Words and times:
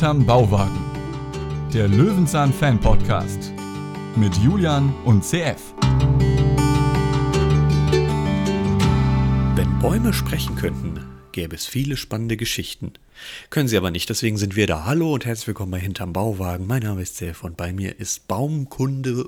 Hinterm 0.00 0.24
Bauwagen. 0.24 0.80
Der 1.74 1.86
Löwenzahn 1.86 2.54
Fan 2.54 2.80
Podcast 2.80 3.52
mit 4.16 4.34
Julian 4.38 4.94
und 5.04 5.22
CF. 5.22 5.74
Wenn 9.56 9.78
Bäume 9.78 10.14
sprechen 10.14 10.56
könnten, 10.56 11.04
gäbe 11.32 11.54
es 11.54 11.66
viele 11.66 11.98
spannende 11.98 12.38
Geschichten. 12.38 12.94
Können 13.50 13.68
sie 13.68 13.76
aber 13.76 13.90
nicht, 13.90 14.08
deswegen 14.08 14.38
sind 14.38 14.56
wir 14.56 14.66
da. 14.66 14.86
Hallo 14.86 15.12
und 15.12 15.26
herzlich 15.26 15.48
willkommen 15.48 15.72
bei 15.72 15.80
Hinterm 15.80 16.14
Bauwagen. 16.14 16.66
Mein 16.66 16.82
Name 16.82 17.02
ist 17.02 17.18
CF 17.18 17.44
und 17.44 17.58
bei 17.58 17.74
mir 17.74 18.00
ist 18.00 18.26
Baumkunde 18.26 19.26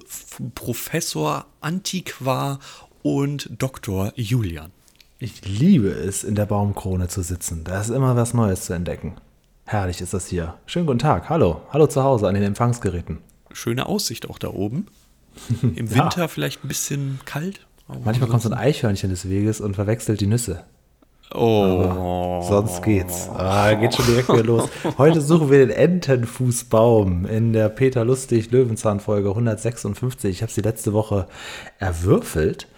Professor, 0.54 1.44
Antiquar 1.60 2.60
und 3.02 3.50
Dr. 3.58 4.14
Julian. 4.16 4.70
Ich 5.18 5.44
liebe 5.44 5.90
es, 5.90 6.24
in 6.24 6.34
der 6.34 6.46
Baumkrone 6.46 7.08
zu 7.08 7.20
sitzen. 7.20 7.62
Da 7.62 7.78
ist 7.78 7.90
immer 7.90 8.16
was 8.16 8.32
Neues 8.32 8.64
zu 8.64 8.72
entdecken. 8.72 9.16
Herrlich 9.64 10.00
ist 10.00 10.12
das 10.12 10.26
hier. 10.26 10.54
Schönen 10.66 10.86
guten 10.86 10.98
Tag. 10.98 11.28
Hallo. 11.28 11.62
Hallo 11.70 11.86
zu 11.86 12.02
Hause 12.02 12.28
an 12.28 12.34
den 12.34 12.42
Empfangsgeräten. 12.42 13.18
Schöne 13.52 13.86
Aussicht 13.86 14.28
auch 14.28 14.38
da 14.38 14.48
oben. 14.48 14.86
Im 15.62 15.90
Winter 15.90 16.20
ja. 16.20 16.28
vielleicht 16.28 16.64
ein 16.64 16.68
bisschen 16.68 17.20
kalt. 17.24 17.66
Manchmal 18.04 18.28
kommt 18.28 18.42
so 18.42 18.48
ein 18.48 18.54
Eichhörnchen 18.54 19.10
des 19.10 19.28
Weges 19.28 19.60
und 19.60 19.74
verwechselt 19.74 20.20
die 20.20 20.26
Nüsse. 20.26 20.64
Oh. 21.34 21.62
Aber 21.64 22.42
sonst 22.42 22.82
geht's. 22.82 23.28
Ah, 23.30 23.72
geht 23.74 23.94
schon 23.94 24.06
direkt 24.06 24.28
wieder 24.28 24.44
los. 24.44 24.68
Heute 24.98 25.20
suchen 25.20 25.50
wir 25.50 25.58
den 25.58 25.70
Entenfußbaum 25.70 27.26
in 27.26 27.52
der 27.52 27.68
Peter 27.68 28.04
Lustig 28.04 28.50
Löwenzahn 28.50 29.00
Folge 29.00 29.30
156. 29.30 30.30
Ich 30.30 30.42
habe 30.42 30.52
sie 30.52 30.60
letzte 30.60 30.92
Woche 30.92 31.26
erwürfelt 31.78 32.68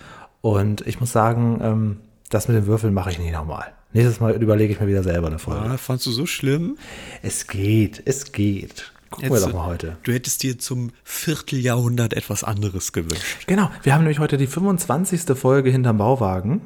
und 0.41 0.87
ich 0.87 1.01
muss 1.01 1.13
sagen, 1.13 1.61
ähm, 1.63 2.01
das 2.31 2.49
mit 2.49 2.57
den 2.57 2.67
Würfeln 2.67 2.95
mache 2.95 3.11
ich 3.11 3.19
nicht 3.19 3.33
nochmal. 3.33 3.73
Nächstes 3.95 4.19
Mal 4.19 4.33
überlege 4.43 4.73
ich 4.73 4.81
mir 4.81 4.89
wieder 4.89 5.05
selber 5.05 5.29
eine 5.29 5.39
Folge. 5.39 5.71
Ah, 5.71 5.77
fandst 5.77 6.05
du 6.07 6.11
so 6.11 6.27
schlimm? 6.27 6.77
Es 7.23 7.47
geht, 7.47 8.03
es 8.05 8.33
geht. 8.33 8.93
Gucken 9.09 9.31
Jetzt, 9.31 9.43
wir 9.43 9.47
doch 9.47 9.55
mal 9.55 9.67
heute. 9.67 9.97
Du 10.03 10.13
hättest 10.13 10.43
dir 10.43 10.59
zum 10.59 10.91
Vierteljahrhundert 11.05 12.13
etwas 12.13 12.43
anderes 12.43 12.93
gewünscht. 12.93 13.47
Genau, 13.47 13.71
wir 13.85 13.95
haben 13.95 14.03
nämlich 14.03 14.19
heute 14.19 14.37
die 14.37 14.49
25. 14.49 15.39
Folge 15.39 15.71
hinterm 15.71 15.99
Bauwagen. 15.99 16.63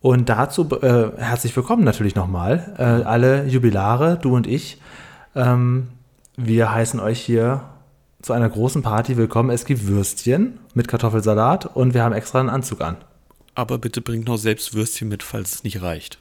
Und 0.00 0.28
dazu 0.28 0.68
äh, 0.82 1.12
herzlich 1.16 1.54
willkommen 1.54 1.84
natürlich 1.84 2.16
nochmal. 2.16 2.74
Äh, 2.76 3.06
alle 3.06 3.46
Jubilare, 3.46 4.18
du 4.20 4.34
und 4.34 4.48
ich. 4.48 4.80
Ähm, 5.36 5.86
wir 6.36 6.72
heißen 6.72 6.98
euch 6.98 7.20
hier 7.20 7.68
zu 8.20 8.32
einer 8.32 8.48
großen 8.48 8.82
Party 8.82 9.16
willkommen. 9.16 9.50
Es 9.50 9.64
gibt 9.64 9.86
Würstchen 9.86 10.58
mit 10.74 10.88
Kartoffelsalat 10.88 11.66
und 11.76 11.94
wir 11.94 12.02
haben 12.02 12.14
extra 12.14 12.40
einen 12.40 12.50
Anzug 12.50 12.80
an. 12.80 12.96
Aber 13.54 13.78
bitte 13.78 14.00
bringt 14.00 14.26
noch 14.26 14.38
selbst 14.38 14.74
Würstchen 14.74 15.08
mit, 15.08 15.22
falls 15.22 15.54
es 15.54 15.62
nicht 15.62 15.82
reicht. 15.82 16.18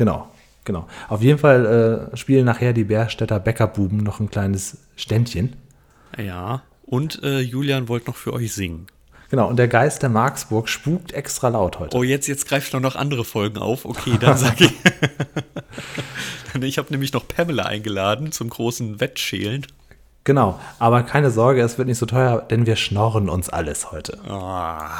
Genau, 0.00 0.30
genau. 0.64 0.86
Auf 1.10 1.20
jeden 1.20 1.38
Fall 1.38 2.10
äh, 2.10 2.16
spielen 2.16 2.46
nachher 2.46 2.72
die 2.72 2.84
Bärstädter 2.84 3.38
Bäckerbuben 3.38 3.98
noch 3.98 4.18
ein 4.18 4.30
kleines 4.30 4.78
Ständchen. 4.96 5.56
Ja, 6.16 6.62
und 6.86 7.22
äh, 7.22 7.40
Julian 7.40 7.86
wollte 7.90 8.06
noch 8.06 8.16
für 8.16 8.32
euch 8.32 8.54
singen. 8.54 8.86
Genau, 9.28 9.46
und 9.46 9.58
der 9.58 9.68
Geist 9.68 10.02
der 10.02 10.08
Marksburg 10.08 10.70
spukt 10.70 11.12
extra 11.12 11.48
laut 11.48 11.78
heute. 11.80 11.94
Oh, 11.94 12.02
jetzt, 12.02 12.28
jetzt 12.28 12.48
greift 12.48 12.72
noch 12.72 12.96
andere 12.96 13.26
Folgen 13.26 13.58
auf. 13.58 13.84
Okay, 13.84 14.16
dann 14.18 14.38
sag 14.38 14.58
ich. 14.62 14.72
ich 16.62 16.78
habe 16.78 16.88
nämlich 16.92 17.12
noch 17.12 17.28
Pamela 17.28 17.64
eingeladen 17.64 18.32
zum 18.32 18.48
großen 18.48 19.00
Wettschälen. 19.00 19.66
Genau, 20.24 20.58
aber 20.78 21.02
keine 21.02 21.30
Sorge, 21.30 21.60
es 21.60 21.76
wird 21.76 21.88
nicht 21.88 21.98
so 21.98 22.06
teuer, 22.06 22.40
denn 22.40 22.64
wir 22.64 22.76
schnorren 22.76 23.28
uns 23.28 23.50
alles 23.50 23.92
heute. 23.92 24.18
Ah. 24.26 24.96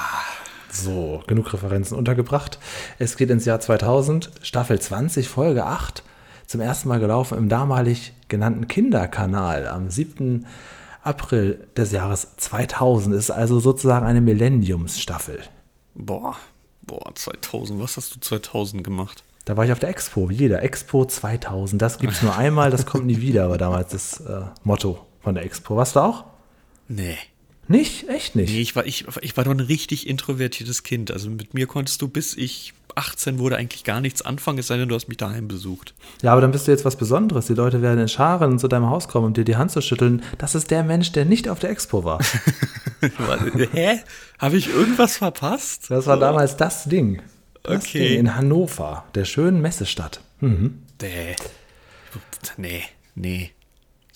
So, 0.72 1.22
genug 1.26 1.52
Referenzen 1.52 1.96
untergebracht. 1.96 2.58
Es 2.98 3.16
geht 3.16 3.30
ins 3.30 3.44
Jahr 3.44 3.60
2000, 3.60 4.30
Staffel 4.42 4.80
20, 4.80 5.28
Folge 5.28 5.66
8. 5.66 6.04
Zum 6.46 6.60
ersten 6.60 6.88
Mal 6.88 7.00
gelaufen 7.00 7.38
im 7.38 7.48
damalig 7.48 8.12
genannten 8.28 8.68
Kinderkanal 8.68 9.68
am 9.68 9.90
7. 9.90 10.46
April 11.02 11.66
des 11.76 11.92
Jahres 11.92 12.36
2000. 12.36 13.14
Ist 13.14 13.30
also 13.30 13.60
sozusagen 13.60 14.06
eine 14.06 14.20
Millenniumsstaffel. 14.20 15.40
Boah, 15.94 16.36
boah, 16.82 17.14
2000. 17.14 17.80
Was 17.80 17.96
hast 17.96 18.14
du 18.14 18.20
2000 18.20 18.84
gemacht? 18.84 19.24
Da 19.44 19.56
war 19.56 19.64
ich 19.64 19.72
auf 19.72 19.78
der 19.78 19.88
Expo, 19.88 20.28
wie 20.28 20.34
jeder. 20.34 20.62
Expo 20.62 21.04
2000. 21.04 21.80
Das 21.80 21.98
gibt 21.98 22.12
es 22.12 22.22
nur 22.22 22.36
einmal, 22.36 22.70
das 22.70 22.86
kommt 22.86 23.06
nie 23.06 23.20
wieder, 23.20 23.48
war 23.48 23.58
damals 23.58 23.90
das 23.92 24.20
äh, 24.20 24.42
Motto 24.62 25.04
von 25.20 25.34
der 25.34 25.44
Expo. 25.44 25.76
Warst 25.76 25.96
du 25.96 26.00
auch? 26.00 26.24
Nee. 26.88 27.16
Nicht? 27.70 28.08
Echt 28.08 28.34
nicht? 28.34 28.52
Nee, 28.52 28.60
ich 28.60 28.74
war, 28.74 28.84
ich, 28.84 29.06
ich 29.20 29.36
war 29.36 29.44
doch 29.44 29.52
ein 29.52 29.60
richtig 29.60 30.08
introvertiertes 30.08 30.82
Kind. 30.82 31.12
Also 31.12 31.30
mit 31.30 31.54
mir 31.54 31.68
konntest 31.68 32.02
du, 32.02 32.08
bis 32.08 32.36
ich 32.36 32.74
18 32.96 33.38
wurde, 33.38 33.56
eigentlich 33.56 33.84
gar 33.84 34.00
nichts 34.00 34.22
anfangen, 34.22 34.58
es 34.58 34.66
sei 34.66 34.76
denn, 34.76 34.88
du 34.88 34.94
hast 34.96 35.06
mich 35.06 35.18
daheim 35.18 35.46
besucht. 35.46 35.94
Ja, 36.20 36.32
aber 36.32 36.40
dann 36.40 36.50
bist 36.50 36.66
du 36.66 36.72
jetzt 36.72 36.84
was 36.84 36.96
Besonderes. 36.96 37.46
Die 37.46 37.54
Leute 37.54 37.80
werden 37.80 38.00
in 38.00 38.08
Scharen 38.08 38.58
zu 38.58 38.66
deinem 38.66 38.90
Haus 38.90 39.06
kommen, 39.06 39.28
um 39.28 39.34
dir 39.34 39.44
die 39.44 39.54
Hand 39.54 39.70
zu 39.70 39.82
schütteln. 39.82 40.24
Das 40.36 40.56
ist 40.56 40.72
der 40.72 40.82
Mensch, 40.82 41.12
der 41.12 41.24
nicht 41.26 41.48
auf 41.48 41.60
der 41.60 41.70
Expo 41.70 42.02
war. 42.02 42.18
Hä? 43.72 44.00
Habe 44.40 44.56
ich 44.56 44.68
irgendwas 44.68 45.18
verpasst? 45.18 45.92
Das 45.92 46.08
war 46.08 46.18
damals 46.18 46.56
das 46.56 46.86
Ding. 46.86 47.22
Das 47.62 47.84
okay. 47.84 48.08
Ding 48.08 48.18
in 48.18 48.34
Hannover, 48.34 49.04
der 49.14 49.24
schönen 49.24 49.60
Messestadt. 49.60 50.20
Mhm. 50.40 50.82
Nee. 51.00 51.36
Nee, 52.56 52.82
nee. 53.14 53.52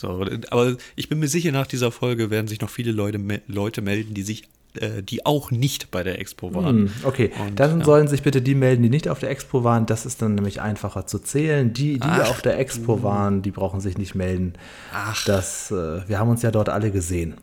So, 0.04 0.26
aber 0.50 0.76
ich 0.96 1.08
bin 1.08 1.18
mir 1.18 1.28
sicher, 1.28 1.52
nach 1.52 1.66
dieser 1.66 1.90
Folge 1.90 2.30
werden 2.30 2.46
sich 2.46 2.60
noch 2.60 2.70
viele 2.70 2.92
Leute, 2.92 3.18
Leute 3.46 3.80
melden, 3.82 4.14
die 4.14 4.22
sich 4.22 4.44
äh, 4.80 5.02
die 5.02 5.24
auch 5.24 5.50
nicht 5.52 5.90
bei 5.90 6.02
der 6.02 6.18
Expo 6.18 6.52
waren. 6.52 6.76
Hm, 6.76 6.90
okay, 7.04 7.30
Und, 7.40 7.60
dann 7.60 7.78
ja. 7.78 7.84
sollen 7.84 8.08
sich 8.08 8.22
bitte 8.22 8.42
die 8.42 8.54
melden, 8.54 8.82
die 8.82 8.90
nicht 8.90 9.08
auf 9.08 9.20
der 9.20 9.30
Expo 9.30 9.62
waren. 9.62 9.86
Das 9.86 10.04
ist 10.04 10.20
dann 10.20 10.34
nämlich 10.34 10.60
einfacher 10.60 11.06
zu 11.06 11.20
zählen. 11.20 11.72
Die, 11.72 11.94
die 11.94 12.00
Ach, 12.02 12.28
auf 12.28 12.42
der 12.42 12.58
Expo 12.58 13.02
waren, 13.02 13.42
die 13.42 13.52
brauchen 13.52 13.80
sich 13.80 13.98
nicht 13.98 14.14
melden. 14.14 14.54
Ach. 14.92 15.24
Das, 15.26 15.70
äh, 15.70 16.08
wir 16.08 16.18
haben 16.18 16.28
uns 16.28 16.42
ja 16.42 16.50
dort 16.50 16.68
alle 16.68 16.90
gesehen. 16.90 17.34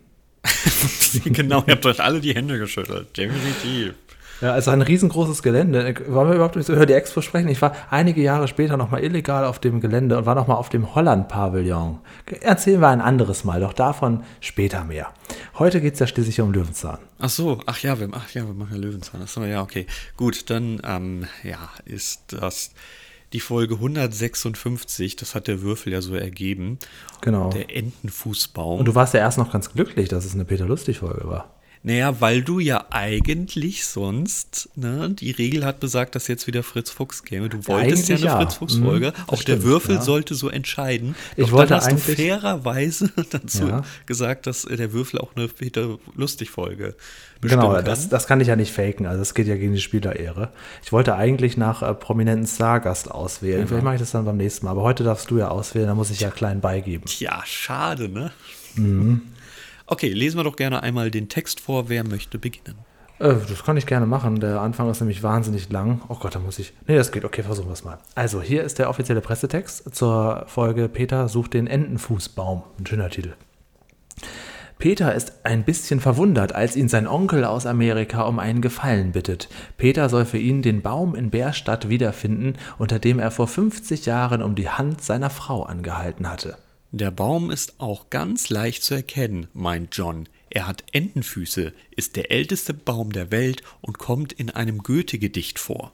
genau, 1.24 1.64
ihr 1.68 1.74
habt 1.74 1.86
euch 1.86 2.02
alle 2.02 2.20
die 2.20 2.36
Hände 2.36 2.60
geschüttelt. 2.60 3.16
Definitiv. 3.16 3.94
Ja, 4.42 4.54
also 4.54 4.72
ein 4.72 4.82
riesengroßes 4.82 5.44
Gelände. 5.44 5.94
Wollen 6.08 6.30
wir 6.30 6.36
überhaupt 6.36 6.56
nicht 6.56 6.66
so 6.66 6.74
über 6.74 6.88
die 6.88 6.94
Expo 6.94 7.22
sprechen? 7.22 7.48
Ich 7.48 7.62
war 7.62 7.76
einige 7.92 8.22
Jahre 8.22 8.48
später 8.48 8.76
nochmal 8.76 9.04
illegal 9.04 9.46
auf 9.46 9.60
dem 9.60 9.82
Gelände 9.82 10.18
und 10.18 10.26
war 10.26 10.34
nochmal 10.34 10.58
auf 10.58 10.70
dem 10.70 10.96
Holland-Pavillon. 10.96 12.00
Erzählen 12.42 12.82
wir 12.82 12.90
ein 12.90 13.02
anderes 13.02 13.44
Mal, 13.44 13.62
doch 13.62 13.74
davon 13.74 14.24
später 14.40 14.84
mehr. 14.84 15.14
Heute 15.60 15.80
geht 15.80 15.94
es 15.94 16.00
ja 16.00 16.08
schließlich 16.08 16.42
um 16.42 16.52
Löwenzahn. 16.52 16.98
Ach 17.20 17.30
so, 17.30 17.60
ach 17.68 17.80
ja, 17.80 18.00
wir, 18.00 18.10
ach 18.14 18.32
ja, 18.32 18.48
wir 18.48 18.54
machen 18.54 18.74
ja 18.74 18.80
Löwenzahn. 18.80 19.22
Ach 19.24 19.28
so, 19.28 19.44
ja, 19.44 19.62
okay. 19.62 19.86
Gut, 20.18 20.50
dann 20.50 20.82
ähm, 20.84 21.28
ja, 21.44 21.70
ist 21.86 22.34
das 22.34 22.72
die 23.34 23.40
Folge 23.40 23.76
156, 23.76 25.16
das 25.16 25.36
hat 25.36 25.48
der 25.48 25.62
Würfel 25.62 25.94
ja 25.94 26.02
so 26.02 26.16
ergeben. 26.16 26.80
Genau. 27.22 27.50
Der 27.50 27.76
Entenfußbaum. 27.76 28.80
Und 28.80 28.86
du 28.86 28.96
warst 28.96 29.14
ja 29.14 29.22
erst 29.22 29.38
noch 29.38 29.52
ganz 29.52 29.72
glücklich, 29.72 30.10
dass 30.10 30.26
es 30.26 30.34
eine 30.34 30.46
Peter 30.46 30.66
Lustig-Folge 30.66 31.28
war. 31.28 31.61
Naja, 31.84 32.22
weil 32.22 32.44
du 32.44 32.60
ja 32.60 32.86
eigentlich 32.92 33.86
sonst, 33.86 34.70
ne, 34.76 35.10
die 35.10 35.32
Regel 35.32 35.66
hat 35.66 35.80
besagt, 35.80 36.14
dass 36.16 36.28
jetzt 36.28 36.46
wieder 36.46 36.62
Fritz 36.62 36.92
Fuchs 36.92 37.24
käme. 37.24 37.50
Du 37.50 37.66
wolltest 37.68 38.08
ja 38.08 38.18
eine 38.18 38.26
ja. 38.26 38.38
Fritz 38.38 38.56
Fuchs-Folge. 38.56 39.08
Mhm, 39.08 39.24
Auch 39.28 39.42
stimmt, 39.42 39.48
der 39.48 39.64
Würfel 39.64 39.96
ja. 39.96 40.02
sollte 40.02 40.36
so 40.36 40.50
entscheiden. 40.50 41.16
Doch 41.38 41.46
ich 41.46 41.52
wollte 41.52 41.70
dann 41.70 41.82
hast 41.82 41.92
du 41.92 41.98
fairerweise 41.98 43.12
dazu 43.32 43.68
ja. 43.68 43.84
gesagt, 44.06 44.46
dass 44.46 44.64
der 44.64 44.94
Würfel 44.94 45.20
auch 45.20 45.36
eine 45.36 45.48
Peter 45.48 45.98
Lustig-Folge 46.16 46.96
Genau, 47.42 47.74
kann. 47.74 47.86
Das, 47.86 48.08
das 48.08 48.28
kann 48.28 48.40
ich 48.40 48.48
ja 48.48 48.56
nicht 48.56 48.72
faken. 48.72 49.08
Also 49.08 49.20
das 49.20 49.34
geht 49.34 49.48
ja 49.48 49.56
gegen 49.56 49.74
die 49.74 49.82
Spielerehre. 49.82 50.50
Ich 50.84 50.92
wollte 50.92 51.16
eigentlich 51.16 51.58
nach 51.58 51.82
äh, 51.82 51.94
prominenten 51.94 52.48
Stargast 52.48 53.10
auswählen. 53.10 53.68
Vielleicht 53.68 53.84
mache 53.84 53.96
ich 53.96 54.02
das 54.02 54.12
dann 54.12 54.26
beim 54.26 54.38
nächsten 54.38 54.66
Mal. 54.66 54.72
Aber 54.72 54.84
heute 54.84 55.04
darfst 55.04 55.32
du 55.32 55.40
ja 55.40 55.50
auswählen, 55.50 55.88
da 55.88 55.96
muss 55.96 56.12
ich 56.12 56.20
ja 56.20 56.30
klein 56.30 56.62
beigeben. 56.62 57.06
Tja, 57.06 57.42
schade, 57.46 58.10
ne? 58.10 58.32
Mhm. 58.76 59.22
Okay, 59.92 60.08
lesen 60.14 60.40
wir 60.40 60.46
doch 60.46 60.56
gerne 60.56 60.84
einmal 60.84 61.12
den 61.12 61.28
Text 61.28 61.60
vor. 61.60 61.90
Wer 61.90 62.06
möchte 62.06 62.40
beginnen? 62.40 62.78
Äh, 63.20 63.36
das 63.50 63.66
kann 63.66 63.76
ich 63.76 63.86
gerne 63.86 64.06
machen. 64.06 64.40
Der 64.40 64.62
Anfang 64.62 64.90
ist 64.90 65.02
nämlich 65.02 65.22
wahnsinnig 65.22 65.70
lang. 65.70 66.00
Oh 66.08 66.16
Gott, 66.16 66.34
da 66.34 66.40
muss 66.40 66.60
ich. 66.60 66.72
Nee, 66.88 66.96
das 66.96 67.12
geht. 67.12 67.26
Okay, 67.26 67.44
versuchen 67.44 67.68
wir 67.68 67.74
es 67.74 67.84
mal. 67.84 67.98
Also, 68.16 68.42
hier 68.42 68.64
ist 68.64 68.80
der 68.80 68.90
offizielle 68.90 69.20
Pressetext 69.20 69.94
zur 69.94 70.46
Folge 70.48 70.88
Peter 70.88 71.28
sucht 71.28 71.56
den 71.56 71.68
Entenfußbaum. 71.68 72.64
Ein 72.80 72.86
schöner 72.86 73.10
Titel. 73.10 73.34
Peter 74.80 75.14
ist 75.14 75.46
ein 75.46 75.66
bisschen 75.66 76.00
verwundert, 76.00 76.56
als 76.56 76.78
ihn 76.78 76.88
sein 76.88 77.06
Onkel 77.06 77.44
aus 77.44 77.66
Amerika 77.66 78.22
um 78.22 78.40
einen 78.40 78.62
Gefallen 78.62 79.12
bittet. 79.12 79.50
Peter 79.76 80.08
soll 80.08 80.24
für 80.24 80.38
ihn 80.38 80.62
den 80.62 80.82
Baum 80.82 81.16
in 81.16 81.32
Bärstadt 81.32 81.90
wiederfinden, 81.90 82.54
unter 82.78 82.98
dem 82.98 83.20
er 83.20 83.30
vor 83.30 83.50
50 83.50 84.06
Jahren 84.06 84.42
um 84.42 84.56
die 84.56 84.70
Hand 84.70 85.02
seiner 85.04 85.30
Frau 85.30 85.64
angehalten 85.64 86.30
hatte. 86.30 86.56
Der 86.94 87.10
Baum 87.10 87.52
ist 87.52 87.80
auch 87.80 88.10
ganz 88.10 88.50
leicht 88.50 88.84
zu 88.84 88.94
erkennen, 88.94 89.48
meint 89.54 89.96
John. 89.96 90.28
Er 90.50 90.68
hat 90.68 90.84
Entenfüße, 90.92 91.72
ist 91.96 92.18
der 92.18 92.32
älteste 92.32 92.74
Baum 92.74 93.14
der 93.14 93.32
Welt 93.32 93.64
und 93.80 93.98
kommt 93.98 94.34
in 94.34 94.50
einem 94.50 94.80
Goethe-Gedicht 94.80 95.58
vor. 95.58 95.94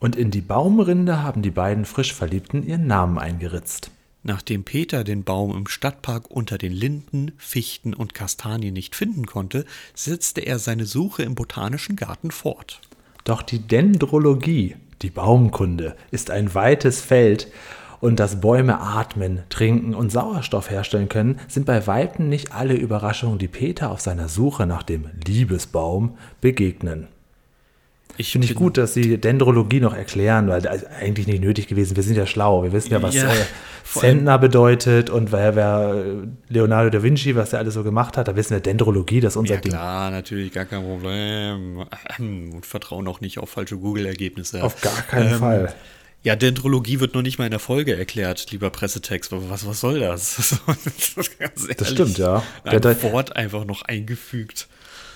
Und 0.00 0.16
in 0.16 0.30
die 0.30 0.40
Baumrinde 0.40 1.22
haben 1.22 1.42
die 1.42 1.50
beiden 1.50 1.84
Frischverliebten 1.84 2.66
ihren 2.66 2.86
Namen 2.86 3.18
eingeritzt. 3.18 3.90
Nachdem 4.22 4.64
Peter 4.64 5.04
den 5.04 5.22
Baum 5.22 5.54
im 5.54 5.66
Stadtpark 5.66 6.30
unter 6.30 6.56
den 6.56 6.72
Linden, 6.72 7.32
Fichten 7.36 7.92
und 7.92 8.14
Kastanien 8.14 8.72
nicht 8.72 8.96
finden 8.96 9.26
konnte, 9.26 9.66
setzte 9.94 10.40
er 10.40 10.58
seine 10.58 10.86
Suche 10.86 11.24
im 11.24 11.34
Botanischen 11.34 11.94
Garten 11.94 12.30
fort. 12.30 12.80
Doch 13.24 13.42
die 13.42 13.58
Dendrologie, 13.58 14.76
die 15.02 15.10
Baumkunde, 15.10 15.94
ist 16.10 16.30
ein 16.30 16.54
weites 16.54 17.02
Feld 17.02 17.48
und 18.00 18.20
dass 18.20 18.40
Bäume 18.40 18.80
atmen, 18.80 19.40
trinken 19.48 19.94
und 19.94 20.10
Sauerstoff 20.10 20.70
herstellen 20.70 21.08
können, 21.08 21.38
sind 21.48 21.66
bei 21.66 21.86
Weitem 21.86 22.28
nicht 22.28 22.52
alle 22.52 22.74
Überraschungen, 22.74 23.38
die 23.38 23.48
Peter 23.48 23.90
auf 23.90 24.00
seiner 24.00 24.28
Suche 24.28 24.66
nach 24.66 24.82
dem 24.82 25.06
Liebesbaum 25.26 26.16
begegnen. 26.40 27.08
Ich 28.20 28.32
Finde 28.32 28.48
ich 28.48 28.56
gut, 28.56 28.76
dass 28.78 28.94
sie 28.94 29.18
Dendrologie 29.18 29.78
noch 29.78 29.94
erklären, 29.94 30.48
weil 30.48 30.60
das 30.60 30.78
ist 30.78 30.86
eigentlich 31.00 31.28
nicht 31.28 31.40
nötig 31.40 31.68
gewesen. 31.68 31.94
Wir 31.94 32.02
sind 32.02 32.16
ja 32.16 32.26
schlau. 32.26 32.64
Wir 32.64 32.72
wissen 32.72 32.90
ja, 32.90 33.00
was 33.00 33.14
Ja, 33.14 33.28
äh, 33.32 33.36
Zentner 33.84 34.38
bedeutet 34.40 35.08
und 35.08 35.30
wer, 35.30 35.54
wer 35.54 36.04
äh, 36.04 36.26
Leonardo 36.52 36.90
da 36.90 37.00
Vinci, 37.04 37.36
was 37.36 37.50
der 37.50 37.60
alles 37.60 37.74
so 37.74 37.84
gemacht 37.84 38.16
hat. 38.16 38.26
Da 38.26 38.34
wissen 38.34 38.54
wir 38.54 38.60
Dendrologie, 38.60 39.20
das 39.20 39.34
ist 39.34 39.36
unser 39.36 39.54
Ja 39.54 39.60
Ding. 39.60 39.70
klar, 39.70 40.10
natürlich, 40.10 40.52
gar 40.52 40.64
kein 40.64 40.82
Problem. 40.82 41.84
Und 42.18 42.66
vertrauen 42.66 43.06
auch 43.06 43.20
nicht 43.20 43.38
auf 43.38 43.50
falsche 43.50 43.76
Google-Ergebnisse. 43.76 44.64
Auf 44.64 44.80
gar 44.80 45.00
keinen 45.02 45.34
Ähm, 45.34 45.38
Fall. 45.38 45.74
Ja, 46.22 46.34
Dendrologie 46.36 47.00
wird 47.00 47.14
noch 47.14 47.22
nicht 47.22 47.38
mal 47.38 47.44
in 47.44 47.52
der 47.52 47.60
Folge 47.60 47.96
erklärt, 47.96 48.50
lieber 48.50 48.70
Pressetext. 48.70 49.30
Was, 49.32 49.66
was 49.66 49.80
soll 49.80 50.00
das? 50.00 50.60
Ganz 51.38 51.68
Das 51.76 51.90
stimmt, 51.90 52.18
ja. 52.18 52.42
Ein 52.64 52.80
Der- 52.80 53.02
Wort 53.12 53.36
einfach 53.36 53.64
noch 53.64 53.82
eingefügt. 53.82 54.68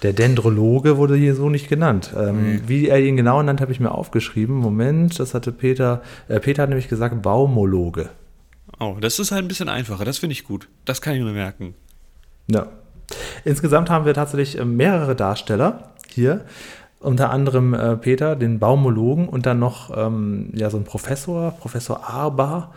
Der 0.02 0.12
Dendrologe 0.12 0.96
wurde 0.96 1.14
hier 1.16 1.34
so 1.34 1.48
nicht 1.48 1.68
genannt. 1.68 2.12
Ähm, 2.16 2.62
Wie 2.66 2.88
er 2.88 3.00
ihn 3.00 3.16
genau 3.16 3.42
nennt, 3.42 3.60
habe 3.60 3.70
ich 3.72 3.78
mir 3.80 3.92
aufgeschrieben. 3.92 4.56
Moment, 4.56 5.18
das 5.20 5.32
hatte 5.34 5.52
Peter. 5.52 6.02
Äh, 6.28 6.40
Peter 6.40 6.62
hat 6.62 6.70
nämlich 6.70 6.88
gesagt 6.88 7.20
Baumologe. 7.22 8.10
Oh, 8.80 8.96
das 9.00 9.18
ist 9.20 9.30
halt 9.30 9.44
ein 9.44 9.48
bisschen 9.48 9.68
einfacher. 9.68 10.04
Das 10.04 10.18
finde 10.18 10.32
ich 10.32 10.44
gut. 10.44 10.68
Das 10.84 11.02
kann 11.02 11.14
ich 11.14 11.22
mir 11.22 11.32
merken. 11.32 11.74
Ja. 12.48 12.68
Insgesamt 13.44 13.90
haben 13.90 14.06
wir 14.06 14.14
tatsächlich 14.14 14.58
äh, 14.58 14.64
mehrere 14.64 15.14
Darsteller 15.14 15.92
hier. 16.08 16.44
Unter 17.02 17.30
anderem 17.30 17.74
äh, 17.74 17.96
Peter, 17.96 18.36
den 18.36 18.58
Baumologen, 18.58 19.28
und 19.28 19.46
dann 19.46 19.58
noch 19.58 19.96
ähm, 19.96 20.50
ja, 20.54 20.70
so 20.70 20.76
ein 20.76 20.84
Professor, 20.84 21.50
Professor 21.52 22.08
Arba. 22.08 22.72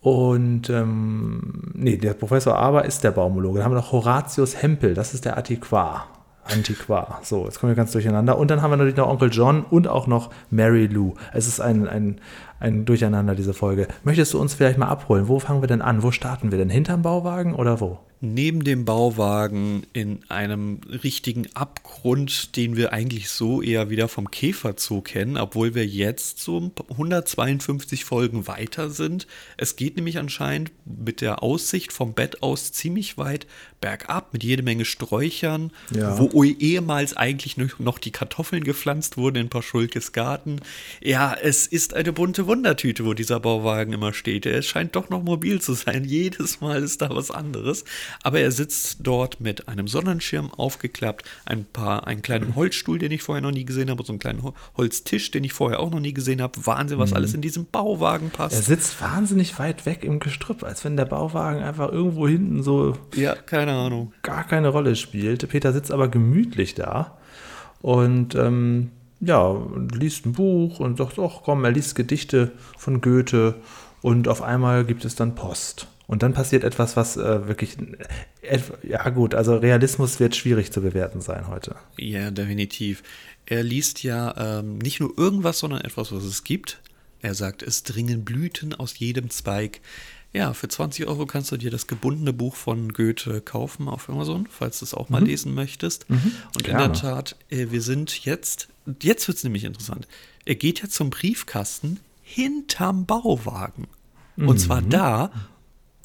Und 0.00 0.70
ähm, 0.70 1.72
nee, 1.74 1.96
der 1.96 2.14
Professor 2.14 2.56
Arba 2.56 2.80
ist 2.80 3.02
der 3.02 3.10
Baumologe. 3.10 3.58
Dann 3.58 3.64
haben 3.64 3.72
wir 3.72 3.80
noch 3.80 3.90
Horatius 3.90 4.62
Hempel, 4.62 4.94
das 4.94 5.14
ist 5.14 5.24
der 5.24 5.36
Antiquar. 5.36 6.06
Antiquar. 6.44 7.20
So, 7.22 7.44
jetzt 7.44 7.58
kommen 7.58 7.72
wir 7.72 7.76
ganz 7.76 7.92
durcheinander. 7.92 8.38
Und 8.38 8.50
dann 8.50 8.62
haben 8.62 8.70
wir 8.70 8.76
natürlich 8.76 8.96
noch 8.96 9.08
Onkel 9.08 9.30
John 9.32 9.64
und 9.64 9.88
auch 9.88 10.06
noch 10.06 10.30
Mary 10.50 10.86
Lou. 10.86 11.14
Es 11.32 11.48
ist 11.48 11.60
ein, 11.60 11.88
ein, 11.88 12.20
ein 12.60 12.84
Durcheinander, 12.84 13.34
diese 13.34 13.54
Folge. 13.54 13.88
Möchtest 14.04 14.32
du 14.34 14.40
uns 14.40 14.54
vielleicht 14.54 14.78
mal 14.78 14.88
abholen? 14.88 15.28
Wo 15.28 15.38
fangen 15.38 15.62
wir 15.62 15.68
denn 15.68 15.82
an? 15.82 16.02
Wo 16.02 16.10
starten 16.10 16.50
wir 16.50 16.58
denn? 16.58 16.70
Hinterm 16.70 17.02
Bauwagen 17.02 17.54
oder 17.54 17.80
wo? 17.80 17.98
Neben 18.22 18.64
dem 18.64 18.86
Bauwagen 18.86 19.82
in 19.92 20.20
einem 20.30 20.80
richtigen 21.04 21.48
Abgrund, 21.52 22.56
den 22.56 22.74
wir 22.74 22.94
eigentlich 22.94 23.28
so 23.28 23.60
eher 23.60 23.90
wieder 23.90 24.08
vom 24.08 24.30
Käferzoo 24.30 25.02
kennen, 25.02 25.36
obwohl 25.36 25.74
wir 25.74 25.84
jetzt 25.86 26.38
so 26.40 26.72
152 26.88 28.06
Folgen 28.06 28.46
weiter 28.46 28.88
sind. 28.88 29.26
Es 29.58 29.76
geht 29.76 29.96
nämlich 29.96 30.18
anscheinend 30.18 30.72
mit 30.86 31.20
der 31.20 31.42
Aussicht 31.42 31.92
vom 31.92 32.14
Bett 32.14 32.42
aus 32.42 32.72
ziemlich 32.72 33.18
weit 33.18 33.46
bergab 33.82 34.32
mit 34.32 34.42
jede 34.42 34.62
Menge 34.62 34.86
Sträuchern, 34.86 35.70
Ja. 35.94 36.18
wo 36.18 36.42
ehemals 36.42 37.14
eigentlich 37.16 37.58
noch 37.58 37.78
noch 37.78 37.98
die 37.98 38.12
Kartoffeln 38.12 38.64
gepflanzt 38.64 39.18
wurden 39.18 39.36
in 39.36 39.48
Paschulkes 39.50 40.12
Garten. 40.12 40.60
Ja, 41.02 41.34
es 41.40 41.66
ist 41.66 41.92
eine 41.94 42.14
bunte 42.14 42.45
Wundertüte, 42.46 43.04
wo 43.04 43.14
dieser 43.14 43.40
Bauwagen 43.40 43.92
immer 43.92 44.12
steht. 44.12 44.46
Er 44.46 44.62
scheint 44.62 44.96
doch 44.96 45.10
noch 45.10 45.22
mobil 45.22 45.60
zu 45.60 45.74
sein. 45.74 46.04
Jedes 46.06 46.60
Mal 46.60 46.82
ist 46.82 47.02
da 47.02 47.10
was 47.10 47.30
anderes. 47.30 47.84
Aber 48.22 48.40
er 48.40 48.50
sitzt 48.52 48.98
dort 49.00 49.40
mit 49.40 49.68
einem 49.68 49.88
Sonnenschirm 49.88 50.52
aufgeklappt, 50.52 51.24
ein 51.44 51.64
paar, 51.64 52.06
einen 52.06 52.22
kleinen 52.22 52.54
Holzstuhl, 52.56 52.98
den 52.98 53.12
ich 53.12 53.22
vorher 53.22 53.42
noch 53.42 53.50
nie 53.52 53.64
gesehen 53.64 53.90
habe, 53.90 54.00
und 54.00 54.06
so 54.06 54.12
einen 54.12 54.18
kleinen 54.20 54.42
Hol- 54.42 54.54
Holztisch, 54.76 55.30
den 55.30 55.44
ich 55.44 55.52
vorher 55.52 55.80
auch 55.80 55.90
noch 55.90 56.00
nie 56.00 56.14
gesehen 56.14 56.40
habe. 56.42 56.64
Wahnsinn, 56.66 56.98
was 56.98 57.12
alles 57.12 57.34
in 57.34 57.40
diesem 57.40 57.66
Bauwagen 57.66 58.30
Er 58.32 58.36
passt. 58.36 58.64
sitzt 58.64 59.00
wahnsinnig 59.00 59.58
weit 59.58 59.86
weg 59.86 60.04
im 60.04 60.18
Gestrüpp, 60.20 60.62
als 60.64 60.84
wenn 60.84 60.96
der 60.96 61.04
Bauwagen 61.06 61.62
einfach 61.62 61.90
irgendwo 61.92 62.26
hinten 62.28 62.62
so 62.62 62.96
Ja, 63.14 63.34
keine 63.34 63.72
Ahnung. 63.72 64.12
gar 64.22 64.46
keine 64.46 64.68
Rolle 64.68 64.96
spielt. 64.96 65.48
Peter 65.48 65.72
sitzt 65.72 65.90
aber 65.90 66.08
gemütlich 66.08 66.74
da 66.74 67.18
und 67.82 68.34
ähm, 68.34 68.90
ja, 69.20 69.66
liest 69.92 70.26
ein 70.26 70.32
Buch 70.32 70.80
und 70.80 70.98
sagt, 70.98 71.18
ach 71.18 71.42
komm, 71.44 71.64
er 71.64 71.70
liest 71.70 71.94
Gedichte 71.94 72.52
von 72.76 73.00
Goethe 73.00 73.54
und 74.02 74.28
auf 74.28 74.42
einmal 74.42 74.84
gibt 74.84 75.04
es 75.04 75.14
dann 75.14 75.34
Post. 75.34 75.88
Und 76.06 76.22
dann 76.22 76.34
passiert 76.34 76.62
etwas, 76.62 76.96
was 76.96 77.16
äh, 77.16 77.48
wirklich, 77.48 77.76
äh, 78.42 78.60
ja 78.84 79.08
gut, 79.08 79.34
also 79.34 79.56
Realismus 79.56 80.20
wird 80.20 80.36
schwierig 80.36 80.70
zu 80.70 80.80
bewerten 80.80 81.20
sein 81.20 81.48
heute. 81.48 81.74
Ja, 81.98 82.30
definitiv. 82.30 83.02
Er 83.44 83.64
liest 83.64 84.02
ja 84.04 84.60
ähm, 84.60 84.78
nicht 84.78 85.00
nur 85.00 85.18
irgendwas, 85.18 85.58
sondern 85.58 85.80
etwas, 85.80 86.12
was 86.12 86.22
es 86.22 86.44
gibt. 86.44 86.80
Er 87.22 87.34
sagt, 87.34 87.62
es 87.62 87.82
dringen 87.82 88.24
Blüten 88.24 88.72
aus 88.74 88.98
jedem 88.98 89.30
Zweig. 89.30 89.80
Ja, 90.36 90.52
für 90.52 90.68
20 90.68 91.06
Euro 91.06 91.24
kannst 91.24 91.50
du 91.50 91.56
dir 91.56 91.70
das 91.70 91.86
gebundene 91.86 92.34
Buch 92.34 92.56
von 92.56 92.92
Goethe 92.92 93.40
kaufen 93.40 93.88
auf 93.88 94.10
Amazon, 94.10 94.46
falls 94.50 94.80
du 94.80 94.84
es 94.84 94.92
auch 94.92 95.08
mal 95.08 95.24
lesen 95.24 95.54
möchtest. 95.54 96.04
Und 96.10 96.58
in 96.58 96.62
Gerne. 96.64 96.88
der 96.88 96.92
Tat, 96.92 97.36
äh, 97.48 97.68
wir 97.70 97.80
sind 97.80 98.26
jetzt, 98.26 98.68
jetzt 99.00 99.26
wird 99.28 99.38
es 99.38 99.44
nämlich 99.44 99.64
interessant. 99.64 100.06
Er 100.44 100.56
geht 100.56 100.82
ja 100.82 100.90
zum 100.90 101.08
Briefkasten 101.08 102.00
hinterm 102.22 103.06
Bauwagen. 103.06 103.86
Und 104.36 104.58
zwar 104.58 104.82
da, 104.82 105.30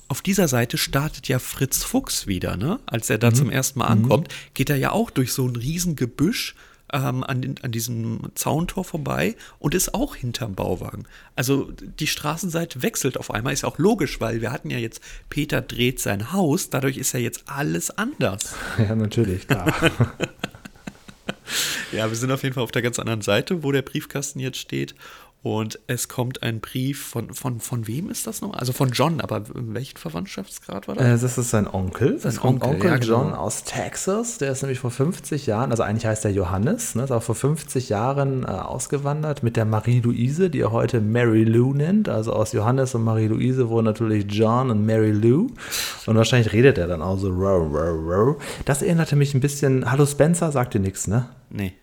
auf 0.07 0.21
dieser 0.21 0.47
Seite 0.47 0.77
startet 0.77 1.27
ja 1.27 1.37
Fritz 1.37 1.83
Fuchs 1.83 2.25
wieder, 2.25 2.55
ne? 2.55 2.79
Als 2.85 3.09
er 3.09 3.17
da 3.17 3.33
zum 3.33 3.49
ersten 3.49 3.79
Mal 3.79 3.87
ankommt, 3.87 4.29
geht 4.53 4.69
er 4.69 4.77
ja 4.77 4.91
auch 4.91 5.09
durch 5.09 5.33
so 5.33 5.45
ein 5.45 5.57
riesen 5.57 5.97
Gebüsch 5.97 6.55
ähm, 6.93 7.23
an, 7.23 7.41
den, 7.41 7.55
an 7.61 7.71
diesem 7.71 8.31
Zauntor 8.35 8.83
vorbei 8.83 9.35
und 9.59 9.73
ist 9.75 9.93
auch 9.93 10.15
hinterm 10.15 10.55
Bauwagen. 10.55 11.05
Also 11.35 11.71
die 11.99 12.07
Straßenseite 12.07 12.81
wechselt 12.81 13.17
auf 13.17 13.31
einmal, 13.31 13.53
ist 13.53 13.63
auch 13.63 13.77
logisch, 13.77 14.19
weil 14.19 14.41
wir 14.41 14.51
hatten 14.51 14.69
ja 14.69 14.77
jetzt, 14.77 15.01
Peter 15.29 15.61
dreht 15.61 15.99
sein 15.99 16.33
Haus, 16.33 16.69
dadurch 16.69 16.97
ist 16.97 17.13
ja 17.13 17.19
jetzt 17.19 17.43
alles 17.47 17.91
anders. 17.91 18.55
Ja, 18.77 18.95
natürlich, 18.95 19.47
klar. 19.47 19.73
Ja, 21.91 22.09
wir 22.09 22.15
sind 22.15 22.31
auf 22.31 22.43
jeden 22.43 22.55
Fall 22.55 22.63
auf 22.63 22.71
der 22.71 22.81
ganz 22.81 22.99
anderen 22.99 23.21
Seite, 23.21 23.63
wo 23.63 23.71
der 23.71 23.81
Briefkasten 23.81 24.39
jetzt 24.39 24.57
steht. 24.57 24.95
Und 25.43 25.79
es 25.87 26.07
kommt 26.07 26.43
ein 26.43 26.59
Brief 26.59 27.03
von, 27.03 27.33
von, 27.33 27.59
von 27.59 27.87
wem 27.87 28.11
ist 28.11 28.27
das 28.27 28.41
noch? 28.41 28.53
Also 28.53 28.73
von 28.73 28.91
John, 28.91 29.21
aber 29.21 29.41
in 29.55 29.73
welchem 29.73 29.97
Verwandtschaftsgrad 29.97 30.87
war 30.87 30.93
das? 30.93 31.03
Äh, 31.03 31.19
das 31.19 31.35
ist 31.39 31.49
sein 31.49 31.67
Onkel. 31.67 32.19
Sein 32.19 32.37
Onkel, 32.37 32.69
Onkel 32.69 32.89
ja, 32.91 32.97
genau. 32.97 33.23
John 33.23 33.33
aus 33.33 33.63
Texas. 33.63 34.37
Der 34.37 34.51
ist 34.51 34.61
nämlich 34.61 34.77
vor 34.77 34.91
50 34.91 35.47
Jahren, 35.47 35.71
also 35.71 35.81
eigentlich 35.81 36.05
heißt 36.05 36.25
er 36.25 36.31
Johannes, 36.31 36.93
ne, 36.93 37.05
ist 37.05 37.11
auch 37.11 37.23
vor 37.23 37.33
50 37.33 37.89
Jahren 37.89 38.43
äh, 38.43 38.49
ausgewandert 38.49 39.41
mit 39.41 39.57
der 39.57 39.65
Marie-Louise, 39.65 40.51
die 40.51 40.59
er 40.59 40.71
heute 40.71 41.01
Mary 41.01 41.43
Lou 41.43 41.73
nennt. 41.73 42.07
Also 42.07 42.33
aus 42.33 42.51
Johannes 42.51 42.93
und 42.93 43.03
Marie-Louise 43.03 43.67
wurden 43.67 43.85
natürlich 43.85 44.25
John 44.29 44.69
und 44.69 44.85
Mary 44.85 45.11
Lou. 45.11 45.47
Und 46.05 46.15
wahrscheinlich 46.15 46.53
redet 46.53 46.77
er 46.77 46.85
dann 46.85 47.01
auch 47.01 47.17
so. 47.17 47.29
Row, 47.29 47.67
row, 47.73 47.97
row. 48.07 48.43
Das 48.65 48.83
erinnerte 48.83 49.15
mich 49.15 49.33
ein 49.33 49.39
bisschen. 49.39 49.89
Hallo 49.91 50.05
Spencer, 50.05 50.51
sagt 50.51 50.75
dir 50.75 50.79
nichts, 50.79 51.07
ne? 51.07 51.29
Nee. 51.49 51.73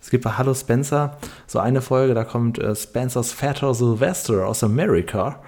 Es 0.00 0.10
gibt 0.10 0.24
bei 0.24 0.30
Hallo 0.30 0.54
Spencer 0.54 1.16
so 1.46 1.58
eine 1.58 1.80
Folge, 1.80 2.14
da 2.14 2.24
kommt 2.24 2.58
äh, 2.58 2.74
Spencers 2.74 3.32
Vater 3.32 3.74
Sylvester 3.74 4.46
aus 4.46 4.62
Amerika. 4.62 5.40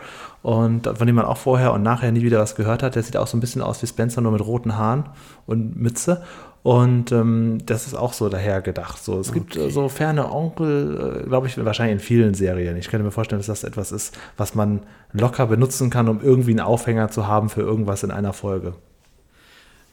Und 0.42 0.86
von 0.86 1.06
dem 1.06 1.16
man 1.16 1.24
auch 1.24 1.36
vorher 1.36 1.72
und 1.72 1.82
nachher 1.82 2.12
nie 2.12 2.22
wieder 2.22 2.38
was 2.38 2.54
gehört 2.54 2.82
hat. 2.82 2.94
Der 2.94 3.02
sieht 3.02 3.16
auch 3.16 3.26
so 3.26 3.36
ein 3.36 3.40
bisschen 3.40 3.60
aus 3.60 3.82
wie 3.82 3.86
Spencer, 3.86 4.20
nur 4.20 4.32
mit 4.32 4.40
roten 4.40 4.76
Haaren 4.78 5.04
und 5.46 5.76
Mütze. 5.76 6.22
Und 6.62 7.12
ähm, 7.12 7.58
das 7.64 7.86
ist 7.86 7.94
auch 7.94 8.12
so 8.12 8.28
daher 8.28 8.60
gedacht. 8.60 9.02
So, 9.02 9.18
es 9.20 9.32
gibt 9.32 9.56
äh, 9.56 9.70
so 9.70 9.88
ferne 9.88 10.30
Onkel, 10.30 11.22
äh, 11.24 11.28
glaube 11.28 11.46
ich, 11.46 11.64
wahrscheinlich 11.64 11.94
in 11.94 12.00
vielen 12.00 12.34
Serien. 12.34 12.76
Ich 12.76 12.88
könnte 12.88 13.04
mir 13.04 13.10
vorstellen, 13.10 13.40
dass 13.40 13.46
das 13.46 13.64
etwas 13.64 13.92
ist, 13.92 14.18
was 14.36 14.54
man 14.54 14.80
locker 15.12 15.46
benutzen 15.46 15.90
kann, 15.90 16.08
um 16.08 16.20
irgendwie 16.20 16.50
einen 16.50 16.60
Aufhänger 16.60 17.10
zu 17.10 17.26
haben 17.26 17.48
für 17.48 17.62
irgendwas 17.62 18.02
in 18.02 18.10
einer 18.10 18.32
Folge. 18.32 18.74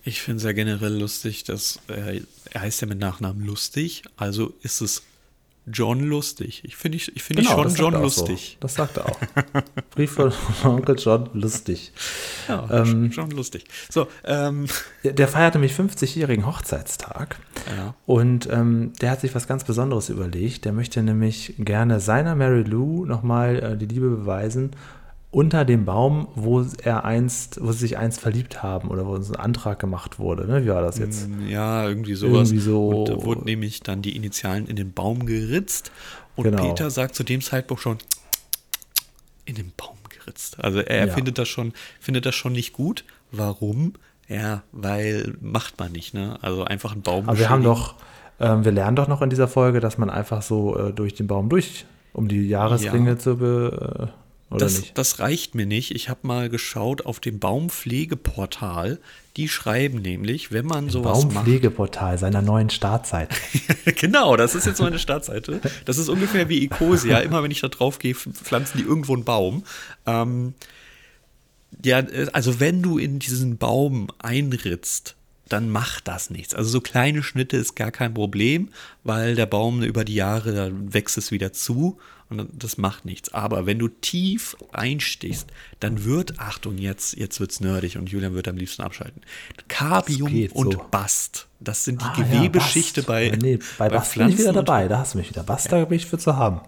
Ich 0.06 0.22
finde 0.22 0.38
es 0.38 0.44
ja 0.44 0.52
generell 0.52 0.98
lustig, 1.00 1.44
dass 1.46 1.80
äh, 1.88 2.22
er 2.52 2.62
heißt 2.62 2.82
ja 2.82 2.88
mit 2.88 3.00
Nachnamen 3.00 3.44
lustig, 3.46 4.04
also 4.18 4.54
ist 4.62 4.82
es 4.82 5.02
John 5.68 6.02
lustig. 6.02 6.62
Ich 6.64 6.76
finde 6.76 6.98
ich, 6.98 7.16
ich 7.16 7.24
finde 7.24 7.42
Genau, 7.42 7.64
schon 7.64 7.74
John 7.76 7.94
lustig. 7.94 8.52
So. 8.54 8.58
Das 8.60 8.76
sagt 8.76 8.98
er 8.98 9.08
auch. 9.08 9.20
Brief 9.96 10.12
von 10.12 10.32
Onkel 10.64 10.96
John 11.00 11.30
lustig. 11.34 11.92
Ja, 12.48 12.68
Ähm, 12.70 13.12
schon 13.12 13.32
lustig. 13.32 13.66
So, 13.90 14.08
ähm, 14.26 14.68
Der, 15.04 15.14
der 15.14 15.28
feiert 15.28 15.56
nämlich 15.56 15.74
50-jährigen 15.74 16.46
Hochzeitstag. 16.46 17.40
Ja. 17.76 17.96
Und 18.06 18.48
ähm, 18.52 18.94
der 19.02 19.10
hat 19.10 19.22
sich 19.22 19.34
was 19.34 19.48
ganz 19.48 19.64
Besonderes 19.64 20.10
überlegt. 20.10 20.66
Der 20.66 20.72
möchte 20.72 21.02
nämlich 21.02 21.56
gerne 21.58 22.00
seiner 22.00 22.36
Mary 22.36 22.62
Lou 22.62 23.06
nochmal 23.06 23.56
äh, 23.56 23.78
die 23.78 23.88
Liebe 23.88 24.10
beweisen 24.10 24.70
unter 25.36 25.66
dem 25.66 25.84
Baum, 25.84 26.30
wo 26.36 26.66
er 26.84 27.04
einst, 27.04 27.60
wo 27.62 27.74
sie 27.74 27.80
sich 27.80 27.98
einst 27.98 28.22
verliebt 28.22 28.64
haben 28.64 28.88
oder 28.90 29.06
wo 29.06 29.20
so 29.20 29.34
ein 29.34 29.40
Antrag 29.40 29.80
gemacht 29.80 30.18
wurde. 30.18 30.48
Ne? 30.48 30.64
Wie 30.64 30.70
war 30.70 30.82
das 30.82 30.98
jetzt? 30.98 31.28
ja, 31.48 31.86
irgendwie 31.88 32.16
sowas. 32.16 32.50
Irgendwie 32.52 32.60
so- 32.64 32.88
Und 32.90 33.10
da 33.10 33.22
wurden 33.24 33.44
nämlich 33.44 33.82
dann 33.82 34.02
die 34.02 34.16
Initialen 34.16 34.66
in 34.66 34.78
den 34.78 34.94
Baum 34.94 35.26
geritzt 35.26 35.92
und 36.38 36.46
Genau. 36.46 36.64
Peter 36.70 36.90
sagt 36.90 37.16
zu 37.16 37.24
dem 37.24 37.42
Zeitpunkt 37.42 37.84
schon 37.84 37.98
in 39.46 39.56
den 39.56 39.74
Baum 39.76 39.98
geritzt. 40.10 40.64
Also 40.64 40.80
er 40.80 41.08
Ja. 41.08 41.14
findet 41.14 41.38
das 41.38 41.48
schon, 41.50 41.74
findet 42.00 42.26
das 42.26 42.34
schon 42.36 42.54
nicht 42.54 42.72
gut. 42.74 43.04
Warum? 43.32 43.94
Ja, 44.30 44.64
weil 44.72 45.36
macht 45.42 45.78
man 45.80 45.92
nicht, 45.92 46.14
ne? 46.14 46.38
Also 46.42 46.64
einfach 46.64 46.94
einen 46.94 47.02
Baum. 47.04 47.28
Aber 47.30 47.38
wir 47.38 47.50
haben 47.50 47.62
doch, 47.64 47.96
ähm, 48.40 48.64
wir 48.66 48.72
lernen 48.72 48.96
doch 48.96 49.08
noch 49.10 49.22
in 49.22 49.30
dieser 49.30 49.48
Folge, 49.50 49.82
dass 49.82 49.98
man 49.98 50.10
einfach 50.10 50.42
so 50.42 50.78
äh, 50.78 50.94
durch 50.94 51.14
den 51.14 51.28
Baum 51.28 51.50
durch, 51.50 51.86
um 52.14 52.28
die 52.30 52.48
Jahresringe 52.48 53.10
Ja. 53.12 53.18
zu 53.20 53.36
be, 53.38 54.10
äh, 54.14 54.25
das, 54.50 54.94
das 54.94 55.20
reicht 55.20 55.56
mir 55.56 55.66
nicht. 55.66 55.92
Ich 55.92 56.08
habe 56.08 56.22
mal 56.24 56.50
geschaut 56.50 57.06
auf 57.06 57.20
dem 57.20 57.40
Baumpflegeportal. 57.40 59.00
Die 59.38 59.50
schreiben 59.50 60.02
nämlich, 60.02 60.52
wenn 60.52 60.66
man 60.66 60.90
sowas 60.90 61.24
macht. 61.24 61.34
Baumpflegeportal 61.34 62.18
seiner 62.18 62.42
neuen 62.42 62.70
Startseite. 62.70 63.36
genau, 63.96 64.38
das 64.38 64.56
ist 64.56 64.66
jetzt 64.66 64.80
meine 64.82 65.00
Startseite. 65.00 65.62
Das 65.86 65.98
ist 65.98 66.10
ungefähr 66.10 66.48
wie 66.48 66.64
Ecosia. 66.64 67.20
Immer 67.20 67.44
wenn 67.44 67.52
ich 67.52 67.62
da 67.62 67.68
drauf 67.68 68.00
gehe, 68.00 68.14
pflanzen 68.14 68.78
die 68.78 68.84
irgendwo 68.84 69.14
einen 69.14 69.26
Baum. 69.26 69.64
Ähm, 70.06 70.54
ja, 71.84 72.00
äh, 72.00 72.28
also 72.32 72.60
wenn 72.60 72.82
du 72.82 72.98
in 72.98 73.20
diesen 73.20 73.58
Baum 73.58 74.08
einritzt, 74.20 75.16
dann 75.50 75.70
macht 75.70 76.08
das 76.08 76.30
nichts. 76.30 76.54
Also 76.54 76.70
so 76.70 76.82
kleine 76.82 77.24
Schnitte 77.24 77.58
ist 77.58 77.76
gar 77.76 77.92
kein 77.92 78.14
Problem, 78.14 78.70
weil 79.04 79.36
der 79.36 79.46
Baum 79.46 79.84
über 79.84 80.06
die 80.06 80.16
Jahre, 80.16 80.54
da 80.54 80.70
wächst 80.72 81.18
es 81.18 81.32
wieder 81.32 81.52
zu 81.52 82.00
und 82.30 82.50
das 82.54 82.78
macht 82.78 83.06
nichts. 83.06 83.34
Aber 83.34 83.66
wenn 83.66 83.78
du 83.80 83.88
tief 83.88 84.56
einstichst, 84.72 85.48
dann 85.80 86.04
wird, 86.06 86.40
Achtung, 86.40 86.78
jetzt, 86.78 87.16
jetzt 87.18 87.40
wird's 87.40 87.60
nerdig 87.60 87.98
und 87.98 88.10
Julian 88.10 88.34
wird 88.34 88.48
am 88.48 88.58
liebsten 88.58 88.82
abschalten. 88.82 89.22
Kabium 89.68 90.30
geht 90.32 90.52
und 90.54 90.74
so. 90.74 90.86
Bast. 90.92 91.48
Das 91.60 91.84
sind 91.84 92.02
die 92.02 92.06
Ah, 92.06 92.16
ja, 92.18 92.24
Gewebeschichte 92.24 93.02
Bast. 93.02 93.08
bei, 93.08 93.38
Nee, 93.42 93.60
bei, 93.78 93.90
Bast 93.90 94.16
bin 94.16 94.30
ich 94.30 94.38
wieder 94.40 94.54
dabei. 94.54 94.88
Da 94.88 95.00
hast 95.00 95.14
du 95.14 95.20
mich 95.20 95.30
wieder. 95.30 95.44
Bast, 95.44 95.72
da 95.72 95.84
bin 95.86 95.98
ich 95.98 96.06
für 96.06 96.18
zu 96.18 96.36
haben. 96.36 96.62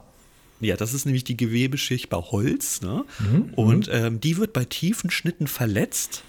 ja, 0.59 0.75
das 0.75 0.93
ist 0.93 1.05
nämlich 1.05 1.23
die 1.23 1.37
Gewebeschicht 1.37 2.09
bei 2.09 2.17
Holz. 2.17 2.81
Ne? 2.81 3.03
Mhm, 3.19 3.53
Und 3.55 3.89
ähm, 3.91 4.19
die 4.21 4.37
wird 4.37 4.53
bei 4.53 4.65
tiefen 4.65 5.09
Schnitten 5.11 5.47
verletzt 5.47 6.23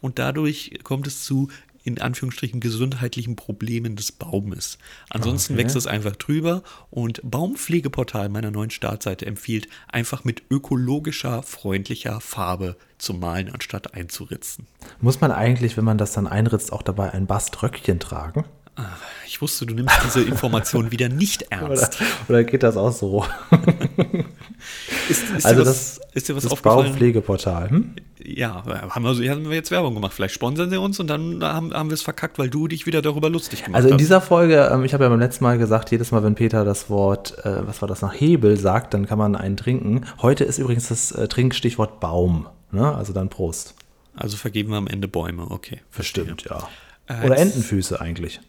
und 0.00 0.18
dadurch 0.18 0.78
kommt 0.82 1.06
es 1.06 1.22
zu, 1.24 1.48
in 1.82 2.00
Anführungsstrichen, 2.00 2.60
gesundheitlichen 2.60 3.36
Problemen 3.36 3.96
des 3.96 4.12
Baumes. 4.12 4.78
Ansonsten 5.08 5.54
Okay. 5.54 5.62
wächst 5.64 5.76
es 5.76 5.86
einfach 5.86 6.16
drüber 6.16 6.62
und 6.90 7.20
Baumpflegeportal 7.24 8.28
meiner 8.28 8.50
neuen 8.50 8.70
Startseite 8.70 9.26
empfiehlt, 9.26 9.68
einfach 9.88 10.24
mit 10.24 10.42
ökologischer, 10.50 11.42
freundlicher 11.42 12.20
Farbe 12.20 12.76
zu 12.98 13.14
malen, 13.14 13.48
anstatt 13.50 13.94
einzuritzen. 13.94 14.66
Muss 15.00 15.20
man 15.20 15.32
eigentlich, 15.32 15.76
wenn 15.76 15.84
man 15.84 15.98
das 15.98 16.12
dann 16.12 16.26
einritzt, 16.26 16.72
auch 16.72 16.82
dabei 16.82 17.12
ein 17.12 17.26
Baströckchen 17.26 17.98
tragen? 18.00 18.44
Ich 19.26 19.42
wusste, 19.42 19.66
du 19.66 19.74
nimmst 19.74 19.94
diese 20.04 20.22
Information 20.22 20.90
wieder 20.90 21.08
nicht 21.08 21.46
Oder, 21.48 21.68
ernst. 21.76 21.98
oder 22.28 22.44
geht 22.44 22.62
das 22.62 22.76
auch 22.76 22.92
so? 22.92 23.26
Ist, 25.08 25.22
ist 25.30 25.46
also 25.46 25.62
dir 25.62 25.68
was, 25.68 25.96
das, 25.96 26.00
ist 26.14 26.28
dir 26.28 26.36
was 26.36 26.42
das 26.44 26.52
aufgefallen? 26.52 26.86
Baumpflegeportal. 26.86 27.70
Hm? 27.70 27.96
Ja, 28.22 28.64
haben 28.90 29.04
wir, 29.04 29.30
haben 29.30 29.48
wir 29.48 29.54
jetzt 29.56 29.70
Werbung 29.70 29.94
gemacht. 29.94 30.12
Vielleicht 30.12 30.34
sponsern 30.34 30.68
sie 30.70 30.76
uns 30.78 31.00
und 31.00 31.06
dann 31.08 31.42
haben, 31.42 31.72
haben 31.72 31.88
wir 31.90 31.94
es 31.94 32.02
verkackt, 32.02 32.38
weil 32.38 32.50
du 32.50 32.68
dich 32.68 32.86
wieder 32.86 33.00
darüber 33.02 33.30
lustig 33.30 33.64
gemacht 33.64 33.76
Also 33.76 33.88
in 33.88 33.94
hast. 33.94 34.00
dieser 34.00 34.20
Folge, 34.20 34.68
ähm, 34.72 34.84
ich 34.84 34.92
habe 34.94 35.04
ja 35.04 35.10
beim 35.10 35.20
letzten 35.20 35.44
Mal 35.44 35.56
gesagt, 35.58 35.90
jedes 35.90 36.10
Mal, 36.12 36.22
wenn 36.22 36.34
Peter 36.34 36.64
das 36.64 36.90
Wort, 36.90 37.38
äh, 37.44 37.66
was 37.66 37.80
war 37.80 37.88
das, 37.88 38.02
nach 38.02 38.12
Hebel 38.12 38.56
sagt, 38.58 38.92
dann 38.94 39.06
kann 39.06 39.18
man 39.18 39.36
einen 39.36 39.56
trinken. 39.56 40.06
Heute 40.20 40.44
ist 40.44 40.58
übrigens 40.58 40.88
das 40.88 41.12
äh, 41.12 41.28
Trinkstichwort 41.28 42.00
Baum. 42.00 42.46
Ne? 42.72 42.94
Also 42.94 43.12
dann 43.12 43.28
Prost. 43.30 43.74
Also 44.14 44.36
vergeben 44.36 44.70
wir 44.70 44.76
am 44.76 44.86
Ende 44.86 45.08
Bäume, 45.08 45.50
okay. 45.50 45.80
verstehe. 45.90 46.36
ja. 46.48 46.68
Äh, 47.06 47.20
Oder 47.24 47.28
das- 47.30 47.40
Entenfüße 47.40 48.00
eigentlich. 48.00 48.40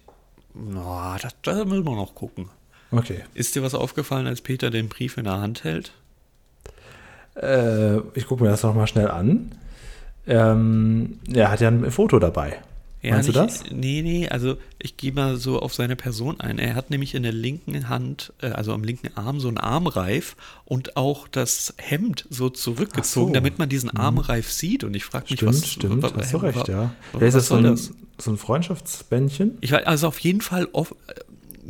Na, 0.53 1.15
das, 1.21 1.33
da 1.43 1.63
müssen 1.63 1.85
wir 1.85 1.95
noch 1.95 2.13
gucken. 2.13 2.49
Okay. 2.91 3.23
Ist 3.33 3.55
dir 3.55 3.63
was 3.63 3.73
aufgefallen, 3.73 4.27
als 4.27 4.41
Peter 4.41 4.69
den 4.69 4.89
Brief 4.89 5.15
in 5.17 5.23
der 5.23 5.39
Hand 5.39 5.63
hält? 5.63 5.93
Äh, 7.35 7.97
ich 8.15 8.27
gucke 8.27 8.43
mir 8.43 8.49
das 8.49 8.63
noch 8.63 8.75
mal 8.75 8.87
schnell 8.87 9.09
an. 9.09 9.51
Ähm, 10.27 11.19
er 11.33 11.51
hat 11.51 11.61
ja 11.61 11.67
ein 11.69 11.89
Foto 11.91 12.19
dabei. 12.19 12.59
Meinst 13.03 13.29
du 13.29 13.33
das? 13.33 13.63
Nee, 13.71 14.03
nee, 14.03 14.29
also 14.29 14.57
ich 14.77 14.95
gehe 14.95 15.11
mal 15.11 15.35
so 15.37 15.59
auf 15.59 15.73
seine 15.73 15.95
Person 15.95 16.39
ein. 16.39 16.59
Er 16.59 16.75
hat 16.75 16.91
nämlich 16.91 17.15
in 17.15 17.23
der 17.23 17.31
linken 17.31 17.89
Hand, 17.89 18.31
äh, 18.43 18.49
also 18.49 18.73
am 18.73 18.83
linken 18.83 19.09
Arm, 19.17 19.39
so 19.39 19.47
einen 19.47 19.57
Armreif 19.57 20.35
und 20.65 20.97
auch 20.97 21.27
das 21.27 21.73
Hemd 21.77 22.27
so 22.29 22.49
zurückgezogen, 22.51 23.29
so. 23.29 23.33
damit 23.33 23.57
man 23.57 23.69
diesen 23.69 23.89
Armreif 23.89 24.51
sieht. 24.51 24.83
Und 24.83 24.95
ich 24.95 25.03
frage 25.03 25.25
mich, 25.31 25.39
Stimmt, 25.39 25.53
was. 25.55 25.67
stimmt, 25.67 26.03
wa- 26.03 26.11
hast 26.15 26.33
du 26.33 26.37
recht, 26.37 26.67
wa- 26.67 26.71
ja. 26.71 26.91
Vielleicht 27.11 27.23
ist 27.29 27.33
was 27.33 27.33
das 27.33 27.47
so 27.47 27.55
ein, 27.55 27.63
das? 27.63 27.91
so 28.19 28.31
ein 28.31 28.37
Freundschaftsbändchen. 28.37 29.57
Ich 29.61 29.71
weiß, 29.71 29.87
also 29.87 30.07
auf 30.07 30.19
jeden 30.19 30.41
Fall 30.41 30.67
auf, 30.71 30.93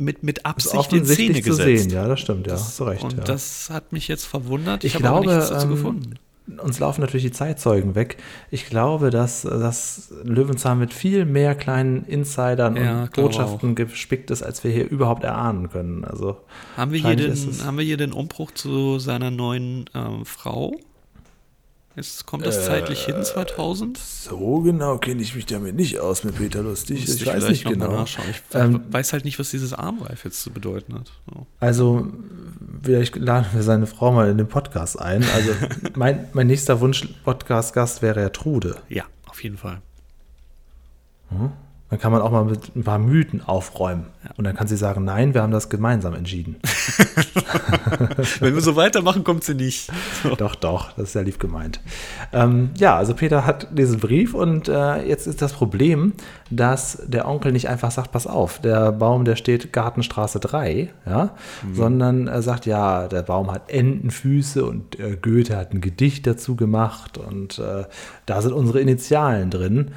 mit, 0.04 0.22
mit 0.22 0.44
Absicht 0.46 0.92
in 0.92 1.04
Szene 1.04 1.34
zu 1.40 1.50
gesetzt. 1.50 1.84
sehen, 1.84 1.90
ja, 1.90 2.06
das 2.06 2.20
stimmt, 2.20 2.46
ja, 2.46 2.54
hast 2.54 2.78
du 2.78 2.84
recht. 2.84 3.02
Und 3.02 3.18
ja. 3.18 3.24
das 3.24 3.70
hat 3.70 3.92
mich 3.92 4.08
jetzt 4.08 4.24
verwundert. 4.24 4.84
Ich 4.84 4.94
habe 4.94 5.08
aber 5.08 5.20
glaube, 5.22 5.36
nichts 5.36 5.50
dazu 5.50 5.66
ähm, 5.66 5.72
gefunden. 5.72 6.14
uns 6.58 6.78
laufen 6.78 7.00
natürlich 7.00 7.24
die 7.24 7.32
Zeitzeugen 7.32 7.94
weg. 7.94 8.16
Ich 8.50 8.66
glaube, 8.66 9.10
dass 9.10 9.42
das 9.42 10.12
Löwenzahn 10.24 10.78
mit 10.78 10.92
viel 10.92 11.24
mehr 11.24 11.54
kleinen 11.54 12.04
Insidern 12.04 12.76
Ja, 12.76 13.02
und 13.02 13.12
Botschaften 13.12 13.74
gespickt 13.74 14.30
ist, 14.30 14.42
als 14.42 14.64
wir 14.64 14.70
hier 14.70 14.88
überhaupt 14.88 15.24
erahnen 15.24 15.70
können. 15.70 16.04
Also 16.04 16.38
Haben 16.76 16.92
wir, 16.92 17.00
hier 17.00 17.16
den, 17.16 17.64
haben 17.64 17.78
wir 17.78 17.84
hier 17.84 17.96
den 17.96 18.12
Umbruch 18.12 18.50
zu 18.50 18.98
seiner 18.98 19.30
neuen 19.30 19.88
ähm, 19.94 20.24
Frau? 20.24 20.74
Ist, 21.94 22.24
kommt 22.26 22.46
das 22.46 22.64
zeitlich 22.64 23.06
Äh, 23.08 23.12
hin, 23.12 23.22
2000? 23.24 23.98
so 23.98 24.60
genau 24.60 24.96
kenne 24.98 25.20
ich 25.20 25.34
mich 25.34 25.44
damit 25.46 25.76
nicht 25.76 25.98
aus 26.00 26.24
mit 26.24 26.36
Peter 26.36 26.62
Lustig. 26.62 27.00
Müsste 27.06 27.24
Ich 27.24 27.28
weiß 27.30 27.48
nicht 27.48 27.64
genau. 27.66 28.02
Ich 28.04 28.16
Ähm, 28.54 28.80
weiß 28.90 29.12
halt 29.12 29.24
nicht, 29.26 29.38
was 29.38 29.50
dieses 29.50 29.74
Armreif 29.74 30.24
jetzt 30.24 30.40
zu 30.42 30.50
bedeuten 30.50 30.94
hat. 30.94 31.12
So. 31.32 31.46
Also, 31.60 32.06
vielleicht 32.82 33.16
laden 33.16 33.46
wir 33.52 33.62
seine 33.62 33.86
Frau 33.86 34.10
mal 34.10 34.30
in 34.30 34.38
den 34.38 34.48
Podcast 34.48 34.98
ein. 34.98 35.22
Also, 35.34 35.50
mein, 35.94 36.28
mein 36.32 36.46
nächster 36.46 36.80
Wunsch-Podcast-Gast 36.80 38.00
wäre 38.00 38.20
ja 38.22 38.28
Trude. 38.30 38.76
Ja, 38.88 39.04
auf 39.28 39.42
jeden 39.42 39.58
Fall. 39.58 39.82
Dann 41.92 42.00
kann 42.00 42.10
man 42.10 42.22
auch 42.22 42.30
mal 42.30 42.46
mit 42.46 42.74
ein 42.74 42.84
paar 42.84 42.98
Mythen 42.98 43.46
aufräumen. 43.46 44.06
Und 44.38 44.44
dann 44.44 44.56
kann 44.56 44.66
sie 44.66 44.78
sagen, 44.78 45.04
nein, 45.04 45.34
wir 45.34 45.42
haben 45.42 45.52
das 45.52 45.68
gemeinsam 45.68 46.14
entschieden. 46.14 46.56
Wenn 48.40 48.54
wir 48.54 48.62
so 48.62 48.76
weitermachen, 48.76 49.24
kommt 49.24 49.44
sie 49.44 49.54
nicht. 49.54 49.90
So. 50.22 50.34
doch, 50.36 50.54
doch, 50.54 50.92
das 50.92 51.08
ist 51.08 51.14
ja 51.14 51.20
lieb 51.20 51.38
gemeint. 51.38 51.80
Ähm, 52.32 52.70
ja, 52.78 52.96
also 52.96 53.12
Peter 53.12 53.44
hat 53.44 53.68
diesen 53.76 54.00
Brief 54.00 54.32
und 54.32 54.68
äh, 54.68 55.06
jetzt 55.06 55.26
ist 55.26 55.42
das 55.42 55.52
Problem, 55.52 56.14
dass 56.48 57.02
der 57.06 57.28
Onkel 57.28 57.52
nicht 57.52 57.68
einfach 57.68 57.90
sagt, 57.90 58.10
pass 58.10 58.26
auf, 58.26 58.58
der 58.60 58.92
Baum, 58.92 59.26
der 59.26 59.36
steht 59.36 59.70
Gartenstraße 59.74 60.40
3, 60.40 60.88
ja, 61.04 61.34
sondern 61.74 62.26
er 62.26 62.40
sagt, 62.40 62.64
ja, 62.64 63.06
der 63.06 63.20
Baum 63.22 63.50
hat 63.52 63.70
Entenfüße 63.70 64.64
und 64.64 64.98
äh, 64.98 65.18
Goethe 65.20 65.58
hat 65.58 65.74
ein 65.74 65.82
Gedicht 65.82 66.26
dazu 66.26 66.56
gemacht 66.56 67.18
und 67.18 67.58
äh, 67.58 67.84
da 68.24 68.40
sind 68.40 68.54
unsere 68.54 68.80
Initialen 68.80 69.50
drin. 69.50 69.90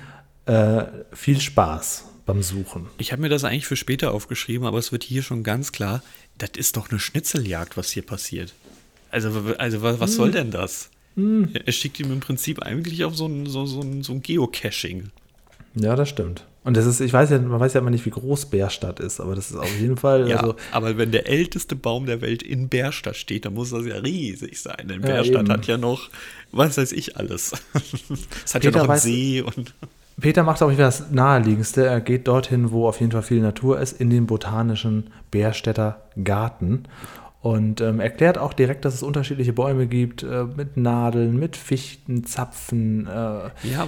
Äh, 0.45 0.85
viel 1.13 1.39
Spaß 1.41 2.05
beim 2.25 2.43
Suchen. 2.43 2.87
Ich 2.97 3.11
habe 3.11 3.21
mir 3.21 3.29
das 3.29 3.43
eigentlich 3.43 3.65
für 3.67 3.75
später 3.75 4.11
aufgeschrieben, 4.11 4.67
aber 4.67 4.77
es 4.77 4.91
wird 4.91 5.03
hier 5.03 5.23
schon 5.23 5.43
ganz 5.43 5.71
klar, 5.71 6.03
das 6.37 6.51
ist 6.57 6.77
doch 6.77 6.89
eine 6.89 6.99
Schnitzeljagd, 6.99 7.77
was 7.77 7.89
hier 7.91 8.03
passiert. 8.03 8.53
Also, 9.11 9.29
also 9.57 9.81
wa- 9.81 9.95
was 9.99 10.11
Hm. 10.11 10.15
soll 10.17 10.31
denn 10.31 10.51
das? 10.51 10.89
Er 11.17 11.71
schickt 11.71 11.99
ihm 11.99 12.11
im 12.11 12.19
Prinzip 12.19 12.61
eigentlich 12.61 13.05
auf 13.05 13.15
so 13.15 13.25
ein, 13.27 13.45
so, 13.45 13.65
so 13.65 13.79
ein, 13.81 14.03
so 14.03 14.11
ein 14.13 14.21
Geocaching. 14.21 15.11
Ja, 15.75 15.95
das 15.95 16.09
stimmt. 16.09 16.45
Und 16.65 16.75
das 16.75 16.85
ist, 16.85 16.99
ich 16.99 17.13
weiß 17.13 17.29
ja, 17.29 17.39
man 17.39 17.59
weiß 17.59 17.73
ja 17.73 17.79
immer 17.79 17.89
nicht, 17.91 18.05
wie 18.05 18.09
groß 18.09 18.47
Bärstadt 18.47 18.99
ist, 18.99 19.19
aber 19.21 19.35
das 19.35 19.51
ist 19.51 19.57
auf 19.57 19.79
jeden 19.79 19.97
Fall, 19.97 20.27
Ja, 20.29 20.37
also 20.37 20.55
aber 20.71 20.97
wenn 20.97 21.11
der 21.11 21.27
älteste 21.29 21.75
Baum 21.75 22.05
der 22.07 22.21
Welt 22.21 22.41
in 22.43 22.69
Bärstadt 22.69 23.15
steht, 23.15 23.45
dann 23.45 23.53
muss 23.53 23.69
das 23.69 23.85
ja 23.85 23.95
riesig 23.97 24.59
sein. 24.59 24.87
Denn 24.89 25.01
Ja, 25.01 25.07
Bärstadt 25.07 25.43
eben. 25.43 25.51
hat 25.51 25.67
ja 25.67 25.77
noch, 25.77 26.09
was 26.51 26.77
weiß 26.77 26.91
ich 26.91 27.17
alles. 27.17 27.51
Es 28.45 28.53
hat 28.55 28.63
Peter 28.63 28.77
ja 28.79 28.83
noch 28.83 28.89
einen 28.89 28.99
weiß- 28.99 29.03
See 29.03 29.41
und 29.41 29.73
Peter 30.19 30.43
macht 30.43 30.63
auch 30.63 30.71
wieder 30.71 30.85
das 30.85 31.11
Naheliegendste. 31.11 31.85
Er 31.85 31.99
geht 32.01 32.27
dorthin, 32.27 32.71
wo 32.71 32.87
auf 32.87 32.99
jeden 32.99 33.11
Fall 33.11 33.21
viel 33.21 33.41
Natur 33.41 33.79
ist, 33.79 33.99
in 33.99 34.09
den 34.09 34.27
botanischen 34.27 35.09
Bärstädter 35.31 36.03
Garten. 36.23 36.83
Und 37.41 37.79
ähm, 37.81 37.99
erklärt 37.99 38.37
auch 38.39 38.53
direkt, 38.53 38.85
dass 38.85 38.95
es 38.95 39.03
unterschiedliche 39.03 39.53
Bäume 39.53 39.85
gibt, 39.85 40.23
äh, 40.23 40.45
mit 40.45 40.77
Nadeln, 40.77 41.37
mit 41.37 41.55
Fichten, 41.57 42.23
Zapfen. 42.23 43.05
Äh, 43.07 43.49
Ja, 43.69 43.87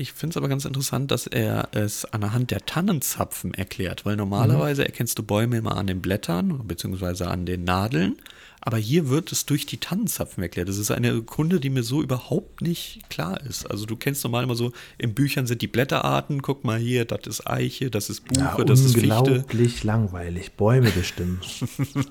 ich 0.00 0.12
finde 0.14 0.32
es 0.32 0.36
aber 0.38 0.48
ganz 0.48 0.64
interessant, 0.64 1.10
dass 1.10 1.26
er 1.26 1.68
es 1.72 2.06
anhand 2.06 2.50
der 2.50 2.64
Tannenzapfen 2.64 3.52
erklärt, 3.52 4.06
weil 4.06 4.16
normalerweise 4.16 4.84
erkennst 4.84 5.18
du 5.18 5.22
Bäume 5.22 5.58
immer 5.58 5.76
an 5.76 5.86
den 5.86 6.00
Blättern 6.00 6.66
beziehungsweise 6.66 7.28
an 7.28 7.44
den 7.44 7.64
Nadeln, 7.64 8.16
aber 8.62 8.78
hier 8.78 9.10
wird 9.10 9.30
es 9.30 9.44
durch 9.44 9.66
die 9.66 9.76
Tannenzapfen 9.76 10.42
erklärt. 10.42 10.68
Das 10.70 10.78
ist 10.78 10.90
eine 10.90 11.20
Kunde, 11.20 11.60
die 11.60 11.68
mir 11.68 11.82
so 11.82 12.02
überhaupt 12.02 12.62
nicht 12.62 13.08
klar 13.10 13.40
ist. 13.42 13.70
Also 13.70 13.84
du 13.84 13.96
kennst 13.96 14.24
normal 14.24 14.44
immer 14.44 14.54
so, 14.54 14.72
in 14.96 15.12
Büchern 15.12 15.46
sind 15.46 15.60
die 15.60 15.66
Blätterarten, 15.68 16.40
guck 16.40 16.64
mal 16.64 16.78
hier, 16.78 17.04
das 17.04 17.26
ist 17.26 17.46
Eiche, 17.46 17.90
das 17.90 18.08
ist 18.08 18.24
Buche, 18.24 18.40
ja, 18.58 18.64
das 18.64 18.80
ist 18.80 18.94
Fichte. 18.94 19.14
unglaublich 19.18 19.84
langweilig. 19.84 20.52
Bäume 20.52 20.90
bestimmen. 20.90 21.40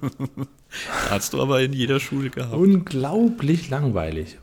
Hast 1.10 1.34
du 1.34 1.41
aber 1.41 1.62
in 1.62 1.74
jeder 1.74 2.00
Schule 2.00 2.29
gehabt. 2.29 2.53
unglaublich 2.53 3.69
langweilig. 3.69 4.38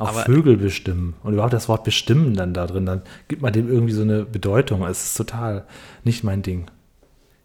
Auch 0.00 0.08
Aber- 0.08 0.22
Vögel 0.24 0.56
bestimmen. 0.56 1.14
Und 1.22 1.34
überhaupt 1.34 1.52
das 1.52 1.68
Wort 1.68 1.84
bestimmen 1.84 2.34
dann 2.34 2.54
da 2.54 2.66
drin, 2.66 2.86
dann 2.86 3.02
gibt 3.28 3.42
man 3.42 3.52
dem 3.52 3.68
irgendwie 3.70 3.92
so 3.92 4.02
eine 4.02 4.24
Bedeutung. 4.24 4.82
Es 4.84 5.04
ist 5.04 5.16
total 5.16 5.64
nicht 6.04 6.24
mein 6.24 6.42
Ding. 6.42 6.66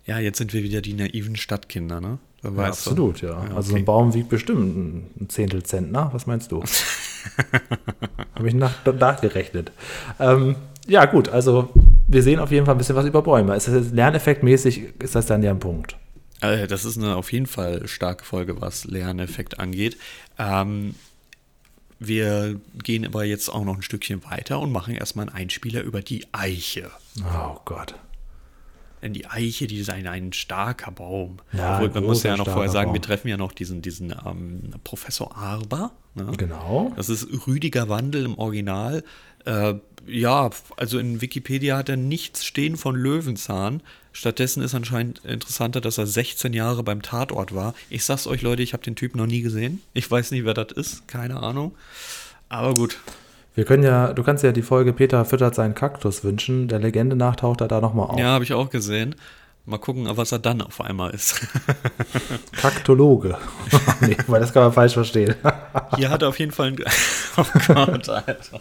Ja, 0.06 0.20
jetzt 0.20 0.38
sind 0.38 0.54
wir 0.54 0.64
wieder 0.64 0.82
die 0.82 0.94
naiven 0.94 1.36
Stadtkinder, 1.36 2.00
ne? 2.00 2.20
Ja, 2.44 2.52
absolut, 2.66 3.22
ja. 3.22 3.38
Also 3.56 3.70
so 3.70 3.72
okay. 3.74 3.82
ein 3.82 3.86
Baum 3.86 4.14
wiegt 4.14 4.30
bestimmt 4.30 5.20
ein 5.20 5.30
Zehntel 5.30 5.64
Zentner. 5.64 6.10
Was 6.14 6.28
meinst 6.28 6.52
du? 6.52 6.64
Habe 8.36 8.48
ich 8.48 8.54
nach, 8.54 8.74
nachgerechnet. 8.86 9.72
Ähm, 10.20 10.56
ja, 10.88 11.06
gut, 11.06 11.30
also 11.30 11.70
wir 12.08 12.22
sehen 12.22 12.40
auf 12.40 12.52
jeden 12.52 12.66
Fall 12.66 12.76
ein 12.76 12.78
bisschen 12.78 12.96
was 12.96 13.06
über 13.06 13.22
Bäume. 13.24 13.56
Ist 13.56 13.68
das 13.68 13.74
jetzt 13.76 13.94
lerneffektmäßig, 13.96 15.02
ist 15.02 15.16
das 15.16 15.26
dann 15.26 15.42
ja 15.42 15.50
ein 15.52 15.60
Punkt. 15.60 15.96
Äh, 16.42 16.68
Das 16.68 16.86
ist 16.86 16.98
eine 16.98 17.16
auf 17.16 17.32
jeden 17.32 17.48
Fall 17.48 17.88
starke 17.88 18.24
Folge, 18.24 18.62
was 18.62 18.86
Lerneffekt 18.86 19.60
angeht. 19.60 19.98
Ähm, 20.38 20.94
wir 22.00 22.60
gehen 22.84 23.06
aber 23.06 23.24
jetzt 23.24 23.50
auch 23.50 23.64
noch 23.64 23.76
ein 23.76 23.82
Stückchen 23.82 24.24
weiter 24.26 24.60
und 24.60 24.72
machen 24.72 24.96
erstmal 24.96 25.28
einen 25.28 25.36
Einspieler 25.36 25.82
über 25.82 26.02
die 26.02 26.26
Eiche. 26.32 26.92
Oh 27.24 27.58
Gott. 27.66 27.96
Denn 29.02 29.14
die 29.14 29.28
Eiche, 29.28 29.68
die 29.68 29.78
ist 29.78 29.90
ein, 29.90 30.08
ein 30.08 30.34
starker 30.34 30.92
Baum. 30.92 31.38
Ja, 31.54 31.76
Obwohl, 31.76 31.90
man 31.92 32.04
muss 32.06 32.24
ja 32.24 32.36
noch 32.38 32.48
vorher 32.48 32.72
sagen, 32.72 32.92
wir 32.92 33.00
Baum. 33.00 33.08
treffen 33.08 33.28
ja 33.28 33.38
noch 33.38 33.52
diesen, 33.52 33.82
diesen 33.82 34.16
ähm, 34.26 34.72
Professor 34.84 35.36
Arber. 35.38 35.92
Ne? 36.16 36.32
Genau. 36.38 36.92
Das 36.96 37.10
ist 37.10 37.28
Rüdiger 37.46 37.88
Wandel 37.88 38.26
im 38.26 38.38
Original. 38.38 39.04
Äh, 39.46 39.76
ja, 40.08 40.50
also 40.78 40.98
in 40.98 41.22
Wikipedia 41.22 41.78
hat 41.78 41.90
er 41.90 41.98
nichts 41.98 42.46
stehen 42.46 42.78
von 42.78 42.96
Löwenzahn. 42.96 43.82
Stattdessen 44.16 44.64
ist 44.64 44.74
anscheinend 44.74 45.20
interessanter, 45.26 45.82
dass 45.82 45.98
er 45.98 46.08
16 46.08 46.54
Jahre 46.54 46.84
beim 46.84 47.02
Tatort 47.02 47.54
war. 47.54 47.76
Ich 47.90 48.06
sag's 48.06 48.28
euch, 48.28 48.42
Leute, 48.42 48.64
ich 48.64 48.72
habe 48.72 48.82
den 48.82 48.96
Typen 48.96 49.18
noch 49.18 49.26
nie 49.26 49.42
gesehen. 49.42 49.82
Ich 49.94 50.10
weiß 50.10 50.32
nicht, 50.32 50.46
wer 50.46 50.54
das 50.54 50.72
ist. 50.72 51.06
Keine 51.10 51.44
Ahnung. 51.44 51.76
Aber 52.48 52.74
gut. 52.74 52.98
Wir 53.56 53.66
können 53.66 53.84
ja, 53.84 54.14
du 54.14 54.24
kannst 54.24 54.42
ja 54.42 54.54
die 54.54 54.62
Folge 54.62 54.94
Peter 54.94 55.26
füttert 55.26 55.54
seinen 55.54 55.76
Kaktus 55.76 56.24
wünschen. 56.24 56.70
Der 56.70 56.80
Legende 56.80 57.18
nach 57.18 57.36
taucht 57.36 57.60
er 57.60 57.68
da 57.68 57.82
nochmal 57.82 58.08
auf. 58.08 58.18
Ja, 58.18 58.28
habe 58.28 58.46
ich 58.46 58.54
auch 58.54 58.70
gesehen. 58.70 59.16
Mal 59.66 59.80
gucken, 59.80 60.08
was 60.10 60.32
er 60.32 60.40
dann 60.40 60.62
auf 60.62 60.80
einmal 60.80 61.12
ist. 61.12 61.46
Kaktologe. 62.54 63.38
nee, 64.00 64.16
weil 64.28 64.40
das 64.40 64.54
kann 64.54 64.64
man 64.64 64.72
falsch 64.72 64.94
verstehen. 64.94 65.36
Hier 65.98 66.10
hat 66.10 66.22
er 66.22 66.30
auf 66.30 66.40
jeden 66.40 66.54
Fall 66.54 66.68
ein. 66.68 66.78
Oh 67.38 67.44
Gott, 67.68 68.08
Alter. 68.08 68.60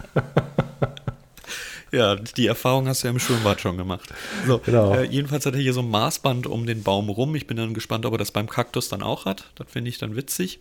Ja, 1.95 2.17
die 2.17 2.47
Erfahrung 2.47 2.89
hast 2.89 3.03
du 3.03 3.09
ja 3.09 3.13
im 3.13 3.19
Schwimmbad 3.21 3.61
schon 3.61 3.77
gemacht. 3.77 4.13
So, 4.47 4.59
Genau. 4.59 4.95
äh, 4.95 5.05
jedenfalls 5.05 5.47
hat 5.47 5.55
er 5.55 5.61
hier 5.61 5.73
so 5.73 5.81
ein 5.81 5.91
Maßband 5.91 6.47
um 6.47 6.67
den 6.67 6.83
Baum 6.83 7.09
rum. 7.09 7.35
Ich 7.35 7.47
bin 7.47 7.57
dann 7.57 7.75
gespannt, 7.75 8.05
ob 8.07 8.13
er 8.15 8.19
das 8.19 8.33
beim 8.33 8.49
Kaktus 8.49 8.89
dann 8.89 9.03
auch 9.03 9.25
hat. 9.25 9.51
Das 9.55 9.71
finde 9.71 9.89
ich 9.91 9.99
dann 9.99 10.17
witzig. 10.17 10.61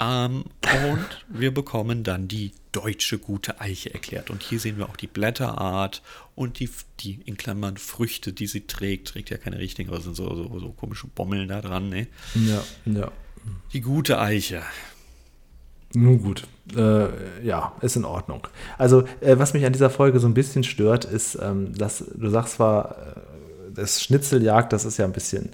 Ähm, 0.00 0.44
und 0.86 1.06
wir 1.28 1.52
bekommen 1.52 2.04
dann 2.04 2.28
die 2.28 2.52
deutsche 2.72 3.18
gute 3.18 3.60
Eiche 3.60 3.92
erklärt. 3.92 4.30
Und 4.30 4.42
hier 4.44 4.60
sehen 4.60 4.78
wir 4.78 4.88
auch 4.88 4.96
die 4.96 5.08
Blätterart 5.08 6.02
und 6.36 6.60
die, 6.60 6.70
die 7.00 7.18
in 7.24 7.36
Klammern 7.36 7.76
Früchte, 7.78 8.32
die 8.32 8.46
sie 8.46 8.66
trägt. 8.66 9.08
Trägt 9.08 9.30
ja 9.30 9.38
keine 9.38 9.58
richtigen, 9.58 9.90
aber 9.90 10.00
sind 10.00 10.14
so, 10.14 10.32
so, 10.36 10.58
so 10.60 10.70
komische 10.70 11.08
Bommeln 11.08 11.48
da 11.48 11.60
dran. 11.60 11.88
Ne? 11.88 12.06
ja, 12.34 12.62
ja. 12.84 13.10
Die 13.72 13.80
gute 13.80 14.20
Eiche. 14.20 14.62
Nun 15.94 16.22
gut. 16.22 16.46
Äh, 16.76 17.44
ja, 17.44 17.72
ist 17.80 17.96
in 17.96 18.04
Ordnung. 18.04 18.46
Also, 18.76 19.04
äh, 19.20 19.38
was 19.38 19.54
mich 19.54 19.64
an 19.64 19.72
dieser 19.72 19.90
Folge 19.90 20.20
so 20.20 20.28
ein 20.28 20.34
bisschen 20.34 20.64
stört, 20.64 21.06
ist, 21.06 21.38
ähm, 21.40 21.72
dass 21.74 22.04
du 22.14 22.28
sagst 22.28 22.54
zwar, 22.54 22.96
äh, 22.98 23.20
das 23.74 24.02
Schnitzeljagd, 24.02 24.72
das 24.72 24.84
ist 24.84 24.98
ja 24.98 25.06
ein 25.06 25.12
bisschen, 25.12 25.50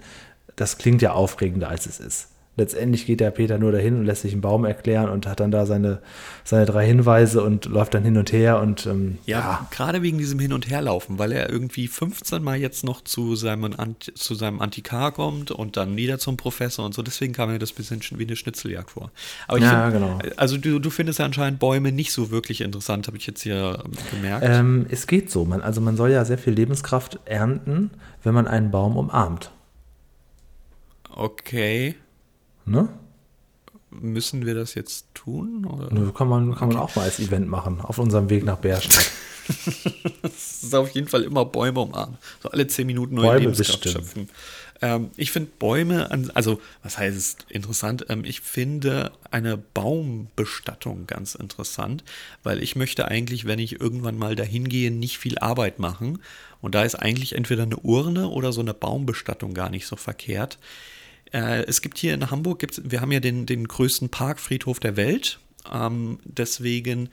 das 0.55 0.77
klingt 0.77 1.01
ja 1.01 1.13
aufregender, 1.13 1.69
als 1.69 1.85
es 1.85 1.99
ist. 1.99 2.27
Letztendlich 2.57 3.05
geht 3.05 3.19
der 3.19 3.31
Peter 3.31 3.57
nur 3.57 3.73
dahin 3.73 3.95
und 3.97 4.05
lässt 4.05 4.21
sich 4.21 4.31
einen 4.31 4.39
Baum 4.41 4.63
erklären 4.63 5.09
und 5.09 5.27
hat 5.27 5.41
dann 5.41 5.51
da 5.51 5.65
seine, 5.65 6.01
seine 6.45 6.65
drei 6.65 6.87
Hinweise 6.87 7.43
und 7.43 7.65
läuft 7.65 7.93
dann 7.93 8.03
hin 8.03 8.15
und 8.17 8.31
her 8.31 8.61
und 8.61 8.85
ähm, 8.85 9.17
Ja, 9.25 9.67
gerade 9.71 10.01
wegen 10.01 10.17
diesem 10.17 10.39
Hin- 10.39 10.53
und 10.53 10.69
Herlaufen, 10.69 11.19
weil 11.19 11.33
er 11.33 11.49
irgendwie 11.49 11.87
15 11.89 12.41
Mal 12.41 12.55
jetzt 12.57 12.85
noch 12.85 13.01
zu 13.03 13.35
seinem, 13.35 13.73
Ant 13.77 14.11
zu 14.15 14.35
seinem 14.35 14.61
Antikar 14.61 15.11
kommt 15.11 15.51
und 15.51 15.75
dann 15.75 15.97
wieder 15.97 16.17
zum 16.17 16.37
Professor 16.37 16.85
und 16.85 16.93
so. 16.93 17.01
Deswegen 17.01 17.33
kam 17.33 17.49
mir 17.51 17.59
das 17.59 17.73
ein 17.73 17.75
bisschen 17.75 17.99
sch- 17.99 18.17
wie 18.17 18.23
eine 18.23 18.37
Schnitzeljagd 18.37 18.91
vor. 18.91 19.11
Aber 19.49 19.59
Ja, 19.59 19.89
find, 19.89 19.93
genau. 20.01 20.19
Also 20.37 20.57
du, 20.57 20.79
du 20.79 20.89
findest 20.89 21.19
ja 21.19 21.25
anscheinend 21.25 21.59
Bäume 21.59 21.91
nicht 21.91 22.13
so 22.13 22.31
wirklich 22.31 22.61
interessant, 22.61 23.07
habe 23.07 23.17
ich 23.17 23.27
jetzt 23.27 23.41
hier 23.43 23.83
ähm, 23.83 23.91
gemerkt. 24.11 24.45
Ähm, 24.47 24.85
es 24.89 25.07
geht 25.07 25.29
so. 25.29 25.43
Man, 25.43 25.61
also 25.61 25.81
man 25.81 25.97
soll 25.97 26.11
ja 26.11 26.23
sehr 26.23 26.37
viel 26.37 26.53
Lebenskraft 26.53 27.19
ernten, 27.25 27.91
wenn 28.23 28.33
man 28.33 28.47
einen 28.47 28.71
Baum 28.71 28.95
umarmt. 28.95 29.51
okay, 31.13 31.95
Ne? 32.65 32.89
müssen 34.01 34.45
wir 34.45 34.55
das 34.55 34.75
jetzt 34.75 35.07
tun? 35.13 35.65
Oder? 35.65 36.11
Kann 36.11 36.27
man, 36.27 36.55
kann 36.55 36.69
man 36.69 36.77
auch 36.77 36.95
mal 36.95 37.03
als 37.03 37.19
Event 37.19 37.47
machen, 37.47 37.81
auf 37.81 37.97
unserem 37.97 38.29
Weg 38.29 38.45
nach 38.45 38.57
Bärstadt. 38.57 39.11
Das 40.23 40.63
ist 40.63 40.73
auf 40.73 40.89
jeden 40.89 41.07
Fall 41.07 41.21
immer 41.21 41.45
Bäume 41.45 41.79
umarmen. 41.79 42.17
So 42.41 42.49
alle 42.49 42.65
zehn 42.65 42.87
Minuten 42.87 43.13
neue 43.13 43.27
Bäume 43.27 43.39
Lebenskraft 43.41 43.83
bestimmen. 43.83 44.03
schöpfen. 44.03 44.29
Ähm, 44.81 45.11
ich 45.17 45.31
finde 45.31 45.51
Bäume, 45.59 46.09
an, 46.09 46.31
also 46.33 46.59
was 46.81 46.97
heißt 46.97 47.15
es 47.15 47.37
interessant? 47.49 48.07
Ähm, 48.09 48.25
ich 48.25 48.41
finde 48.41 49.11
eine 49.29 49.55
Baumbestattung 49.55 51.05
ganz 51.05 51.35
interessant, 51.35 52.03
weil 52.41 52.63
ich 52.63 52.75
möchte 52.75 53.07
eigentlich, 53.07 53.45
wenn 53.45 53.59
ich 53.59 53.79
irgendwann 53.79 54.17
mal 54.17 54.35
dahin 54.35 54.67
gehe, 54.67 54.89
nicht 54.89 55.19
viel 55.19 55.37
Arbeit 55.37 55.77
machen. 55.77 56.23
Und 56.59 56.73
da 56.73 56.83
ist 56.83 56.95
eigentlich 56.95 57.35
entweder 57.35 57.63
eine 57.63 57.77
Urne 57.77 58.29
oder 58.29 58.51
so 58.51 58.61
eine 58.61 58.73
Baumbestattung 58.73 59.53
gar 59.53 59.69
nicht 59.69 59.85
so 59.85 59.95
verkehrt. 59.95 60.57
Äh, 61.31 61.63
es 61.65 61.81
gibt 61.81 61.97
hier 61.97 62.13
in 62.13 62.31
Hamburg, 62.31 62.59
gibt's, 62.59 62.81
wir 62.83 63.01
haben 63.01 63.11
ja 63.11 63.19
den, 63.19 63.45
den 63.45 63.67
größten 63.67 64.09
Parkfriedhof 64.09 64.79
der 64.79 64.95
Welt. 64.95 65.39
Ähm, 65.71 66.19
deswegen 66.23 67.09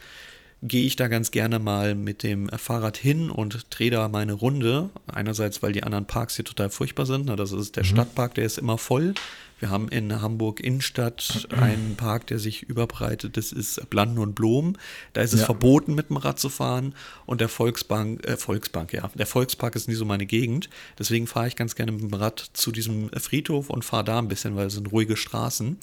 gehe 0.62 0.85
ich 0.85 0.94
da 0.94 1.09
ganz 1.09 1.33
gerne 1.33 1.59
mal 1.59 1.94
mit 1.94 2.22
dem 2.22 2.48
Fahrrad 2.48 2.96
hin 2.96 3.31
und 3.31 3.66
drehe 3.70 3.90
da 3.90 4.09
meine 4.09 4.33
Runde. 4.33 4.90
Einerseits, 5.12 5.62
weil 5.62 5.72
die 5.72 5.83
anderen 5.83 6.07
Parks 6.07 6.37
hier 6.37 6.44
total 6.44 6.70
furchtbar 6.70 7.05
sind. 7.05 7.27
Na, 7.27 7.37
Das 7.37 7.51
ist 7.51 7.77
der 7.77 7.85
Stadtpark, 7.85 8.35
der 8.35 8.44
ist 8.44 8.59
immer 8.59 8.79
voll. 8.79 9.14
Wir 9.62 9.70
haben 9.70 9.88
in 9.90 10.20
Hamburg 10.20 10.59
Innenstadt 10.59 11.46
einen 11.57 11.94
Park, 11.96 12.27
der 12.27 12.40
sich 12.40 12.64
überbreitet. 12.64 13.37
Das 13.37 13.53
ist 13.53 13.88
Blanden 13.90 14.18
und 14.18 14.35
Blom. 14.35 14.75
Da 15.12 15.20
ist 15.20 15.33
es 15.35 15.38
Ja. 15.40 15.46
verboten, 15.46 15.94
mit 15.94 16.11
dem 16.11 16.16
Rad 16.16 16.40
zu 16.40 16.48
fahren. 16.48 16.96
Und 17.27 17.40
der 17.40 17.48
Volksbank, 17.48 18.27
äh, 18.27 18.37
Volksbank, 18.37 18.92
ja. 18.92 19.09
Der 19.14 19.25
Volkspark 19.27 19.77
ist 19.77 19.87
nie 19.87 19.94
so 19.94 20.05
meine 20.05 20.27
Gegend. 20.27 20.68
Deswegen 20.98 21.29
fahre 21.29 21.46
ich 21.46 21.55
ganz 21.55 21.77
gerne 21.77 21.92
mit 21.92 22.01
dem 22.01 22.12
Rad 22.12 22.44
zu 22.55 22.72
diesem 22.72 23.09
Friedhof 23.11 23.70
und 23.70 23.85
fahre 23.85 24.03
da 24.03 24.18
ein 24.18 24.27
bisschen, 24.27 24.57
weil 24.57 24.66
es 24.66 24.75
sind 24.75 24.90
ruhige 24.90 25.16
Straßen. 25.16 25.77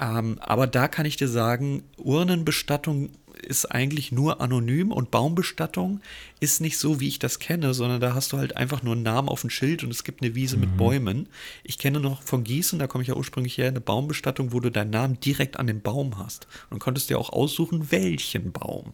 Ähm, 0.00 0.38
aber 0.40 0.66
da 0.66 0.88
kann 0.88 1.06
ich 1.06 1.16
dir 1.16 1.28
sagen, 1.28 1.84
Urnenbestattung 1.98 3.10
ist 3.44 3.66
eigentlich 3.66 4.12
nur 4.12 4.40
anonym 4.40 4.92
und 4.92 5.10
Baumbestattung 5.10 6.00
ist 6.40 6.60
nicht 6.60 6.78
so, 6.78 7.00
wie 7.00 7.08
ich 7.08 7.18
das 7.18 7.38
kenne, 7.38 7.74
sondern 7.74 8.00
da 8.00 8.14
hast 8.14 8.32
du 8.32 8.38
halt 8.38 8.56
einfach 8.56 8.82
nur 8.82 8.94
einen 8.94 9.02
Namen 9.02 9.28
auf 9.28 9.40
dem 9.42 9.50
Schild 9.50 9.84
und 9.84 9.90
es 9.90 10.04
gibt 10.04 10.22
eine 10.22 10.34
Wiese 10.34 10.56
mit 10.56 10.76
Bäumen. 10.76 11.28
Ich 11.64 11.78
kenne 11.78 12.00
noch 12.00 12.22
von 12.22 12.44
Gießen, 12.44 12.78
da 12.78 12.86
komme 12.86 13.02
ich 13.02 13.08
ja 13.08 13.14
ursprünglich 13.16 13.58
her, 13.58 13.68
eine 13.68 13.80
Baumbestattung, 13.80 14.52
wo 14.52 14.60
du 14.60 14.70
deinen 14.70 14.90
Namen 14.90 15.20
direkt 15.20 15.58
an 15.58 15.66
dem 15.66 15.80
Baum 15.80 16.18
hast 16.18 16.46
und 16.70 16.78
konntest 16.78 17.10
dir 17.10 17.18
auch 17.18 17.30
aussuchen, 17.32 17.90
welchen 17.90 18.52
Baum. 18.52 18.92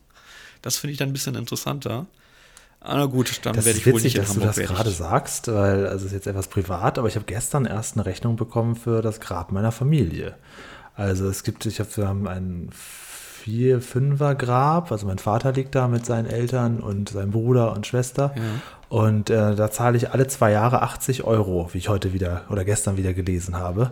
Das 0.62 0.76
finde 0.76 0.92
ich 0.92 0.98
dann 0.98 1.10
ein 1.10 1.12
bisschen 1.12 1.34
interessanter. 1.36 2.06
Ah, 2.80 2.94
na 2.96 3.06
gut, 3.06 3.40
dann 3.44 3.54
Das 3.56 3.64
werde 3.64 3.78
ich 3.78 3.86
wohl 3.86 3.94
witzig, 3.94 4.04
nicht 4.04 4.14
in 4.16 4.20
dass 4.22 4.28
du 4.28 4.34
Hamburg 4.36 4.48
das 4.50 4.56
werde 4.58 4.72
ich- 4.72 4.76
gerade 4.76 4.90
sagst, 4.90 5.48
weil 5.48 5.86
also 5.86 6.04
es 6.06 6.12
ist 6.12 6.12
jetzt 6.12 6.26
etwas 6.28 6.48
privat, 6.48 6.98
aber 6.98 7.08
ich 7.08 7.16
habe 7.16 7.24
gestern 7.26 7.64
erst 7.64 7.94
eine 7.96 8.06
Rechnung 8.06 8.36
bekommen 8.36 8.76
für 8.76 9.02
das 9.02 9.20
Grab 9.20 9.50
meiner 9.52 9.72
Familie. 9.72 10.36
Also 10.94 11.28
es 11.28 11.42
gibt, 11.44 11.64
ich 11.66 11.80
habe 11.80 11.96
wir 11.96 12.08
haben 12.08 12.26
ein 12.28 12.70
vier 13.48 13.80
Fünfer 13.80 14.34
Grab, 14.34 14.92
also 14.92 15.06
mein 15.06 15.16
Vater 15.16 15.52
liegt 15.52 15.74
da 15.74 15.88
mit 15.88 16.04
seinen 16.04 16.26
Eltern 16.26 16.80
und 16.80 17.08
seinem 17.08 17.30
Bruder 17.30 17.72
und 17.72 17.86
Schwester. 17.86 18.34
Und 18.90 19.30
äh, 19.30 19.54
da 19.54 19.70
zahle 19.70 19.96
ich 19.96 20.10
alle 20.10 20.26
zwei 20.26 20.50
Jahre 20.50 20.82
80 20.82 21.24
Euro, 21.24 21.70
wie 21.72 21.78
ich 21.78 21.88
heute 21.88 22.12
wieder 22.12 22.42
oder 22.50 22.64
gestern 22.64 22.98
wieder 22.98 23.14
gelesen 23.14 23.56
habe. 23.56 23.90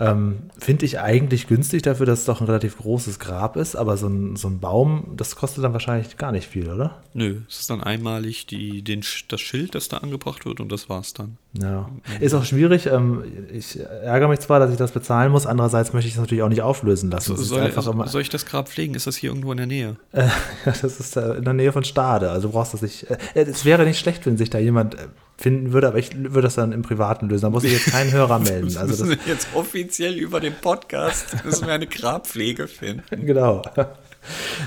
Ähm, 0.00 0.38
Finde 0.58 0.86
ich 0.86 0.98
eigentlich 0.98 1.46
günstig 1.46 1.82
dafür, 1.82 2.06
dass 2.06 2.20
es 2.20 2.24
doch 2.24 2.40
ein 2.40 2.46
relativ 2.46 2.78
großes 2.78 3.18
Grab 3.18 3.56
ist, 3.56 3.76
aber 3.76 3.98
so 3.98 4.08
ein, 4.08 4.34
so 4.34 4.48
ein 4.48 4.58
Baum, 4.58 5.12
das 5.16 5.36
kostet 5.36 5.62
dann 5.62 5.74
wahrscheinlich 5.74 6.16
gar 6.16 6.32
nicht 6.32 6.48
viel, 6.48 6.70
oder? 6.70 7.02
Nö, 7.12 7.42
es 7.48 7.60
ist 7.60 7.70
dann 7.70 7.82
einmalig 7.82 8.46
die, 8.46 8.82
den, 8.82 9.04
das 9.28 9.40
Schild, 9.40 9.74
das 9.74 9.88
da 9.88 9.98
angebracht 9.98 10.46
wird 10.46 10.60
und 10.60 10.72
das 10.72 10.88
war's 10.88 11.12
dann. 11.12 11.36
Ja, 11.52 11.90
ist 12.18 12.32
auch 12.32 12.44
schwierig. 12.44 12.86
Ähm, 12.86 13.24
ich 13.52 13.78
ärgere 13.78 14.28
mich 14.28 14.40
zwar, 14.40 14.58
dass 14.58 14.70
ich 14.70 14.78
das 14.78 14.92
bezahlen 14.92 15.32
muss, 15.32 15.46
andererseits 15.46 15.92
möchte 15.92 16.08
ich 16.08 16.14
es 16.14 16.20
natürlich 16.20 16.42
auch 16.42 16.48
nicht 16.48 16.62
auflösen 16.62 17.10
lassen. 17.10 17.36
So, 17.36 17.42
soll, 17.42 17.66
immer, 17.66 18.06
soll 18.06 18.22
ich 18.22 18.30
das 18.30 18.46
Grab 18.46 18.68
pflegen? 18.68 18.94
Ist 18.94 19.06
das 19.06 19.16
hier 19.16 19.30
irgendwo 19.30 19.52
in 19.52 19.58
der 19.58 19.66
Nähe? 19.66 19.96
äh, 20.12 20.22
ja, 20.64 20.72
das 20.80 20.82
ist 20.82 21.16
äh, 21.16 21.34
in 21.34 21.44
der 21.44 21.54
Nähe 21.54 21.72
von 21.72 21.84
Stade. 21.84 22.30
Also 22.30 22.48
du 22.48 22.54
brauchst 22.54 22.74
das 22.74 22.82
nicht. 22.82 23.10
Äh, 23.10 23.18
es 23.34 23.64
wäre 23.64 23.84
nicht 23.84 23.98
schlecht, 23.98 24.24
wenn 24.26 24.36
sich 24.36 24.50
da 24.50 24.58
jemand 24.58 24.94
äh, 24.94 25.08
finden 25.40 25.72
würde, 25.72 25.88
aber 25.88 25.98
ich 25.98 26.14
würde 26.14 26.42
das 26.42 26.56
dann 26.56 26.72
im 26.72 26.82
Privaten 26.82 27.28
lösen. 27.28 27.42
Da 27.42 27.50
muss 27.50 27.64
ich 27.64 27.72
jetzt 27.72 27.86
keinen 27.86 28.12
Hörer 28.12 28.38
melden. 28.40 28.76
Also 28.76 29.04
müssen 29.04 29.08
das, 29.16 29.26
wir 29.26 29.32
jetzt 29.32 29.48
offiziell 29.54 30.14
über 30.14 30.38
den 30.38 30.54
Podcast 30.54 31.44
müssen 31.44 31.66
wir 31.66 31.72
eine 31.72 31.86
Grabpflege 31.86 32.68
finden. 32.68 33.24
genau. 33.24 33.62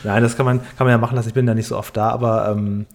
Nein, 0.03 0.23
das 0.23 0.35
kann 0.35 0.47
man, 0.47 0.59
kann 0.59 0.87
man 0.87 0.89
ja 0.89 0.97
machen 0.97 1.15
lassen. 1.15 1.27
Ich 1.27 1.35
bin 1.35 1.45
da 1.45 1.53
nicht 1.53 1.67
so 1.67 1.77
oft 1.77 1.95
da, 1.95 2.09
aber 2.09 2.49
ähm, 2.49 2.87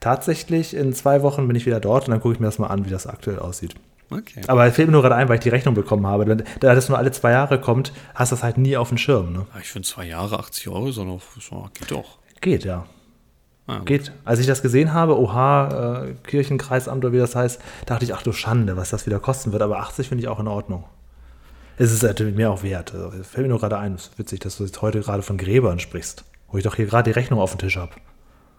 tatsächlich 0.00 0.76
in 0.76 0.92
zwei 0.92 1.22
Wochen 1.22 1.46
bin 1.46 1.56
ich 1.56 1.64
wieder 1.64 1.80
dort 1.80 2.06
und 2.06 2.10
dann 2.10 2.20
gucke 2.20 2.34
ich 2.34 2.40
mir 2.40 2.46
das 2.46 2.58
mal 2.58 2.66
an, 2.66 2.84
wie 2.84 2.90
das 2.90 3.06
aktuell 3.06 3.38
aussieht. 3.38 3.74
Okay. 4.10 4.42
Aber 4.46 4.66
es 4.66 4.74
fehlt 4.74 4.88
mir 4.88 4.92
nur 4.92 5.00
gerade 5.00 5.14
ein, 5.14 5.30
weil 5.30 5.36
ich 5.36 5.42
die 5.42 5.48
Rechnung 5.48 5.74
bekommen 5.74 6.06
habe. 6.06 6.36
Da 6.60 6.74
das 6.74 6.90
nur 6.90 6.98
alle 6.98 7.12
zwei 7.12 7.30
Jahre 7.30 7.58
kommt, 7.58 7.94
hast 8.14 8.30
du 8.30 8.36
das 8.36 8.42
halt 8.42 8.58
nie 8.58 8.76
auf 8.76 8.90
dem 8.90 8.98
Schirm. 8.98 9.32
Ne? 9.32 9.46
Ich 9.62 9.70
finde 9.70 9.88
zwei 9.88 10.04
Jahre, 10.04 10.38
80 10.38 10.68
Euro, 10.68 10.92
so 10.92 11.04
noch, 11.04 11.22
so, 11.40 11.70
geht 11.72 11.90
doch. 11.90 12.18
Geht, 12.42 12.64
ja. 12.66 12.84
Ah. 13.66 13.80
Geht. 13.84 14.12
Als 14.24 14.40
ich 14.40 14.46
das 14.46 14.62
gesehen 14.62 14.92
habe, 14.92 15.18
oha, 15.18 16.04
äh, 16.04 16.14
Kirchenkreisamt 16.24 17.04
oder 17.04 17.12
wie 17.12 17.18
das 17.18 17.36
heißt, 17.36 17.60
dachte 17.86 18.04
ich, 18.04 18.14
ach 18.14 18.22
du 18.22 18.32
Schande, 18.32 18.76
was 18.76 18.90
das 18.90 19.06
wieder 19.06 19.20
kosten 19.20 19.52
wird. 19.52 19.62
Aber 19.62 19.78
80 19.78 20.08
finde 20.08 20.22
ich 20.22 20.28
auch 20.28 20.40
in 20.40 20.48
Ordnung. 20.48 20.84
Es 21.78 21.92
ist 21.92 22.02
natürlich 22.02 22.34
mir 22.34 22.50
auch 22.50 22.62
wert. 22.62 22.92
Also, 22.94 23.10
fällt 23.22 23.46
mir 23.46 23.48
nur 23.48 23.60
gerade 23.60 23.78
ein, 23.78 23.94
es 23.94 24.08
ist 24.08 24.18
witzig, 24.18 24.40
dass 24.40 24.58
du 24.58 24.64
jetzt 24.64 24.82
heute 24.82 25.00
gerade 25.00 25.22
von 25.22 25.38
Gräbern 25.38 25.78
sprichst, 25.78 26.24
wo 26.48 26.58
ich 26.58 26.64
doch 26.64 26.74
hier 26.74 26.86
gerade 26.86 27.10
die 27.10 27.18
Rechnung 27.18 27.40
auf 27.40 27.52
dem 27.52 27.58
Tisch 27.58 27.76
habe. 27.76 27.92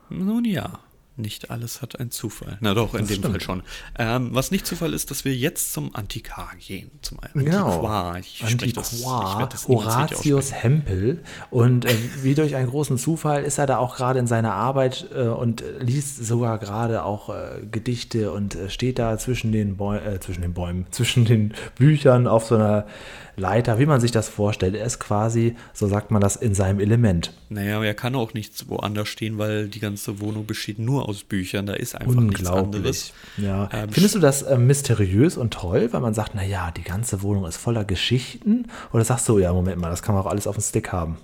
Nun 0.10 0.46
ja. 0.46 0.80
Nicht 1.16 1.52
alles 1.52 1.84
hat 1.84 2.00
einen 2.00 2.10
Zufall. 2.10 2.58
Na 2.60 2.74
doch, 2.74 2.94
in 2.96 3.02
Das 3.02 3.10
dem 3.10 3.18
stimmt. 3.18 3.34
Fall 3.34 3.42
schon. 3.42 3.64
Ähm, 4.00 4.30
was 4.34 4.50
nicht 4.50 4.66
Zufall 4.66 4.94
ist, 4.96 5.12
dass 5.12 5.26
wir 5.26 5.36
jetzt 5.36 5.72
zum 5.72 5.94
Antiquar 5.96 6.50
gehen. 6.60 6.90
Zum 7.04 7.20
Genau. 7.36 7.68
Antiquar. 7.68 8.14
Das- 8.18 8.26
ich 8.26 8.44
Antiquar, 8.44 9.48
das 9.50 9.68
Horatius. 9.68 10.52
Hempel. 10.54 11.22
Und 11.52 11.86
äh, 11.86 11.96
wie 12.24 12.34
durch 12.34 12.56
einen 12.56 12.68
großen 12.70 12.98
Zufall 12.98 13.44
ist 13.44 13.60
er 13.60 13.68
da 13.68 13.78
auch 13.78 13.96
gerade 13.96 14.18
in 14.18 14.26
seiner 14.26 14.54
Arbeit 14.54 15.08
äh, 15.16 15.28
und 15.28 15.64
liest 15.80 16.26
sogar 16.26 16.58
gerade 16.58 17.04
auch 17.04 17.30
äh, 17.30 17.64
Gedichte 17.72 18.32
und 18.32 18.56
äh, 18.56 18.72
steht 18.72 18.98
da 18.98 19.18
zwischen 19.20 19.52
den, 19.52 19.78
Bäu 19.78 19.98
äh, 19.98 20.20
zwischen 20.20 20.42
den 20.42 20.54
Bäumen, 20.54 20.88
zwischen 20.92 21.26
den 21.26 21.54
Büchern 21.76 22.26
auf 22.26 22.46
so 22.46 22.56
einer 22.56 22.88
Leiter, 23.36 23.80
wie 23.80 23.88
man 23.88 24.00
sich 24.00 24.12
das 24.12 24.30
vorstellt. 24.30 24.76
Er 24.76 24.86
ist 24.86 25.00
quasi, 25.00 25.56
so 25.74 25.88
sagt 25.88 26.12
man 26.12 26.22
das, 26.22 26.36
in 26.36 26.54
seinem 26.54 26.80
Element. 26.80 27.34
Naja, 27.50 27.84
er 27.84 27.94
kann 27.96 28.14
auch 28.16 28.34
nicht 28.36 28.70
woanders 28.70 29.10
stehen, 29.10 29.40
weil 29.40 29.68
die 29.70 29.80
ganze 29.80 30.20
Wohnung 30.20 30.46
besteht 30.46 30.78
nur 30.78 31.03
aus 31.04 31.24
Büchern. 31.24 31.66
Da 31.66 31.74
ist 31.74 31.96
einfach 31.96 32.22
nichts 32.22 32.48
anderes. 32.48 33.14
Ja. 33.38 33.70
Ähm, 33.72 33.90
Findest 33.92 34.16
du 34.16 34.20
das 34.20 34.42
äh, 34.42 34.58
mysteriös 34.58 35.38
und 35.38 35.54
toll, 35.54 35.90
weil 35.92 36.02
man 36.02 36.14
sagt, 36.14 36.36
naja, 36.36 36.72
die 36.72 36.84
ganze 36.84 37.22
Wohnung 37.22 37.46
ist 37.46 37.58
voller 37.58 37.86
Geschichten? 37.86 38.68
Oder 38.92 39.06
sagst 39.06 39.28
du, 39.30 39.40
ja, 39.40 39.54
Moment 39.54 39.80
mal, 39.80 39.90
das 39.90 40.02
kann 40.02 40.16
man 40.16 40.24
auch 40.24 40.30
alles 40.30 40.48
auf 40.48 40.56
dem 40.56 40.64
Stick 40.64 40.92
haben? 40.92 41.18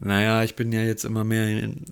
Naja, 0.00 0.42
ich 0.42 0.56
bin 0.56 0.72
ja 0.72 0.82
jetzt 0.82 1.04
immer 1.04 1.22
mehr 1.22 1.46
in, 1.46 1.84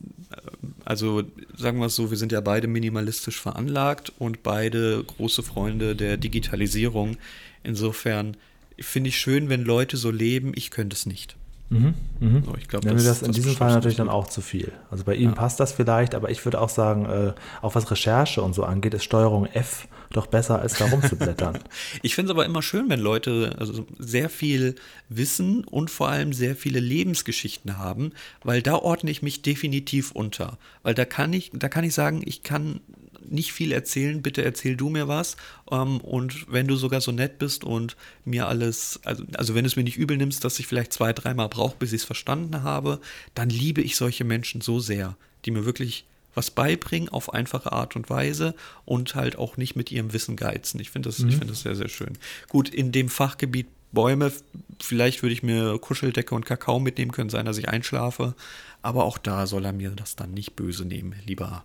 also 0.84 1.22
sagen 1.56 1.78
wir 1.78 1.86
es 1.86 1.94
so, 1.94 2.10
wir 2.10 2.18
sind 2.18 2.32
ja 2.32 2.40
beide 2.40 2.66
minimalistisch 2.66 3.40
veranlagt 3.40 4.12
und 4.18 4.42
beide 4.42 5.04
große 5.04 5.44
Freunde 5.44 5.94
der 5.94 6.16
Digitalisierung. 6.16 7.16
Insofern 7.62 8.36
finde 8.78 9.08
ich 9.08 9.18
schön, 9.18 9.48
wenn 9.48 9.64
Leute 9.64 9.96
so 9.96 10.10
leben, 10.10 10.52
ich 10.54 10.70
könnte 10.70 10.94
es 10.94 11.06
nicht. 11.06 11.36
So, 11.70 12.54
ich 12.58 12.66
glaube, 12.68 12.86
Ja, 12.88 12.94
mir 12.94 13.02
das 13.02 13.22
in 13.22 13.30
diesem 13.32 13.54
Fall 13.54 13.72
natürlich 13.72 13.96
dann 13.96 14.08
auch 14.08 14.26
zu 14.26 14.40
viel. 14.40 14.72
Also 14.90 15.04
bei 15.04 15.14
ihm 15.14 15.34
passt 15.34 15.60
das 15.60 15.72
vielleicht, 15.72 16.16
aber 16.16 16.28
ich 16.30 16.44
würde 16.44 16.60
auch 16.60 16.68
sagen, 16.68 17.06
äh, 17.06 17.32
auch 17.62 17.76
was 17.76 17.90
Recherche 17.90 18.42
und 18.42 18.54
so 18.54 18.64
angeht, 18.64 18.92
ist 18.94 19.04
Steuerung 19.04 19.46
F 19.46 19.86
doch 20.12 20.26
besser, 20.26 20.60
als 20.60 20.74
da 20.74 20.86
rumzublättern. 20.86 21.58
Ich 22.02 22.16
finde 22.16 22.32
es 22.32 22.34
aber 22.34 22.44
immer 22.44 22.62
schön, 22.62 22.88
wenn 22.88 22.98
Leute 22.98 23.54
also 23.58 23.86
sehr 23.98 24.28
viel 24.28 24.74
wissen 25.08 25.62
und 25.64 25.90
vor 25.90 26.08
allem 26.08 26.32
sehr 26.32 26.56
viele 26.56 26.80
Lebensgeschichten 26.80 27.78
haben, 27.78 28.12
weil 28.42 28.62
da 28.62 28.74
ordne 28.74 29.10
ich 29.10 29.22
mich 29.22 29.42
definitiv 29.42 30.10
unter. 30.10 30.58
Weil 30.82 30.94
da 30.94 31.04
kann 31.04 31.32
ich, 31.32 31.52
da 31.54 31.68
kann 31.68 31.84
ich 31.84 31.94
sagen, 31.94 32.22
ich 32.24 32.42
kann 32.42 32.80
nicht 33.28 33.52
viel 33.52 33.72
erzählen, 33.72 34.22
bitte 34.22 34.44
erzähl 34.44 34.76
du 34.76 34.88
mir 34.88 35.08
was. 35.08 35.36
Ähm, 35.70 36.00
und 36.00 36.50
wenn 36.50 36.66
du 36.66 36.76
sogar 36.76 37.00
so 37.00 37.12
nett 37.12 37.38
bist 37.38 37.64
und 37.64 37.96
mir 38.24 38.48
alles, 38.48 39.00
also, 39.04 39.24
also 39.34 39.54
wenn 39.54 39.64
du 39.64 39.68
es 39.68 39.76
mir 39.76 39.84
nicht 39.84 39.96
übel 39.96 40.16
nimmst, 40.16 40.44
dass 40.44 40.58
ich 40.58 40.66
vielleicht 40.66 40.92
zwei, 40.92 41.12
dreimal 41.12 41.48
brauche, 41.48 41.76
bis 41.78 41.92
ich 41.92 42.02
es 42.02 42.06
verstanden 42.06 42.62
habe, 42.62 43.00
dann 43.34 43.50
liebe 43.50 43.80
ich 43.82 43.96
solche 43.96 44.24
Menschen 44.24 44.60
so 44.60 44.80
sehr, 44.80 45.16
die 45.44 45.50
mir 45.50 45.64
wirklich 45.64 46.04
was 46.34 46.50
beibringen 46.50 47.08
auf 47.08 47.34
einfache 47.34 47.72
Art 47.72 47.96
und 47.96 48.08
Weise 48.08 48.54
und 48.84 49.14
halt 49.16 49.36
auch 49.36 49.56
nicht 49.56 49.74
mit 49.74 49.90
ihrem 49.90 50.12
Wissen 50.12 50.36
geizen. 50.36 50.80
Ich 50.80 50.90
finde 50.90 51.08
das, 51.08 51.18
ich 51.18 51.36
finde 51.36 51.48
das 51.48 51.62
sehr, 51.62 51.74
sehr 51.74 51.88
schön. 51.88 52.18
Gut, 52.48 52.68
in 52.68 52.92
dem 52.92 53.08
Fachgebiet 53.08 53.66
Bäume, 53.92 54.32
vielleicht 54.80 55.22
würde 55.22 55.32
ich 55.32 55.42
mir 55.42 55.78
Kuscheldecke 55.78 56.34
und 56.34 56.46
Kakao 56.46 56.78
mitnehmen 56.78 57.12
können, 57.12 57.30
sein, 57.30 57.46
dass 57.46 57.58
ich 57.58 57.68
einschlafe. 57.68 58.34
Aber 58.82 59.04
auch 59.04 59.18
da 59.18 59.46
soll 59.46 59.64
er 59.64 59.72
mir 59.72 59.90
das 59.90 60.16
dann 60.16 60.32
nicht 60.32 60.54
böse 60.54 60.84
nehmen, 60.84 61.14
lieber 61.26 61.64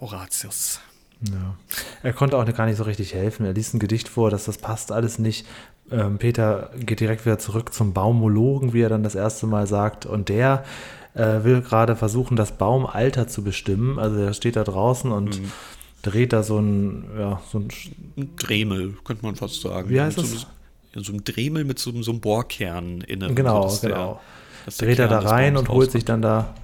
Horatius. 0.00 0.80
Ja. 1.30 1.54
Er 2.02 2.12
konnte 2.12 2.36
auch 2.36 2.44
gar 2.54 2.66
nicht 2.66 2.76
so 2.76 2.84
richtig 2.84 3.14
helfen. 3.14 3.46
Er 3.46 3.52
liest 3.52 3.74
ein 3.74 3.78
Gedicht 3.78 4.08
vor, 4.08 4.30
dass 4.30 4.44
das 4.44 4.58
passt 4.58 4.92
alles 4.92 5.18
nicht. 5.18 5.46
Ähm, 5.90 6.18
Peter 6.18 6.70
geht 6.78 7.00
direkt 7.00 7.24
wieder 7.26 7.38
zurück 7.38 7.72
zum 7.74 7.92
Baumologen, 7.92 8.72
wie 8.72 8.80
er 8.82 8.88
dann 8.88 9.02
das 9.02 9.14
erste 9.14 9.46
Mal 9.46 9.66
sagt. 9.66 10.06
Und 10.06 10.28
der 10.28 10.64
äh, 11.14 11.44
will 11.44 11.60
gerade 11.62 11.94
versuchen, 11.96 12.36
das 12.36 12.52
Baumalter 12.52 13.28
zu 13.28 13.42
bestimmen. 13.44 13.98
Also 13.98 14.16
er 14.16 14.32
steht 14.34 14.56
da 14.56 14.64
draußen 14.64 15.12
und 15.12 15.40
Mhm. 15.40 15.52
dreht 16.02 16.32
da 16.32 16.42
so 16.42 16.58
ein, 16.58 17.04
ja, 17.18 17.40
so 17.50 17.58
ein 17.58 17.68
Ein 18.16 18.30
Dremel, 18.36 18.94
könnte 19.04 19.24
man 19.24 19.36
fast 19.36 19.60
sagen. 19.60 19.88
Wie 19.90 20.00
heißt 20.00 20.16
Mit 20.16 20.26
das? 20.26 20.46
So, 20.94 21.00
so 21.02 21.12
ein 21.12 21.24
Dremel 21.24 21.64
mit 21.64 21.78
so, 21.78 21.90
einem- 21.90 22.02
so 22.02 22.10
einem 22.12 22.20
Bohrkern 22.20 23.00
innen. 23.02 23.34
Genau, 23.34 23.68
so, 23.68 23.86
genau. 23.86 24.20
der 24.66 24.72
dreht 24.86 24.98
er 24.98 25.08
da 25.08 25.18
rein 25.20 25.56
und 25.56 25.68
holt 25.68 25.90
sich 25.90 26.04
dann 26.04 26.22
da, 26.22 26.54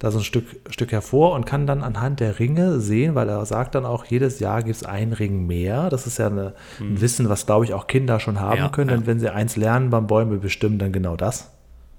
da 0.00 0.10
so 0.10 0.18
ein 0.18 0.24
Stück, 0.24 0.46
Stück 0.70 0.92
hervor 0.92 1.34
und 1.34 1.44
kann 1.44 1.66
dann 1.66 1.84
anhand 1.84 2.20
der 2.20 2.38
Ringe 2.38 2.80
sehen, 2.80 3.14
weil 3.14 3.28
er 3.28 3.44
sagt 3.44 3.74
dann 3.74 3.84
auch, 3.84 4.06
jedes 4.06 4.40
Jahr 4.40 4.62
gibt 4.62 4.74
es 4.74 4.82
einen 4.82 5.12
Ring 5.12 5.46
mehr. 5.46 5.90
Das 5.90 6.06
ist 6.06 6.18
ja 6.18 6.26
eine, 6.26 6.54
ein 6.80 7.00
Wissen, 7.00 7.28
was, 7.28 7.44
glaube 7.46 7.66
ich, 7.66 7.74
auch 7.74 7.86
Kinder 7.86 8.18
schon 8.18 8.40
haben 8.40 8.56
Hm. 8.56 8.64
Ja, 8.64 8.68
können, 8.70 8.90
ja. 8.90 8.96
denn 8.96 9.06
wenn 9.06 9.20
sie 9.20 9.32
eins 9.32 9.56
lernen 9.56 9.90
beim 9.90 10.06
Bäume 10.06 10.38
bestimmen, 10.38 10.78
dann 10.78 10.90
genau 10.92 11.16
das. 11.16 11.50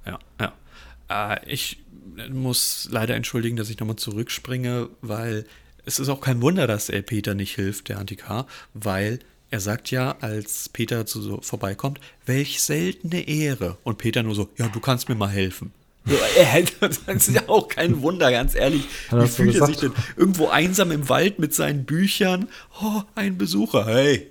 Ja, 0.05 0.19
ja. 0.39 0.51
Äh, 1.35 1.39
ich 1.45 1.83
muss 2.31 2.89
leider 2.91 3.15
entschuldigen, 3.15 3.55
dass 3.55 3.69
ich 3.69 3.79
nochmal 3.79 3.97
zurückspringe, 3.97 4.89
weil 5.01 5.45
es 5.85 5.99
ist 5.99 6.09
auch 6.09 6.21
kein 6.21 6.41
Wunder, 6.41 6.65
dass 6.65 6.89
er 6.89 7.03
Peter 7.03 7.35
nicht 7.35 7.55
hilft, 7.55 7.89
der 7.89 7.99
Antikar, 7.99 8.47
weil 8.73 9.19
er 9.51 9.59
sagt 9.59 9.91
ja, 9.91 10.15
als 10.21 10.69
Peter 10.69 11.05
zu 11.05 11.21
so 11.21 11.41
vorbeikommt, 11.41 11.99
welch 12.25 12.61
seltene 12.61 13.27
Ehre. 13.27 13.77
Und 13.83 13.99
Peter 13.99 14.23
nur 14.23 14.33
so, 14.33 14.49
ja, 14.57 14.69
du 14.69 14.79
kannst 14.79 15.07
mir 15.07 15.15
mal 15.15 15.29
helfen. 15.29 15.71
So, 16.05 16.15
er, 16.37 16.63
das 16.79 16.97
ist 17.27 17.35
ja 17.35 17.43
auch 17.47 17.67
kein 17.67 18.01
Wunder, 18.01 18.31
ganz 18.31 18.55
ehrlich. 18.55 18.85
Wie 19.11 19.27
fühlt 19.27 19.55
er 19.55 19.65
sich 19.67 19.77
denn 19.77 19.91
irgendwo 20.17 20.47
einsam 20.47 20.91
im 20.91 21.07
Wald 21.09 21.37
mit 21.39 21.53
seinen 21.53 21.85
Büchern? 21.85 22.49
Oh, 22.81 23.01
ein 23.15 23.37
Besucher, 23.37 23.85
hey, 23.85 24.27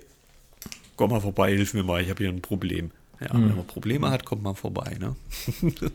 komm 0.97 1.11
mal 1.11 1.21
vorbei, 1.21 1.51
hilf 1.53 1.73
mir 1.73 1.83
mal, 1.83 2.01
ich 2.01 2.09
habe 2.09 2.23
hier 2.23 2.31
ein 2.31 2.41
Problem. 2.41 2.91
Ja, 3.21 3.33
Hm. 3.33 3.49
wenn 3.49 3.55
man 3.55 3.67
Probleme 3.67 4.09
hat, 4.09 4.25
kommt 4.25 4.41
man 4.43 4.55
vorbei, 4.55 4.97
ne? 4.99 5.15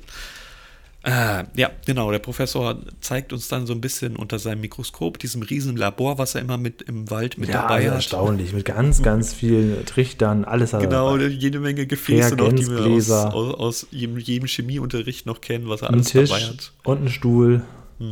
äh, 1.06 1.44
ja, 1.54 1.70
genau, 1.86 2.10
der 2.10 2.18
Professor 2.18 2.76
zeigt 3.00 3.32
uns 3.32 3.46
dann 3.46 3.64
so 3.64 3.72
ein 3.72 3.80
bisschen 3.80 4.16
unter 4.16 4.40
seinem 4.40 4.60
Mikroskop, 4.60 5.20
diesem 5.20 5.42
riesen 5.42 5.76
Labor, 5.76 6.18
was 6.18 6.34
er 6.34 6.40
immer 6.40 6.58
mit 6.58 6.82
im 6.82 7.08
Wald 7.10 7.38
mit 7.38 7.48
Ja, 7.48 7.62
dabei 7.62 7.74
also 7.76 7.88
hat. 7.88 7.94
erstaunlich. 7.94 8.52
Mit 8.52 8.64
ganz, 8.64 9.02
ganz 9.02 9.32
vielen 9.32 9.86
Trichtern, 9.86 10.44
alles 10.44 10.72
Genau, 10.72 11.16
jede 11.16 11.60
Menge 11.60 11.86
Gefäße 11.86 12.34
noch, 12.34 12.52
die 12.52 12.66
wir 12.68 12.80
aus, 12.86 13.08
aus, 13.10 13.54
aus 13.54 13.86
jedem, 13.92 14.18
jedem 14.18 14.48
Chemieunterricht 14.48 15.26
noch 15.26 15.40
kennen, 15.40 15.68
was 15.68 15.82
er 15.82 15.90
alles 15.90 16.08
Tisch 16.08 16.28
dabei 16.28 16.42
hat. 16.42 16.72
und 16.82 17.04
ein 17.04 17.08
Stuhl. 17.08 17.62
Ja. 18.00 18.06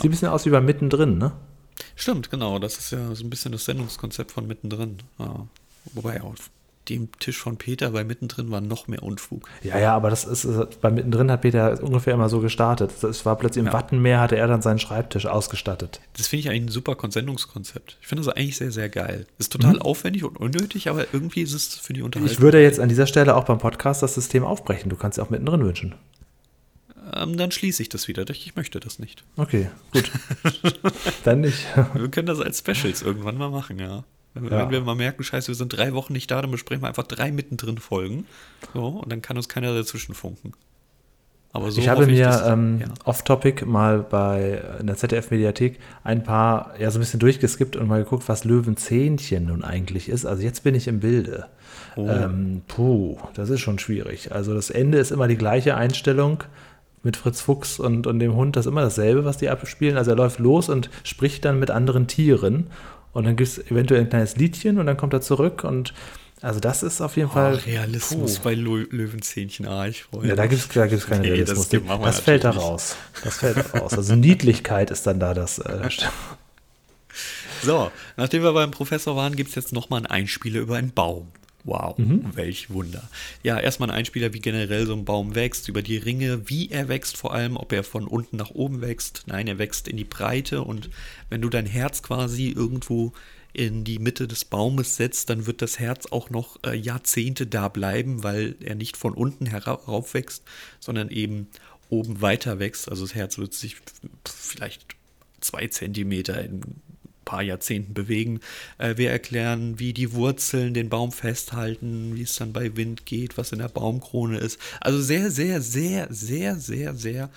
Sieht 0.00 0.04
ein 0.04 0.10
bisschen 0.10 0.28
aus 0.28 0.44
wie 0.44 0.50
bei 0.50 0.60
mittendrin, 0.60 1.16
ne? 1.16 1.32
Stimmt, 1.94 2.30
genau. 2.30 2.58
Das 2.58 2.76
ist 2.76 2.90
ja 2.92 3.14
so 3.14 3.24
ein 3.24 3.30
bisschen 3.30 3.52
das 3.52 3.64
Sendungskonzept 3.64 4.30
von 4.32 4.46
mittendrin. 4.46 4.98
Ja. 5.18 5.46
Wobei 5.94 6.20
auf 6.20 6.50
dem 6.88 7.10
Tisch 7.18 7.38
von 7.38 7.56
Peter 7.56 7.90
bei 7.90 8.04
mittendrin 8.04 8.50
war 8.50 8.60
noch 8.60 8.88
mehr 8.88 9.02
Unfug. 9.02 9.48
Ja, 9.62 9.78
ja, 9.78 9.94
aber 9.94 10.10
das 10.10 10.24
ist, 10.24 10.44
ist 10.44 10.80
bei 10.80 10.90
mittendrin 10.90 11.30
hat 11.30 11.42
Peter 11.42 11.82
ungefähr 11.82 12.14
immer 12.14 12.28
so 12.28 12.40
gestartet. 12.40 12.90
Es 13.02 13.24
war 13.26 13.36
plötzlich 13.36 13.60
im 13.60 13.66
Ja. 13.66 13.72
Wattenmeer, 13.72 14.20
hatte 14.20 14.36
er 14.36 14.46
dann 14.46 14.62
seinen 14.62 14.78
Schreibtisch 14.78 15.26
ausgestattet. 15.26 16.00
Das 16.16 16.28
finde 16.28 16.40
ich 16.40 16.48
eigentlich 16.50 16.62
ein 16.62 16.68
super 16.68 16.96
Sendungskonzept. 17.10 17.98
Ich 18.00 18.06
finde 18.06 18.24
das 18.24 18.34
eigentlich 18.34 18.56
sehr, 18.56 18.70
sehr 18.72 18.88
geil. 18.88 19.26
Ist 19.38 19.52
total 19.52 19.78
aufwendig 19.80 20.24
und 20.24 20.36
unnötig, 20.38 20.88
aber 20.88 21.06
irgendwie 21.12 21.42
ist 21.42 21.52
es 21.54 21.74
für 21.76 21.92
die 21.92 22.02
Unterhaltung. 22.02 22.32
Ich 22.32 22.40
würde 22.40 22.62
jetzt 22.62 22.80
an 22.80 22.88
dieser 22.88 23.06
Stelle 23.06 23.36
auch 23.36 23.44
beim 23.44 23.58
Podcast 23.58 24.02
das 24.02 24.14
System 24.14 24.44
aufbrechen. 24.44 24.88
Du 24.90 24.96
kannst 24.96 25.18
ja 25.18 25.24
auch 25.24 25.30
mittendrin 25.30 25.64
wünschen. 25.64 25.94
ähm, 27.14 27.36
dann 27.36 27.50
schließe 27.52 27.82
ich 27.82 27.88
das 27.88 28.08
wieder. 28.08 28.28
Ich 28.30 28.56
möchte 28.56 28.80
das 28.80 28.98
nicht. 28.98 29.24
Okay, 29.36 29.70
gut. 29.92 30.10
Dann 31.24 31.40
nicht. 31.40 31.64
Wir 31.94 32.08
können 32.08 32.26
das 32.26 32.40
als 32.40 32.58
Specials 32.58 33.02
irgendwann 33.02 33.36
mal 33.38 33.50
machen, 33.50 33.78
ja. 33.78 34.04
Wenn, 34.36 34.52
Ja. 34.52 34.60
wenn 34.60 34.70
wir 34.70 34.80
mal 34.82 34.94
merken, 34.94 35.22
scheiße, 35.22 35.48
wir 35.48 35.54
sind 35.54 35.76
drei 35.76 35.94
Wochen 35.94 36.12
nicht 36.12 36.30
da, 36.30 36.40
dann 36.42 36.50
besprechen 36.50 36.82
wir 36.82 36.88
einfach 36.88 37.06
drei 37.06 37.32
mittendrin 37.32 37.78
Folgen. 37.78 38.26
So, 38.74 38.86
und 38.86 39.10
dann 39.10 39.22
kann 39.22 39.36
uns 39.36 39.48
keiner 39.48 39.74
dazwischen 39.74 40.14
funken. 40.14 40.52
Aber 41.56 41.70
so 41.70 41.80
ich 41.80 41.88
habe 41.88 42.06
mir 42.06 42.44
ähm, 42.46 42.80
ja. 42.80 42.88
off-topic 43.04 43.64
mal 43.64 44.00
bei 44.00 44.62
äh, 44.62 44.80
in 44.80 44.88
der 44.88 44.96
ZDF-Mediathek 44.96 45.78
ein 46.04 46.22
paar, 46.22 46.74
ja, 46.78 46.90
so 46.90 46.98
ein 46.98 47.00
bisschen 47.00 47.20
durchgeskippt 47.20 47.76
und 47.76 47.88
mal 47.88 48.02
geguckt, 48.02 48.28
was 48.28 48.44
Löwenzähnchen 48.44 49.46
nun 49.46 49.64
eigentlich 49.64 50.10
ist. 50.10 50.26
Also 50.26 50.42
jetzt 50.42 50.64
bin 50.64 50.74
ich 50.74 50.86
im 50.86 51.00
Bilde. 51.00 51.46
Oh. 51.96 52.06
Ähm, 52.06 52.60
puh, 52.68 53.16
das 53.32 53.48
ist 53.48 53.60
schon 53.60 53.78
schwierig. 53.78 54.32
Also 54.32 54.52
das 54.52 54.68
Ende 54.68 54.98
ist 54.98 55.12
immer 55.12 55.28
die 55.28 55.38
gleiche 55.38 55.76
Einstellung 55.76 56.44
mit 57.02 57.16
Fritz 57.16 57.40
Fuchs 57.40 57.78
und, 57.78 58.06
und 58.06 58.18
dem 58.18 58.34
Hund. 58.34 58.56
Das 58.56 58.66
ist 58.66 58.70
immer 58.72 58.82
dasselbe, 58.82 59.24
was 59.24 59.38
die 59.38 59.48
abspielen. 59.48 59.96
Also 59.96 60.10
er 60.10 60.16
läuft 60.18 60.38
los 60.38 60.68
und 60.68 60.90
spricht 61.04 61.46
dann 61.46 61.58
mit 61.58 61.70
anderen 61.70 62.06
Tieren. 62.06 62.66
Und 63.16 63.24
dann 63.24 63.36
gibt 63.36 63.48
es 63.48 63.58
eventuell 63.70 64.02
ein 64.02 64.08
kleines 64.10 64.36
Liedchen 64.36 64.78
und 64.78 64.86
dann 64.86 64.96
kommt 64.96 65.12
er 65.14 65.20
zurück 65.22 65.64
und 65.64 65.94
also 66.42 66.60
das 66.60 66.82
ist 66.82 67.00
auf 67.00 67.16
jeden 67.16 67.30
Oh, 67.30 67.32
Fall. 67.32 67.54
Realismus 67.54 68.36
Puh. 68.36 68.44
bei 68.44 68.54
Lö 68.54 68.86
Löwenzähnchen. 68.90 69.66
Ah, 69.66 69.86
ich 69.88 70.02
freue 70.04 70.28
Ja, 70.28 70.36
da 70.36 70.46
gibt 70.46 70.60
es 70.60 70.68
da 70.68 70.86
gibt's 70.86 71.06
keinen 71.06 71.22
Nee, 71.22 71.30
Realismus. 71.30 71.68
das 71.70 71.80
Das, 72.02 72.20
fällt 72.20 72.44
da 72.44 72.50
raus. 72.50 72.94
Das 73.24 73.38
fällt 73.38 73.56
da 73.56 73.78
raus. 73.78 73.94
Also 73.94 74.14
Niedlichkeit 74.16 74.90
ist 74.90 75.06
dann 75.06 75.18
da 75.18 75.32
das. 75.34 75.58
Äh, 75.58 75.88
So, 77.62 77.90
nachdem 78.18 78.42
wir 78.42 78.52
beim 78.52 78.70
Professor 78.70 79.16
waren, 79.16 79.34
gibt 79.34 79.48
es 79.48 79.54
jetzt 79.54 79.72
nochmal 79.72 79.98
einen 80.00 80.06
Einspieler 80.06 80.60
über 80.60 80.76
einen 80.76 80.92
Baum. 80.92 81.28
Wow, 81.66 81.98
Mhm. 81.98 82.30
welch 82.34 82.70
Wunder. 82.70 83.08
Ja, 83.42 83.58
erstmal 83.58 83.90
ein 83.90 83.96
Einspieler, 83.96 84.32
wie 84.32 84.38
generell 84.40 84.86
so 84.86 84.94
ein 84.94 85.04
Baum 85.04 85.34
wächst, 85.34 85.68
über 85.68 85.82
die 85.82 85.96
Ringe, 85.96 86.48
wie 86.48 86.70
er 86.70 86.88
wächst 86.88 87.16
vor 87.16 87.34
allem, 87.34 87.56
ob 87.56 87.72
er 87.72 87.82
von 87.82 88.06
unten 88.06 88.36
nach 88.36 88.50
oben 88.50 88.80
wächst. 88.80 89.24
Nein, 89.26 89.48
er 89.48 89.58
wächst 89.58 89.88
in 89.88 89.96
die 89.96 90.04
Breite 90.04 90.62
und 90.62 90.88
wenn 91.28 91.42
du 91.42 91.48
dein 91.48 91.66
Herz 91.66 92.02
quasi 92.02 92.48
irgendwo 92.50 93.12
in 93.52 93.84
die 93.84 93.98
Mitte 93.98 94.28
des 94.28 94.44
Baumes 94.44 94.96
setzt, 94.96 95.28
dann 95.30 95.46
wird 95.46 95.60
das 95.60 95.78
Herz 95.78 96.06
auch 96.06 96.30
noch 96.30 96.58
äh, 96.64 96.76
Jahrzehnte 96.76 97.46
da 97.46 97.68
bleiben, 97.68 98.22
weil 98.22 98.54
er 98.60 98.74
nicht 98.74 98.96
von 98.96 99.14
unten 99.14 99.46
herauf 99.46 100.14
wächst, 100.14 100.44
sondern 100.78 101.10
eben 101.10 101.48
oben 101.88 102.20
weiter 102.20 102.58
wächst. 102.58 102.88
Also 102.90 103.04
das 103.04 103.14
Herz 103.14 103.38
wird 103.38 103.54
sich 103.54 103.76
vielleicht 104.24 104.94
zwei 105.40 105.66
Zentimeter 105.68 106.44
in 106.44 106.60
paar 107.26 107.42
Jahrzehnten 107.42 107.92
bewegen. 107.92 108.40
Äh, 108.78 108.96
wir 108.96 109.10
erklären, 109.10 109.78
wie 109.78 109.92
die 109.92 110.14
Wurzeln 110.14 110.72
den 110.72 110.88
Baum 110.88 111.12
festhalten, 111.12 112.12
wie 112.14 112.22
es 112.22 112.36
dann 112.36 112.54
bei 112.54 112.74
Wind 112.76 113.04
geht, 113.04 113.36
was 113.36 113.52
in 113.52 113.58
der 113.58 113.68
Baumkrone 113.68 114.38
ist. 114.38 114.58
Also 114.80 115.02
sehr, 115.02 115.30
sehr, 115.30 115.60
sehr, 115.60 116.06
sehr, 116.10 116.56
sehr, 116.56 116.94
sehr 116.94 117.28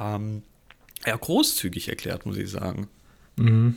ähm, 0.00 0.42
ja, 1.06 1.14
großzügig 1.16 1.88
erklärt, 1.88 2.26
muss 2.26 2.36
ich 2.36 2.50
sagen. 2.50 2.88
Mhm. 3.36 3.76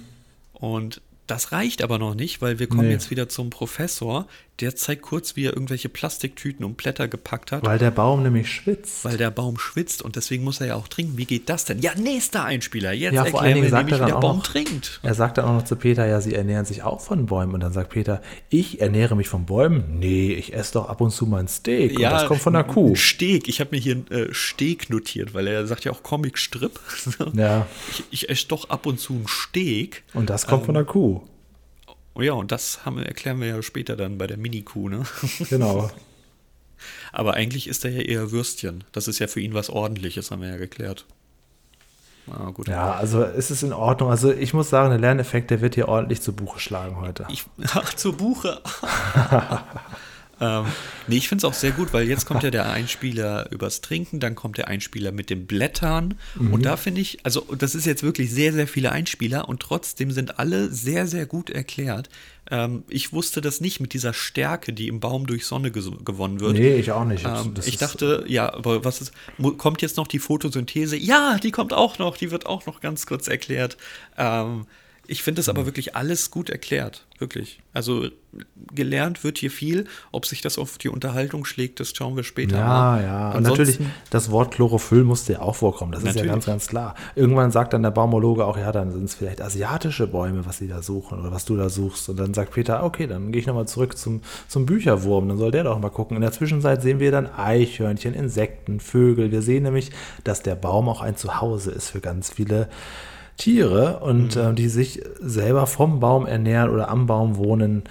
Und 0.54 1.02
das 1.28 1.52
reicht 1.52 1.84
aber 1.84 2.00
noch 2.00 2.16
nicht, 2.16 2.42
weil 2.42 2.58
wir 2.58 2.68
kommen 2.68 2.88
Nee. 2.88 2.94
jetzt 2.94 3.12
wieder 3.12 3.30
zum 3.30 3.50
Professor. 3.50 4.28
Der 4.60 4.76
zeigt 4.76 5.04
kurz, 5.04 5.36
wie 5.36 5.46
er 5.46 5.54
irgendwelche 5.54 5.88
Plastiktüten 5.88 6.66
und 6.66 6.78
Blätter 6.78 7.08
gepackt 7.08 7.52
hat, 7.52 7.62
weil, 7.62 7.74
Weil 7.74 7.78
der 7.80 7.92
Baum 7.92 8.24
nämlich 8.24 8.52
schwitzt. 8.52 9.06
der 9.06 9.30
Baum 9.30 9.60
schwitzt 9.60 10.02
und 10.02 10.16
deswegen 10.16 10.44
muss 10.44 10.60
er 10.62 10.68
ja 10.68 10.76
auch 10.76 10.88
trinken. 10.88 11.16
Wie 11.18 11.26
geht 11.26 11.48
das 11.48 11.66
denn? 11.66 11.78
Ja, 11.80 11.92
nächster 11.96 12.44
Einspieler. 12.44 12.92
Jetzt 12.92 13.14
Ja, 13.14 13.26
vor 13.26 13.42
allen 13.42 13.54
Dingen 13.54 13.70
sagt 13.70 13.92
er 13.92 14.00
dann 14.00 14.08
der 14.08 14.18
auch 14.18 14.22
Baum 14.22 14.38
noch- 14.38 14.48
trinkt. 14.48 15.00
Er 15.04 15.14
sagt 15.14 15.38
dann 15.38 15.46
auch 15.46 15.54
noch 15.54 15.64
zu 15.66 15.76
Peter, 15.76 16.08
ja, 16.08 16.22
sie 16.22 16.34
ernähren 16.34 16.66
sich 16.66 16.82
auch 16.82 17.02
von 17.02 17.28
Bäumen. 17.28 17.54
Und 17.54 17.60
dann 17.60 17.72
sagt 17.72 17.92
Peter, 17.92 18.22
ich 18.50 18.82
ernähre 18.82 19.16
mich 19.16 19.30
von 19.30 19.46
Bäumen? 19.46 20.00
Nee, 20.00 20.34
ich 20.34 20.54
esse 20.56 20.74
doch 20.74 20.90
ab 20.90 21.02
und 21.02 21.12
zu 21.12 21.28
mal 21.28 21.40
ein 21.42 21.48
Steak. 21.48 21.96
und 21.96 22.02
das 22.02 22.26
kommt 22.26 22.42
von 22.42 22.54
der 22.54 22.64
Kuh. 22.64 22.96
Steg. 22.96 23.48
Ich 23.48 23.60
habe 23.60 23.76
mir 23.76 23.80
hier 23.82 23.96
ein 23.96 24.08
äh, 24.10 24.34
Steg 24.34 24.90
notiert, 24.90 25.36
weil 25.36 25.46
er 25.46 25.68
sagt 25.68 25.84
ja 25.86 25.92
auch 25.92 26.02
Comicstrip. 26.02 26.80
Ja, 27.34 27.68
ich, 27.92 28.04
ich 28.12 28.30
esse 28.30 28.48
doch 28.48 28.70
ab 28.70 28.86
und 28.88 29.00
zu 29.00 29.14
ein 29.14 29.28
Steg. 29.28 30.04
und 30.16 30.30
das 30.32 30.48
kommt 30.48 30.66
von 30.66 30.74
der 30.74 30.86
Kuh. 30.86 31.22
Oh 32.18 32.22
ja, 32.24 32.34
und 32.34 32.52
das 32.52 32.84
haben, 32.84 32.98
erklären 32.98 33.40
wir 33.40 33.48
ja 33.48 33.62
später 33.62 33.96
dann 33.96 34.18
bei 34.18 34.26
der 34.26 34.38
Mini-Kuh, 34.38 34.90
ne? 34.90 35.04
Genau. 35.50 35.92
Aber 37.12 37.36
eigentlich 37.36 37.68
ist 37.68 37.86
er 37.86 37.92
ja 37.92 38.02
eher 38.02 38.32
Würstchen. 38.32 38.84
Das 38.92 39.08
ist 39.08 39.20
ja 39.20 39.28
für 39.28 39.40
ihn 39.40 39.54
was 39.54 39.70
Ordentliches, 39.70 40.32
haben 40.32 40.42
wir 40.42 40.50
ja 40.50 40.58
geklärt. 40.58 41.06
Ah, 42.30 42.50
gut. 42.50 42.68
Ja, 42.68 42.94
also 42.94 43.24
es 43.24 43.52
ist 43.52 43.62
in 43.62 43.72
Ordnung. 43.72 44.10
Also 44.10 44.32
ich 44.32 44.54
muss 44.54 44.70
sagen, 44.70 44.90
der 44.90 45.00
Lerneffekt, 45.00 45.52
der 45.52 45.62
wird 45.62 45.76
hier 45.76 45.88
ordentlich 45.88 46.22
zu 46.22 46.34
Buche 46.34 46.60
schlagen 46.60 47.00
heute. 47.00 47.28
Ich, 47.30 47.46
ach, 47.74 47.94
zur 47.94 48.18
Buche. 48.18 48.62
ähm, 50.40 50.66
nee, 51.08 51.18
ich 51.18 51.28
finde 51.28 51.46
es 51.46 51.46
auch 51.46 51.54
sehr 51.54 51.72
gut, 51.72 51.94
weil 51.94 52.08
jetzt 52.08 52.26
kommt 52.26 52.44
ja 52.44 52.52
der 52.52 52.70
Einspieler 52.70 53.52
übers 53.52 53.82
Trinken, 53.82 54.20
dann 54.20 54.36
kommt 54.36 54.58
der 54.58 54.68
Einspieler 54.68 55.12
mit 55.12 55.30
den 55.30 55.48
Blättern. 55.48 56.16
Und 56.52 56.66
da 56.66 56.78
finde 56.78 57.02
ich, 57.02 57.20
also 57.24 57.46
das 57.58 57.76
ist 57.76 57.86
jetzt 57.86 58.04
wirklich 58.04 58.32
sehr, 58.32 58.54
sehr 58.54 58.68
viele 58.68 58.92
Einspieler 58.92 59.50
und 59.50 59.62
trotzdem 59.62 60.12
sind 60.12 60.40
alle 60.40 60.72
sehr, 60.72 61.08
sehr 61.08 61.26
gut 61.26 61.50
erklärt. 61.50 62.10
Ähm, 62.50 62.84
ich 62.88 63.12
wusste 63.14 63.42
das 63.42 63.62
nicht 63.62 63.80
mit 63.80 63.94
dieser 63.94 64.14
Stärke, 64.14 64.74
die 64.74 64.88
im 64.88 65.00
Baum 65.00 65.28
durch 65.28 65.46
Sonne 65.46 65.72
gewonnen 65.72 66.40
wird. 66.40 66.54
Nee, 66.54 66.76
ich 66.76 66.92
auch 66.92 67.06
nicht. 67.06 67.26
Ähm, 67.26 67.56
ich 67.66 67.78
dachte, 67.78 68.24
ja, 68.28 68.54
aber 68.54 68.86
was 68.86 69.02
ist, 69.02 69.14
kommt 69.58 69.82
jetzt 69.82 69.98
noch 69.98 70.08
die 70.08 70.20
Photosynthese? 70.20 70.96
Ja, 70.96 71.38
die 71.42 71.52
kommt 71.52 71.74
auch 71.74 71.98
noch, 72.00 72.16
die 72.18 72.32
wird 72.32 72.46
auch 72.46 72.66
noch 72.66 72.80
ganz 72.80 73.06
kurz 73.06 73.28
erklärt. 73.28 73.78
Ähm, 74.18 74.66
ich 75.08 75.24
finde 75.24 75.40
das 75.40 75.50
aber 75.50 75.62
Mhm. 75.62 75.66
wirklich 75.68 75.96
alles 75.96 76.32
gut 76.32 76.50
erklärt, 76.50 77.06
wirklich. 77.20 77.60
Also 77.74 78.08
gelernt 78.76 79.24
wird 79.24 79.38
hier 79.40 79.50
viel. 79.50 79.86
Ob 80.12 80.26
sich 80.26 80.42
das 80.42 80.58
auf 80.60 80.78
die 80.78 80.90
Unterhaltung 80.90 81.46
schlägt, 81.46 81.80
das 81.80 81.92
schauen 81.96 82.16
wir 82.16 82.24
später. 82.24 82.58
Ja, 82.58 82.68
mal. 82.68 83.04
ja. 83.04 83.30
Und 83.30 83.38
Ansonsten- 83.38 83.64
natürlich, 83.64 83.80
das 84.10 84.30
Wort 84.32 84.54
Chlorophyll 84.54 85.04
musste 85.04 85.34
ja 85.34 85.42
auch 85.42 85.56
vorkommen. 85.56 85.92
Das 85.94 86.02
ist 86.02 86.08
ja 86.08 86.12
Natürlich. 86.12 86.32
ganz, 86.32 86.46
ganz 86.46 86.68
klar. 86.68 86.96
Irgendwann 87.16 87.52
sagt 87.52 87.74
dann 87.74 87.84
der 87.84 87.92
Baumologe 87.92 88.46
auch, 88.46 88.58
ja, 88.58 88.72
dann 88.72 88.92
sind 88.92 89.06
es 89.06 89.16
vielleicht 89.16 89.42
asiatische 89.42 90.08
Bäume, 90.08 90.46
was 90.46 90.58
sie 90.58 90.68
da 90.68 90.82
suchen 90.82 91.20
oder 91.20 91.32
was 91.32 91.46
du 91.46 91.56
da 91.56 91.70
suchst. 91.70 92.10
Und 92.10 92.18
dann 92.20 92.34
sagt 92.34 92.52
Peter, 92.54 92.84
okay, 92.84 93.08
dann 93.08 93.32
gehe 93.32 93.40
ich 93.42 93.48
nochmal 93.48 93.68
zurück 93.68 93.98
zum, 93.98 94.22
zum 94.48 94.66
Bücherwurm. 94.66 95.28
Dann 95.30 95.38
soll 95.38 95.52
der 95.52 95.64
doch 95.64 95.80
mal 95.80 95.90
gucken. 95.90 96.16
In 96.18 96.22
der 96.22 96.32
Zwischenzeit 96.34 96.82
sehen 96.82 97.00
wir 97.00 97.12
dann 97.12 97.28
Eichhörnchen, 97.28 98.14
Insekten, 98.14 98.80
Vögel. 98.80 99.32
Wir 99.32 99.42
sehen 99.42 99.64
nämlich, 99.64 99.92
dass 100.24 100.44
der 100.44 100.56
Baum 100.56 100.90
auch 100.90 101.02
ein 101.02 101.16
Zuhause 101.16 101.72
ist 101.72 101.90
für 101.90 102.02
ganz 102.02 102.30
viele 102.32 102.68
Tiere 103.38 104.00
und 104.00 104.36
Mhm. 104.36 104.42
äh, 104.42 104.54
die 104.54 104.70
sich 104.70 105.02
selber 105.20 105.68
vom 105.68 106.00
Baum 106.00 106.26
ernähren 106.26 106.70
oder 106.72 106.90
am 106.90 107.06
Baum 107.08 107.38
wohnen. 107.38 107.84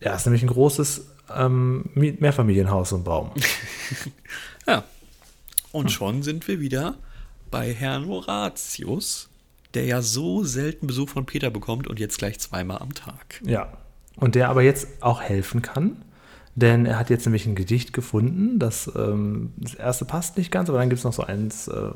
Ja, 0.00 0.14
ist 0.14 0.24
nämlich 0.26 0.42
ein 0.42 0.48
großes 0.48 1.06
ähm, 1.36 1.90
Mehrfamilienhaus, 1.94 2.92
ein 2.92 3.04
Baum. 3.04 3.30
Ja. 4.66 4.84
Und 5.72 5.84
Hm. 5.86 5.90
schon 5.90 6.22
sind 6.22 6.46
wir 6.48 6.60
wieder 6.60 6.96
bei 7.50 7.72
Herrn 7.72 8.06
Horatius, 8.06 9.28
der 9.74 9.84
ja 9.84 10.02
so 10.02 10.44
selten 10.44 10.86
Besuch 10.86 11.08
von 11.08 11.26
Peter 11.26 11.50
bekommt 11.50 11.86
und 11.88 11.98
jetzt 12.00 12.18
gleich 12.18 12.38
zweimal 12.40 12.78
am 12.78 12.94
Tag. 12.94 13.40
Ja. 13.44 13.72
Und 14.16 14.34
der 14.34 14.48
aber 14.48 14.62
jetzt 14.62 14.88
auch 15.00 15.20
helfen 15.22 15.62
kann, 15.62 16.02
denn 16.56 16.84
er 16.86 16.98
hat 16.98 17.10
jetzt 17.10 17.24
nämlich 17.26 17.46
ein 17.46 17.54
Gedicht 17.54 17.92
gefunden. 17.92 18.58
Das, 18.58 18.90
ähm, 18.96 19.52
das 19.56 19.74
erste 19.74 20.04
passt 20.04 20.36
nicht 20.36 20.50
ganz, 20.50 20.68
aber 20.68 20.78
dann 20.78 20.88
gibt 20.90 20.98
es 20.98 21.04
noch 21.04 21.12
so 21.12 21.22
eins 21.22 21.68
äh, 21.68 21.90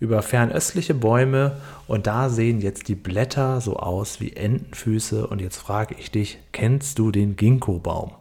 über 0.00 0.22
fernöstliche 0.22 0.94
Bäume. 0.94 1.60
Und 1.86 2.06
da 2.06 2.28
sehen 2.28 2.60
jetzt 2.60 2.88
die 2.88 2.94
Blätter 2.94 3.60
so 3.60 3.76
aus 3.76 4.20
wie 4.20 4.32
Entenfüße. 4.34 5.26
Und 5.26 5.40
jetzt 5.40 5.56
frage 5.56 5.94
ich 5.98 6.10
dich, 6.10 6.38
kennst 6.52 6.98
du 6.98 7.10
den 7.10 7.36
Ginkgo-Baum? 7.36 8.12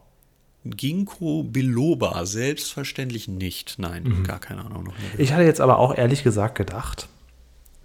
Ginkgo 0.65 1.43
biloba, 1.43 2.25
selbstverständlich 2.25 3.27
nicht. 3.27 3.75
Nein, 3.77 4.03
Mhm. 4.03 4.23
gar 4.23 4.39
keine 4.39 4.65
Ahnung. 4.65 4.89
Ich 5.17 5.31
hatte 5.31 5.43
jetzt 5.43 5.61
aber 5.61 5.79
auch 5.79 5.95
ehrlich 5.97 6.23
gesagt 6.23 6.55
gedacht, 6.55 7.07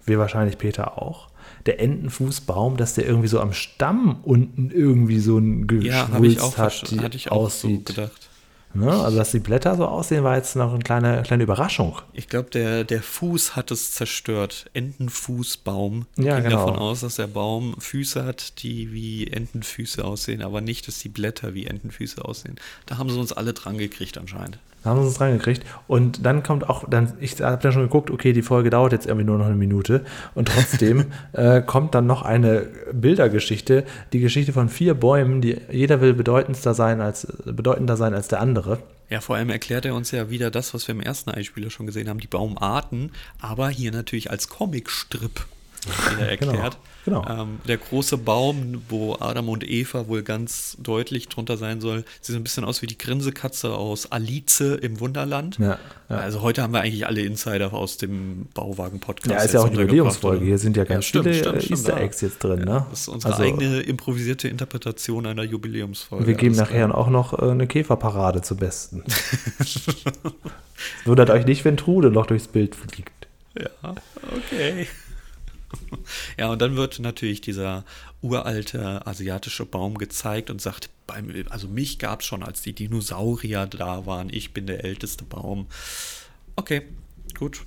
wir 0.05 0.19
wahrscheinlich 0.19 0.57
Peter 0.57 1.01
auch, 1.01 1.29
der 1.65 1.79
Entenfußbaum, 1.79 2.75
dass 2.75 2.93
der 2.95 3.05
irgendwie 3.05 3.29
so 3.29 3.39
am 3.39 3.53
Stamm 3.53 4.17
unten 4.23 4.69
irgendwie 4.69 5.19
so 5.19 5.37
ein 5.37 5.65
Ja, 5.81 6.05
Geschwulst 6.07 6.41
auch, 6.41 6.57
hat, 6.57 6.91
die 6.91 6.99
hatte 6.99 7.15
ich 7.15 7.31
auch 7.31 7.45
aussieht. 7.45 7.87
so 7.87 7.93
gedacht. 7.93 8.29
Ne? 8.73 8.91
Also, 8.91 9.17
dass 9.17 9.31
die 9.31 9.39
Blätter 9.39 9.75
so 9.75 9.85
aussehen, 9.85 10.23
war 10.23 10.35
jetzt 10.35 10.55
noch 10.55 10.73
eine 10.73 10.83
kleine, 10.83 11.21
kleine 11.23 11.43
Überraschung. 11.43 12.01
Ich 12.13 12.27
glaube, 12.27 12.49
der, 12.49 12.83
der 12.83 13.03
Fuß 13.03 13.55
hat 13.55 13.71
es 13.71 13.91
zerstört. 13.91 14.69
Entenfußbaum. 14.73 16.07
Ja, 16.17 16.35
Ging 16.35 16.49
genau. 16.49 16.65
davon 16.65 16.75
aus, 16.77 17.01
dass 17.01 17.15
der 17.15 17.27
Baum 17.27 17.75
Füße 17.79 18.25
hat, 18.25 18.63
die 18.63 18.91
wie 18.91 19.27
Entenfüße 19.27 20.03
aussehen, 20.03 20.41
aber 20.41 20.61
nicht, 20.61 20.87
dass 20.87 20.99
die 20.99 21.09
Blätter 21.09 21.53
wie 21.53 21.65
Entenfüße 21.65 22.23
aussehen. 22.23 22.55
Da 22.85 22.97
haben 22.97 23.09
sie 23.09 23.19
uns 23.19 23.31
alle 23.31 23.53
dran 23.53 23.77
gekriegt 23.77 24.17
anscheinend. 24.17 24.57
Da 24.83 24.89
haben 24.89 25.01
sie 25.01 25.07
uns 25.07 25.21
reingekriegt. 25.21 25.65
Und 25.87 26.25
dann 26.25 26.43
kommt 26.43 26.69
auch, 26.69 26.87
dann, 26.89 27.13
ich 27.19 27.41
habe 27.41 27.61
dann 27.61 27.71
schon 27.71 27.83
geguckt, 27.83 28.11
okay, 28.11 28.33
die 28.33 28.41
Folge 28.41 28.69
dauert 28.69 28.91
jetzt 28.91 29.05
irgendwie 29.05 29.25
nur 29.25 29.37
noch 29.37 29.45
eine 29.45 29.55
Minute. 29.55 30.03
Und 30.35 30.49
trotzdem 30.49 31.05
äh, 31.33 31.61
kommt 31.61 31.95
dann 31.95 32.05
noch 32.05 32.21
eine 32.21 32.67
Bildergeschichte, 32.91 33.85
die 34.11 34.19
Geschichte 34.19 34.53
von 34.53 34.69
vier 34.69 34.93
Bäumen, 34.93 35.41
die 35.41 35.57
jeder 35.71 36.01
will 36.01 36.13
bedeutender 36.13 36.73
sein 36.73 37.01
als, 37.01 37.27
bedeutender 37.45 37.97
sein 37.97 38.13
als 38.13 38.27
der 38.27 38.41
andere. 38.41 38.79
Ja, 39.09 39.21
vor 39.21 39.35
allem 39.35 39.49
erklärt 39.49 39.85
er 39.85 39.95
uns 39.95 40.11
ja 40.11 40.29
wieder 40.29 40.49
das, 40.49 40.73
was 40.73 40.87
wir 40.87 40.95
im 40.95 41.01
ersten 41.01 41.29
Einspieler 41.29 41.69
schon 41.69 41.85
gesehen 41.85 42.09
haben, 42.09 42.19
die 42.19 42.27
Baumarten, 42.27 43.11
aber 43.39 43.69
hier 43.69 43.91
natürlich 43.91 44.31
als 44.31 44.49
Comicstrip 44.49 45.45
wieder 45.87 46.29
erklärt. 46.29 46.77
genau. 47.05 47.25
Ähm, 47.27 47.59
der 47.67 47.77
große 47.77 48.17
Baum, 48.17 48.81
wo 48.89 49.15
Adam 49.19 49.49
und 49.49 49.67
Eva 49.67 50.07
wohl 50.07 50.23
ganz 50.23 50.77
deutlich 50.79 51.29
drunter 51.29 51.57
sein 51.57 51.81
soll, 51.81 52.05
sieht 52.21 52.33
so 52.33 52.39
ein 52.39 52.43
bisschen 52.43 52.63
aus 52.63 52.81
wie 52.81 52.87
die 52.87 52.97
Grinsekatze 52.97 53.73
aus 53.73 54.11
Alice 54.11 54.61
im 54.61 54.99
Wunderland. 54.99 55.57
Ja, 55.59 55.79
ja. 56.09 56.17
Also 56.17 56.41
heute 56.41 56.61
haben 56.61 56.73
wir 56.73 56.81
eigentlich 56.81 57.05
alle 57.07 57.21
Insider 57.21 57.73
aus 57.73 57.97
dem 57.97 58.47
Bauwagen-Podcast. 58.53 59.31
Ja, 59.31 59.43
ist 59.43 59.53
ja 59.53 59.59
auch 59.59 59.63
untergebracht, 59.65 59.91
Jubiläumsfolge. 59.91 60.45
Hier 60.45 60.57
sind 60.57 60.77
ja 60.77 60.83
ganz 60.83 61.05
stimmt, 61.05 61.25
viele 61.25 61.35
stimmt, 61.35 61.55
äh, 61.55 61.61
stimmt, 61.61 61.79
Easter 61.79 61.97
ja. 61.97 62.03
Eggs 62.03 62.21
jetzt 62.21 62.43
drin. 62.43 62.59
Ne? 62.59 62.85
Das 62.89 63.01
ist 63.01 63.07
unsere 63.07 63.33
Also, 63.33 63.43
eigene 63.43 63.79
improvisierte 63.81 64.47
Interpretation 64.47 65.25
einer 65.25 65.43
Jubiläumsfolge. 65.43 66.27
Wir 66.27 66.35
geben 66.35 66.55
nachher 66.55 66.95
auch 66.95 67.09
noch 67.09 67.33
äh, 67.33 67.49
eine 67.49 67.67
Käferparade 67.67 68.41
zu 68.41 68.55
besten. 68.55 69.03
Wundert 71.05 71.29
euch 71.29 71.45
nicht, 71.45 71.65
wenn 71.65 71.77
Trude 71.77 72.11
noch 72.11 72.25
durchs 72.25 72.47
Bild 72.47 72.75
fliegt. 72.75 73.27
Ja, 73.57 73.95
okay. 74.35 74.87
Ja, 76.37 76.49
und 76.49 76.61
dann 76.61 76.75
wird 76.75 76.99
natürlich 76.99 77.41
dieser 77.41 77.85
uralte 78.21 79.05
asiatische 79.05 79.65
Baum 79.65 79.97
gezeigt 79.97 80.49
und 80.49 80.61
sagt, 80.61 80.89
beim, 81.07 81.31
also 81.49 81.67
mich 81.67 81.99
gab 81.99 82.21
es 82.21 82.25
schon, 82.25 82.43
als 82.43 82.61
die 82.61 82.73
Dinosaurier 82.73 83.65
da 83.65 84.05
waren. 84.05 84.29
Ich 84.31 84.53
bin 84.53 84.67
der 84.67 84.83
älteste 84.83 85.23
Baum. 85.23 85.67
Okay, 86.55 86.83
gut. 87.37 87.61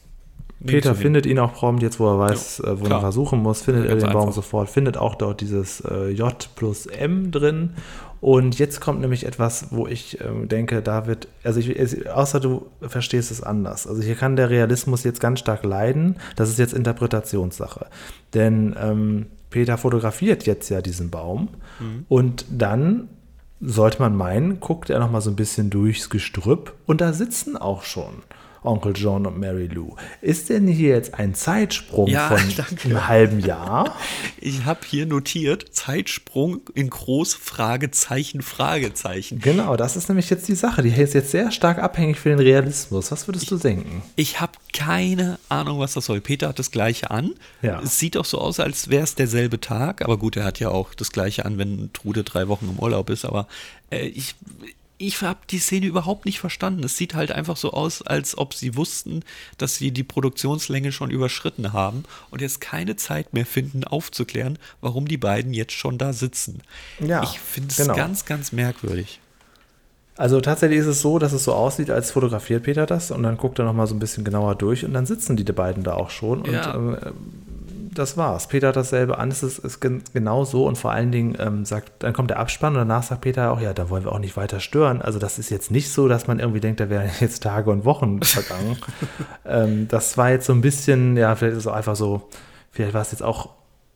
Peter 0.66 0.90
hin. 0.92 0.98
findet 1.02 1.26
ihn 1.26 1.38
auch 1.38 1.52
prompt, 1.54 1.82
jetzt 1.82 1.98
wo 2.00 2.06
er 2.08 2.18
weiß, 2.18 2.62
Ja, 2.64 2.72
äh, 2.72 2.76
klar. 2.76 3.02
er 3.02 3.12
suchen 3.12 3.40
muss, 3.42 3.62
findet 3.62 3.84
Ja, 3.84 3.90
er 3.90 3.96
den 3.96 4.10
Baum 4.12 4.22
einfach. 4.22 4.34
sofort, 4.34 4.68
findet 4.70 4.96
auch 4.96 5.14
dort 5.14 5.40
dieses 5.40 5.80
äh, 5.82 6.08
J 6.10 6.48
plus 6.56 6.86
M 6.86 7.30
drin. 7.30 7.74
Und 8.20 8.58
jetzt 8.58 8.80
kommt 8.80 9.00
nämlich 9.02 9.26
etwas, 9.26 9.66
wo 9.70 9.86
ich 9.86 10.18
ähm, 10.22 10.48
denke, 10.48 10.80
da 10.82 11.06
wird, 11.06 11.28
also 11.44 11.60
ich, 11.60 12.08
außer 12.10 12.40
du 12.40 12.66
verstehst 12.80 13.30
es 13.30 13.42
anders. 13.42 13.86
Also 13.86 14.02
hier 14.02 14.14
kann 14.14 14.36
der 14.36 14.48
Realismus 14.50 15.04
jetzt 15.04 15.20
ganz 15.20 15.38
stark 15.40 15.64
leiden. 15.64 16.16
Das 16.34 16.48
ist 16.48 16.58
jetzt 16.58 16.72
Interpretationssache. 16.72 17.86
Denn 18.34 18.74
ähm, 18.80 19.26
Peter 19.50 19.78
fotografiert 19.78 20.44
jetzt 20.46 20.68
ja 20.70 20.80
diesen 20.82 21.10
Baum 21.10 21.48
Mhm. 21.78 22.04
und 22.08 22.44
dann 22.50 23.08
sollte 23.60 24.00
man 24.00 24.16
meinen, 24.16 24.60
guckt 24.60 24.88
er 24.90 24.98
noch 24.98 25.10
mal 25.10 25.20
so 25.20 25.30
ein 25.30 25.36
bisschen 25.36 25.68
durchs 25.70 26.08
Gestrüpp 26.10 26.72
und 26.86 27.00
da 27.02 27.12
sitzen 27.12 27.56
auch 27.56 27.82
schon 27.82 28.14
Onkel 28.66 28.92
John 28.96 29.26
und 29.26 29.38
Mary 29.38 29.66
Lou. 29.66 29.94
Ist 30.20 30.48
denn 30.48 30.66
hier 30.66 30.90
jetzt 30.90 31.14
ein 31.14 31.34
Zeitsprung 31.34 32.08
Ja, 32.08 32.28
von 32.28 32.40
danke. 32.56 32.88
einem 32.88 33.08
halben 33.08 33.40
Jahr? 33.40 33.94
Ich 34.38 34.64
habe 34.64 34.80
hier 34.86 35.06
notiert, 35.06 35.74
Zeitsprung 35.74 36.60
in 36.74 36.88
groß, 36.88 37.34
Fragezeichen, 37.34 38.42
Fragezeichen. 38.42 39.40
Genau, 39.40 39.76
das 39.76 39.96
ist 39.96 40.08
nämlich 40.08 40.30
jetzt 40.30 40.46
die 40.46 40.54
Sache. 40.54 40.82
Die 40.82 40.90
ist 40.90 41.14
jetzt 41.14 41.30
sehr 41.32 41.50
stark 41.50 41.78
abhängig 41.78 42.18
für 42.18 42.28
den 42.28 42.38
Realismus. 42.38 43.10
Was 43.10 43.26
würdest 43.26 43.50
du 43.50 43.56
denken? 43.56 44.02
Ich 44.14 44.40
habe 44.40 44.52
keine 44.72 45.38
Ahnung, 45.48 45.80
was 45.80 45.94
das 45.94 46.04
soll. 46.04 46.20
Peter 46.20 46.48
hat 46.48 46.58
das 46.60 46.70
gleiche 46.70 47.10
an. 47.10 47.32
Ja. 47.62 47.80
Es 47.82 47.98
sieht 47.98 48.16
auch 48.16 48.24
so 48.24 48.38
aus, 48.38 48.60
als 48.60 48.88
wäre 48.88 49.02
es 49.02 49.14
derselbe 49.16 49.60
Tag. 49.60 50.02
Aber 50.02 50.16
gut, 50.16 50.36
er 50.36 50.44
hat 50.44 50.60
ja 50.60 50.68
auch 50.68 50.94
das 50.94 51.10
gleiche 51.10 51.44
an, 51.44 51.58
wenn 51.58 51.90
Trude 51.92 52.22
drei 52.22 52.46
Wochen 52.46 52.68
im 52.68 52.78
Urlaub 52.78 53.10
ist. 53.10 53.24
Aber 53.24 53.48
äh, 53.90 54.06
ich, 54.06 54.36
ich 54.98 55.20
habe 55.22 55.40
die 55.50 55.58
Szene 55.58 55.86
überhaupt 55.86 56.24
nicht 56.24 56.40
verstanden. 56.40 56.82
Es 56.84 56.96
sieht 56.96 57.14
halt 57.14 57.30
einfach 57.32 57.56
so 57.56 57.72
aus, 57.72 58.02
als 58.02 58.38
ob 58.38 58.54
sie 58.54 58.76
wussten, 58.76 59.22
dass 59.58 59.76
sie 59.76 59.90
die 59.90 60.04
Produktionslänge 60.04 60.92
schon 60.92 61.10
überschritten 61.10 61.72
haben 61.72 62.04
und 62.30 62.40
jetzt 62.40 62.60
keine 62.60 62.96
Zeit 62.96 63.34
mehr 63.34 63.46
finden, 63.46 63.84
aufzuklären, 63.84 64.58
warum 64.80 65.06
die 65.06 65.18
beiden 65.18 65.52
jetzt 65.52 65.72
schon 65.72 65.98
da 65.98 66.12
sitzen. 66.12 66.62
Ja, 66.98 67.22
ich 67.22 67.38
finde 67.40 67.68
es 67.70 67.76
genau. 67.76 67.94
ganz, 67.94 68.24
ganz 68.24 68.52
merkwürdig. 68.52 69.20
Also 70.16 70.40
tatsächlich 70.40 70.78
ist 70.78 70.86
es 70.86 71.02
so, 71.02 71.18
dass 71.18 71.32
es 71.34 71.44
so 71.44 71.52
aussieht, 71.52 71.90
als 71.90 72.10
fotografiert 72.10 72.62
Peter 72.62 72.86
das 72.86 73.10
und 73.10 73.22
dann 73.22 73.36
guckt 73.36 73.58
er 73.58 73.66
nochmal 73.66 73.86
so 73.86 73.94
ein 73.94 73.98
bisschen 73.98 74.24
genauer 74.24 74.54
durch 74.54 74.82
und 74.84 74.94
dann 74.94 75.04
sitzen 75.04 75.36
die 75.36 75.44
beiden 75.44 75.82
da 75.82 75.92
auch 75.92 76.08
schon 76.08 76.40
und 76.40 76.52
Ja. 76.52 76.74
ähm, 76.74 76.96
das 77.98 78.16
war's. 78.16 78.48
Peter 78.48 78.68
hat 78.68 78.76
dasselbe 78.76 79.18
an, 79.18 79.30
es 79.30 79.42
ist, 79.42 79.58
ist 79.58 79.80
gen 79.80 80.02
genau 80.12 80.44
so 80.44 80.66
und 80.66 80.76
vor 80.76 80.92
allen 80.92 81.12
Dingen 81.12 81.36
ähm, 81.38 81.64
sagt, 81.64 82.02
dann 82.02 82.12
kommt 82.12 82.30
der 82.30 82.38
Abspann 82.38 82.74
und 82.74 82.78
danach 82.78 83.02
sagt 83.02 83.22
Peter 83.22 83.52
auch, 83.52 83.60
ja, 83.60 83.72
da 83.72 83.90
wollen 83.90 84.04
wir 84.04 84.12
auch 84.12 84.18
nicht 84.18 84.36
weiter 84.36 84.60
stören. 84.60 85.02
Also 85.02 85.18
das 85.18 85.38
ist 85.38 85.50
jetzt 85.50 85.70
nicht 85.70 85.90
so, 85.90 86.08
dass 86.08 86.26
man 86.26 86.38
irgendwie 86.38 86.60
denkt, 86.60 86.80
da 86.80 86.90
wären 86.90 87.10
jetzt 87.20 87.42
Tage 87.42 87.70
und 87.70 87.84
Wochen 87.84 88.22
vergangen. 88.22 88.76
ähm, 89.44 89.88
das 89.88 90.16
war 90.16 90.30
jetzt 90.30 90.46
so 90.46 90.52
ein 90.52 90.60
bisschen, 90.60 91.16
ja, 91.16 91.34
vielleicht 91.34 91.52
ist 91.52 91.64
es 91.64 91.66
auch 91.66 91.74
einfach 91.74 91.96
so, 91.96 92.28
vielleicht 92.70 92.94
war 92.94 93.02
es 93.02 93.12
jetzt 93.12 93.22
auch 93.22 93.50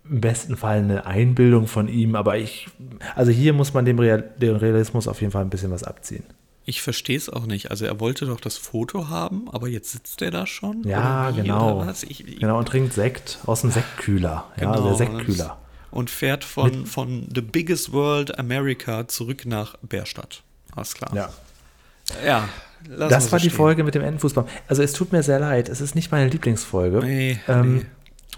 im 0.08 0.20
besten 0.20 0.56
Fall 0.56 0.78
eine 0.78 1.06
Einbildung 1.06 1.66
von 1.66 1.86
ihm, 1.86 2.16
aber 2.16 2.36
ich, 2.36 2.68
also 3.14 3.30
hier 3.30 3.52
muss 3.52 3.74
man 3.74 3.84
dem, 3.84 3.98
Real, 3.98 4.22
dem 4.38 4.56
Realismus 4.56 5.06
auf 5.06 5.20
jeden 5.20 5.32
Fall 5.32 5.42
ein 5.42 5.50
bisschen 5.50 5.70
was 5.70 5.84
abziehen. 5.84 6.24
Ich 6.70 6.82
verstehe 6.82 7.16
es 7.16 7.28
auch 7.28 7.46
nicht. 7.46 7.72
Also 7.72 7.84
er 7.84 7.98
wollte 7.98 8.26
doch 8.26 8.40
das 8.40 8.56
Foto 8.56 9.08
haben, 9.08 9.48
aber 9.50 9.66
jetzt 9.66 9.90
sitzt 9.90 10.22
er 10.22 10.30
da 10.30 10.46
schon? 10.46 10.84
Ja, 10.84 11.32
genau. 11.32 11.84
Ich, 12.06 12.28
ich, 12.28 12.38
Genau, 12.38 12.58
und 12.58 12.66
trinkt 12.68 12.92
Sekt 12.92 13.40
aus 13.44 13.62
dem 13.62 13.72
Sektkühler. 13.72 14.46
Ja, 14.56 14.72
genau, 14.72 14.86
der 14.86 14.94
Sektkühler. 14.94 15.58
Und 15.90 16.10
fährt 16.10 16.44
von, 16.44 16.86
von 16.86 17.26
The 17.34 17.40
Biggest 17.40 17.92
World 17.92 18.38
America 18.38 19.08
zurück 19.08 19.46
nach 19.46 19.76
Bärstadt. 19.82 20.44
Alles 20.76 20.94
klar. 20.94 21.10
Ja. 21.12 21.30
Ja, 22.24 22.48
Das 22.96 23.26
so 23.26 23.32
war 23.32 23.40
die 23.40 23.46
stehen. 23.46 23.56
Folge 23.56 23.82
mit 23.82 23.96
dem 23.96 24.02
Entenfußball. 24.02 24.44
Also 24.68 24.84
es 24.84 24.92
tut 24.92 25.10
mir 25.10 25.24
sehr 25.24 25.40
leid, 25.40 25.68
es 25.68 25.80
ist 25.80 25.96
nicht 25.96 26.12
meine 26.12 26.30
Lieblingsfolge. 26.30 27.00
Nee, 27.00 27.40
ähm, 27.48 27.78
nee. 27.78 27.86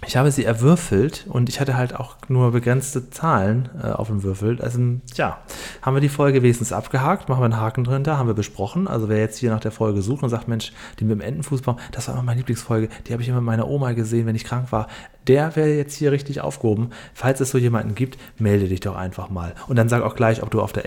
Ich 0.05 0.17
habe 0.17 0.31
sie 0.31 0.43
erwürfelt 0.43 1.25
und 1.29 1.49
ich 1.49 1.59
hatte 1.59 1.77
halt 1.77 1.95
auch 1.95 2.17
nur 2.27 2.51
begrenzte 2.51 3.09
Zahlen 3.09 3.69
äh, 3.81 3.87
auf 3.87 4.07
dem 4.07 4.23
Würfel. 4.23 4.61
Also, 4.61 4.79
ja, 5.15 5.39
haben 5.81 5.95
wir 5.95 6.01
die 6.01 6.09
Folge 6.09 6.43
wenigstens 6.43 6.73
abgehakt, 6.73 7.29
machen 7.29 7.41
wir 7.41 7.45
einen 7.45 7.59
Haken 7.59 7.83
drin, 7.83 8.05
haben 8.05 8.27
wir 8.27 8.33
besprochen. 8.33 8.87
Also, 8.87 9.07
wer 9.07 9.19
jetzt 9.19 9.37
hier 9.37 9.51
nach 9.51 9.61
der 9.61 9.71
Folge 9.71 10.01
sucht 10.01 10.23
und 10.23 10.29
sagt, 10.29 10.47
Mensch, 10.47 10.73
die 10.99 11.05
mit 11.05 11.13
dem 11.13 11.21
Entenfußball, 11.21 11.77
das 11.91 12.07
war 12.07 12.15
immer 12.15 12.23
meine 12.23 12.39
Lieblingsfolge, 12.39 12.89
die 13.07 13.13
habe 13.13 13.21
ich 13.21 13.29
immer 13.29 13.39
mit 13.39 13.45
meiner 13.45 13.67
Oma 13.67 13.93
gesehen, 13.93 14.25
wenn 14.25 14.35
ich 14.35 14.43
krank 14.43 14.71
war. 14.71 14.87
Der 15.27 15.55
wäre 15.55 15.69
jetzt 15.69 15.95
hier 15.95 16.11
richtig 16.11 16.41
aufgehoben. 16.41 16.89
Falls 17.13 17.39
es 17.39 17.51
so 17.51 17.57
jemanden 17.57 17.95
gibt, 17.95 18.17
melde 18.37 18.67
dich 18.67 18.81
doch 18.81 18.95
einfach 18.95 19.29
mal. 19.29 19.55
Und 19.67 19.77
dann 19.77 19.87
sag 19.87 20.03
auch 20.03 20.15
gleich, 20.15 20.43
ob 20.43 20.51
du 20.51 20.61
auf 20.61 20.73
der 20.73 20.85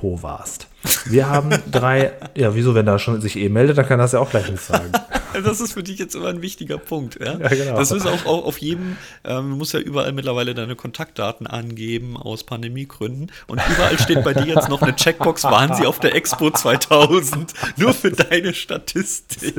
Expo 0.00 0.22
warst. 0.22 0.66
Wir 1.04 1.28
haben 1.28 1.50
drei, 1.70 2.12
ja, 2.34 2.54
wieso, 2.54 2.74
wenn 2.74 2.86
da 2.86 2.98
schon 2.98 3.20
sich 3.20 3.36
eh 3.36 3.50
meldet, 3.50 3.76
dann 3.76 3.86
kann 3.86 3.98
das 3.98 4.12
ja 4.12 4.20
auch 4.20 4.30
gleich 4.30 4.50
nicht 4.50 4.62
sagen. 4.62 4.92
Das 5.44 5.60
ist 5.60 5.74
für 5.74 5.84
dich 5.84 5.96
jetzt 6.00 6.16
immer 6.16 6.26
ein 6.26 6.42
wichtiger 6.42 6.76
Punkt. 6.76 7.20
Ja, 7.20 7.38
Ja, 7.38 7.48
genau. 7.48 7.76
Das 7.76 7.92
ist 7.92 8.04
auch, 8.04 8.26
auch 8.26 8.44
auf 8.46 8.58
jedem, 8.58 8.96
ähm, 9.22 9.50
du 9.50 9.56
musst 9.56 9.72
ja 9.72 9.78
überall 9.78 10.10
mittlerweile 10.10 10.54
deine 10.54 10.74
Kontaktdaten 10.74 11.46
angeben 11.46 12.16
aus 12.16 12.42
Pandemiegründen. 12.42 13.30
Und 13.46 13.62
überall 13.70 13.96
steht 13.96 14.24
bei 14.24 14.34
dir 14.34 14.52
jetzt 14.52 14.68
noch 14.68 14.82
eine 14.82 14.96
Checkbox, 14.96 15.44
waren 15.44 15.76
sie 15.76 15.86
auf 15.86 16.00
der 16.00 16.16
Expo 16.16 16.50
2000? 16.50 17.54
Nur 17.76 17.94
für 17.94 18.10
deine 18.10 18.52
Statistik. 18.52 19.54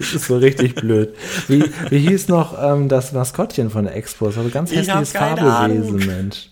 Das 0.00 0.12
ist 0.12 0.26
so 0.26 0.36
richtig 0.36 0.74
blöd. 0.74 1.14
Wie, 1.46 1.62
wie 1.90 1.98
hieß 2.00 2.26
noch 2.26 2.60
ähm, 2.60 2.88
das 2.88 3.12
Maskottchen 3.12 3.70
von 3.70 3.84
der 3.84 3.94
Expo? 3.94 4.26
Das 4.26 4.36
war 4.36 4.42
so 4.42 4.48
ein 4.48 4.52
ganz 4.52 4.72
hässliches 4.72 5.12
Fabelwesen. 5.12 6.04
Mensch. 6.04 6.48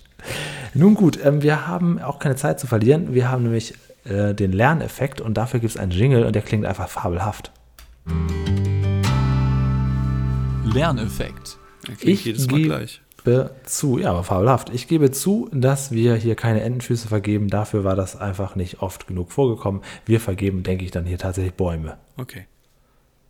Nun 0.74 0.94
gut, 0.94 1.18
ähm, 1.24 1.42
wir 1.42 1.66
haben 1.66 2.00
auch 2.00 2.18
keine 2.18 2.36
Zeit 2.36 2.60
zu 2.60 2.66
verlieren. 2.66 3.14
Wir 3.14 3.30
haben 3.30 3.42
nämlich 3.42 3.74
äh, 4.04 4.34
den 4.34 4.52
Lerneffekt 4.52 5.20
und 5.20 5.34
dafür 5.34 5.60
gibt 5.60 5.72
es 5.72 5.76
einen 5.76 5.92
Jingle 5.92 6.24
und 6.24 6.34
der 6.34 6.42
klingt 6.42 6.64
einfach 6.64 6.88
fabelhaft. 6.88 7.52
Lerneffekt. 10.64 11.58
Klingt 11.84 12.04
Ich 12.04 12.24
jedes 12.24 12.46
Mal 12.46 12.56
gebe 12.56 12.68
gleich. 12.68 13.00
zu, 13.64 13.98
ja, 13.98 14.10
aber 14.10 14.24
fabelhaft. 14.24 14.70
Ich 14.70 14.88
gebe 14.88 15.10
zu, 15.10 15.48
dass 15.52 15.90
wir 15.90 16.14
hier 16.14 16.34
keine 16.34 16.62
Entenfüße 16.62 17.08
vergeben. 17.08 17.48
Dafür 17.48 17.84
war 17.84 17.96
das 17.96 18.16
einfach 18.16 18.56
nicht 18.56 18.80
oft 18.80 19.06
genug 19.06 19.32
vorgekommen. 19.32 19.82
Wir 20.06 20.20
vergeben, 20.20 20.62
denke 20.62 20.84
ich, 20.84 20.90
dann 20.90 21.04
hier 21.04 21.18
tatsächlich 21.18 21.54
Bäume. 21.54 21.96
Okay. 22.16 22.46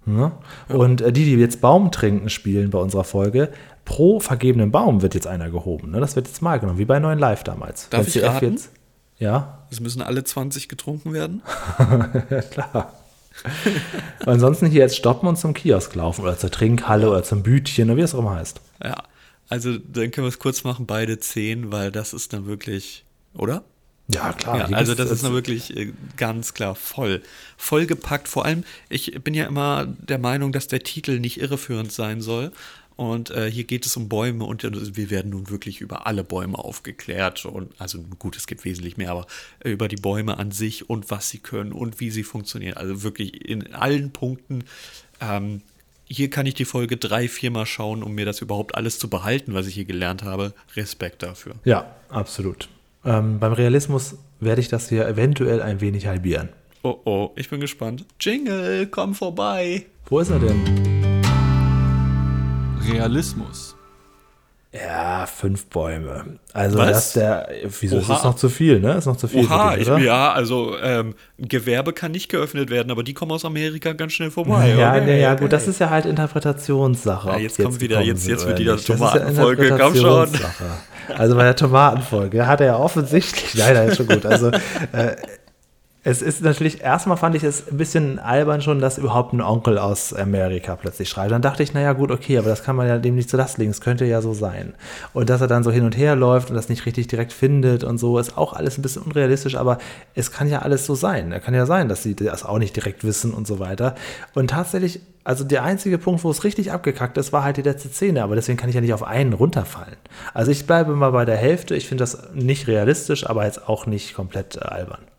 Ne? 0.06 0.32
Und 0.68 1.00
äh, 1.00 1.12
die, 1.12 1.24
die 1.24 1.34
jetzt 1.34 1.60
Baum 1.60 1.92
trinken 1.92 2.30
spielen 2.30 2.70
bei 2.70 2.78
unserer 2.78 3.04
Folge, 3.04 3.50
pro 3.84 4.20
vergebenen 4.20 4.70
Baum 4.70 5.02
wird 5.02 5.14
jetzt 5.14 5.26
einer 5.26 5.50
gehoben. 5.50 5.90
Ne? 5.90 6.00
Das 6.00 6.16
wird 6.16 6.26
jetzt 6.26 6.42
mal 6.42 6.58
genommen, 6.58 6.78
wie 6.78 6.84
bei 6.84 6.98
neuen 6.98 7.18
Live 7.18 7.44
damals. 7.44 7.88
Darf 7.90 8.00
Wenn 8.02 8.08
ich 8.08 8.22
raten? 8.22 8.52
Jetzt, 8.52 8.70
ja, 9.18 9.66
Es 9.70 9.80
müssen 9.80 10.00
alle 10.00 10.24
20 10.24 10.68
getrunken 10.68 11.12
werden? 11.12 11.42
ja, 12.30 12.42
klar. 12.42 12.94
Ansonsten 14.26 14.66
hier 14.66 14.80
jetzt 14.80 14.96
stoppen 14.96 15.28
und 15.28 15.36
zum 15.36 15.54
Kiosk 15.54 15.94
laufen 15.94 16.22
oder 16.22 16.36
zur 16.38 16.50
Trinkhalle 16.50 17.08
oder 17.08 17.22
zum 17.22 17.42
Bütchen 17.42 17.90
oder 17.90 17.98
wie 17.98 18.02
es 18.02 18.14
auch 18.14 18.20
immer 18.20 18.36
heißt. 18.36 18.60
Ja. 18.82 19.02
Also 19.48 19.78
dann 19.78 20.10
können 20.10 20.26
wir 20.26 20.28
es 20.28 20.38
kurz 20.38 20.64
machen, 20.64 20.86
beide 20.86 21.18
10, 21.18 21.72
weil 21.72 21.90
das 21.90 22.12
ist 22.12 22.32
dann 22.32 22.46
wirklich, 22.46 23.04
oder? 23.34 23.64
Ja, 24.12 24.32
klar. 24.32 24.70
Ja, 24.70 24.76
also 24.76 24.94
das 24.94 25.10
ist 25.10 25.24
dann 25.24 25.32
wirklich 25.32 25.76
äh, 25.76 25.92
ganz 26.16 26.54
klar 26.54 26.74
voll. 26.74 27.22
Vollgepackt. 27.56 28.28
Vor 28.28 28.44
allem, 28.44 28.64
ich 28.88 29.12
bin 29.22 29.34
ja 29.34 29.46
immer 29.46 29.86
der 29.86 30.18
Meinung, 30.18 30.52
dass 30.52 30.68
der 30.68 30.82
Titel 30.82 31.20
nicht 31.20 31.40
irreführend 31.40 31.92
sein 31.92 32.20
soll. 32.20 32.52
Und 32.96 33.30
äh, 33.30 33.50
hier 33.50 33.64
geht 33.64 33.86
es 33.86 33.96
um 33.96 34.10
Bäume 34.10 34.44
und 34.44 34.62
äh, 34.62 34.96
wir 34.96 35.08
werden 35.08 35.30
nun 35.30 35.48
wirklich 35.48 35.80
über 35.80 36.06
alle 36.06 36.22
Bäume 36.22 36.58
aufgeklärt. 36.58 37.46
Und 37.46 37.72
also 37.78 38.02
gut, 38.18 38.36
es 38.36 38.46
gibt 38.46 38.64
wesentlich 38.64 38.98
mehr, 38.98 39.10
aber 39.10 39.26
über 39.64 39.88
die 39.88 39.96
Bäume 39.96 40.38
an 40.38 40.50
sich 40.50 40.90
und 40.90 41.10
was 41.10 41.30
sie 41.30 41.38
können 41.38 41.72
und 41.72 42.00
wie 42.00 42.10
sie 42.10 42.24
funktionieren. 42.24 42.76
Also 42.76 43.02
wirklich 43.02 43.48
in 43.48 43.74
allen 43.74 44.12
Punkten. 44.12 44.64
Ähm, 45.20 45.62
hier 46.04 46.28
kann 46.28 46.44
ich 46.44 46.54
die 46.54 46.64
Folge 46.64 46.96
drei, 46.96 47.28
viermal 47.28 47.64
schauen, 47.66 48.02
um 48.02 48.12
mir 48.12 48.26
das 48.26 48.42
überhaupt 48.42 48.74
alles 48.74 48.98
zu 48.98 49.08
behalten, 49.08 49.54
was 49.54 49.66
ich 49.66 49.74
hier 49.74 49.84
gelernt 49.84 50.24
habe. 50.24 50.52
Respekt 50.76 51.22
dafür. 51.22 51.54
Ja, 51.64 51.94
absolut. 52.10 52.68
Ähm, 53.04 53.38
beim 53.38 53.52
Realismus 53.52 54.16
werde 54.40 54.60
ich 54.60 54.68
das 54.68 54.88
hier 54.88 55.06
eventuell 55.08 55.62
ein 55.62 55.80
wenig 55.80 56.06
halbieren. 56.06 56.50
Oh 56.82 56.96
oh, 57.04 57.30
ich 57.36 57.48
bin 57.50 57.60
gespannt. 57.60 58.04
Jingle, 58.20 58.86
komm 58.86 59.14
vorbei. 59.14 59.86
Wo 60.06 60.18
ist 60.20 60.30
er 60.30 60.38
denn? 60.38 61.22
Realismus. 62.90 63.76
Ja, 64.72 65.26
fünf 65.26 65.66
Bäume. 65.66 66.38
Also 66.52 66.78
Was? 66.78 66.88
das 66.90 67.12
der, 67.14 67.48
wieso 67.80 67.98
ist 67.98 68.04
Oha. 68.08 68.14
das 68.14 68.24
noch 68.24 68.36
zu 68.36 68.48
viel, 68.48 68.78
ne? 68.78 68.92
Ist 68.94 69.06
noch 69.06 69.16
zu 69.16 69.26
viel. 69.26 69.44
Oha, 69.44 69.72
für 69.72 69.78
dich, 69.78 69.88
ich, 69.88 70.04
ja, 70.04 70.32
also 70.32 70.76
ähm, 70.80 71.14
Gewerbe 71.38 71.92
kann 71.92 72.12
nicht 72.12 72.28
geöffnet 72.28 72.70
werden, 72.70 72.92
aber 72.92 73.02
die 73.02 73.12
kommen 73.12 73.32
aus 73.32 73.44
Amerika 73.44 73.94
ganz 73.94 74.12
schnell 74.12 74.30
vorbei. 74.30 74.68
Ja, 74.78 74.94
okay, 74.94 75.20
ja, 75.20 75.32
okay. 75.32 75.42
gut, 75.42 75.52
das 75.52 75.66
ist 75.66 75.80
ja 75.80 75.90
halt 75.90 76.06
Interpretationssache. 76.06 77.30
Ja, 77.30 77.38
jetzt 77.38 77.60
kommt 77.60 77.80
wieder- 77.80 78.00
jetzt- 78.00 78.28
jetzt 78.28 78.46
wird 78.46 78.60
wieder 78.60 78.74
ist 78.76 78.88
ja 78.88 78.94
Tomatenfolge, 78.94 79.76
komm 79.76 79.96
schon. 79.96 80.28
Also 81.18 81.36
bei 81.36 81.44
der 81.44 81.56
Tomatenfolge 81.56 82.46
hat 82.46 82.60
er 82.60 82.66
ja 82.66 82.76
offensichtlich, 82.76 83.54
nein, 83.58 83.74
nein, 83.74 83.88
ist 83.88 83.96
schon 83.96 84.08
gut. 84.08 84.24
Also 84.26 84.50
äh, 84.92 85.16
es 86.02 86.22
ist 86.22 86.40
natürlich, 86.40 86.80
erstmal 86.80 87.18
fand 87.18 87.34
ich 87.34 87.44
es 87.44 87.70
ein 87.70 87.76
bisschen 87.76 88.18
albern 88.18 88.62
schon, 88.62 88.80
dass 88.80 88.96
überhaupt 88.96 89.34
ein 89.34 89.42
Onkel 89.42 89.76
aus 89.76 90.14
Amerika 90.14 90.74
plötzlich 90.74 91.10
schreibt. 91.10 91.30
Dann 91.30 91.42
dachte 91.42 91.62
ich, 91.62 91.74
naja, 91.74 91.92
gut, 91.92 92.10
okay, 92.10 92.38
aber 92.38 92.48
das 92.48 92.64
kann 92.64 92.74
man 92.74 92.88
ja 92.88 92.96
dem 92.96 93.16
nicht 93.16 93.28
zu 93.28 93.36
Last 93.36 93.58
legen. 93.58 93.70
Es 93.70 93.82
könnte 93.82 94.06
ja 94.06 94.22
so 94.22 94.32
sein. 94.32 94.72
Und 95.12 95.28
dass 95.28 95.42
er 95.42 95.46
dann 95.46 95.62
so 95.62 95.70
hin 95.70 95.84
und 95.84 95.98
her 95.98 96.16
läuft 96.16 96.48
und 96.48 96.56
das 96.56 96.70
nicht 96.70 96.86
richtig 96.86 97.08
direkt 97.08 97.34
findet 97.34 97.84
und 97.84 97.98
so, 97.98 98.18
ist 98.18 98.38
auch 98.38 98.54
alles 98.54 98.78
ein 98.78 98.82
bisschen 98.82 99.02
unrealistisch, 99.02 99.56
aber 99.56 99.76
es 100.14 100.32
kann 100.32 100.48
ja 100.48 100.60
alles 100.60 100.86
so 100.86 100.94
sein. 100.94 101.32
Er 101.32 101.40
kann 101.40 101.52
ja 101.52 101.66
sein, 101.66 101.90
dass 101.90 102.02
sie 102.02 102.16
das 102.16 102.46
auch 102.46 102.58
nicht 102.58 102.74
direkt 102.74 103.04
wissen 103.04 103.34
und 103.34 103.46
so 103.46 103.58
weiter. 103.58 103.94
Und 104.34 104.48
tatsächlich, 104.48 105.00
also 105.24 105.44
der 105.44 105.64
einzige 105.64 105.98
Punkt, 105.98 106.24
wo 106.24 106.30
es 106.30 106.44
richtig 106.44 106.72
abgekackt 106.72 107.18
ist, 107.18 107.34
war 107.34 107.44
halt 107.44 107.58
die 107.58 107.62
letzte 107.62 107.90
Szene, 107.90 108.22
aber 108.22 108.36
deswegen 108.36 108.56
kann 108.56 108.70
ich 108.70 108.74
ja 108.74 108.80
nicht 108.80 108.94
auf 108.94 109.02
einen 109.02 109.34
runterfallen. 109.34 109.96
Also 110.32 110.50
ich 110.50 110.66
bleibe 110.66 110.96
mal 110.96 111.10
bei 111.10 111.26
der 111.26 111.36
Hälfte. 111.36 111.76
Ich 111.76 111.88
finde 111.88 112.02
das 112.02 112.32
nicht 112.32 112.68
realistisch, 112.68 113.28
aber 113.28 113.44
jetzt 113.44 113.68
auch 113.68 113.84
nicht 113.84 114.14
komplett 114.14 114.56
äh, 114.56 114.60
albern. 114.60 115.09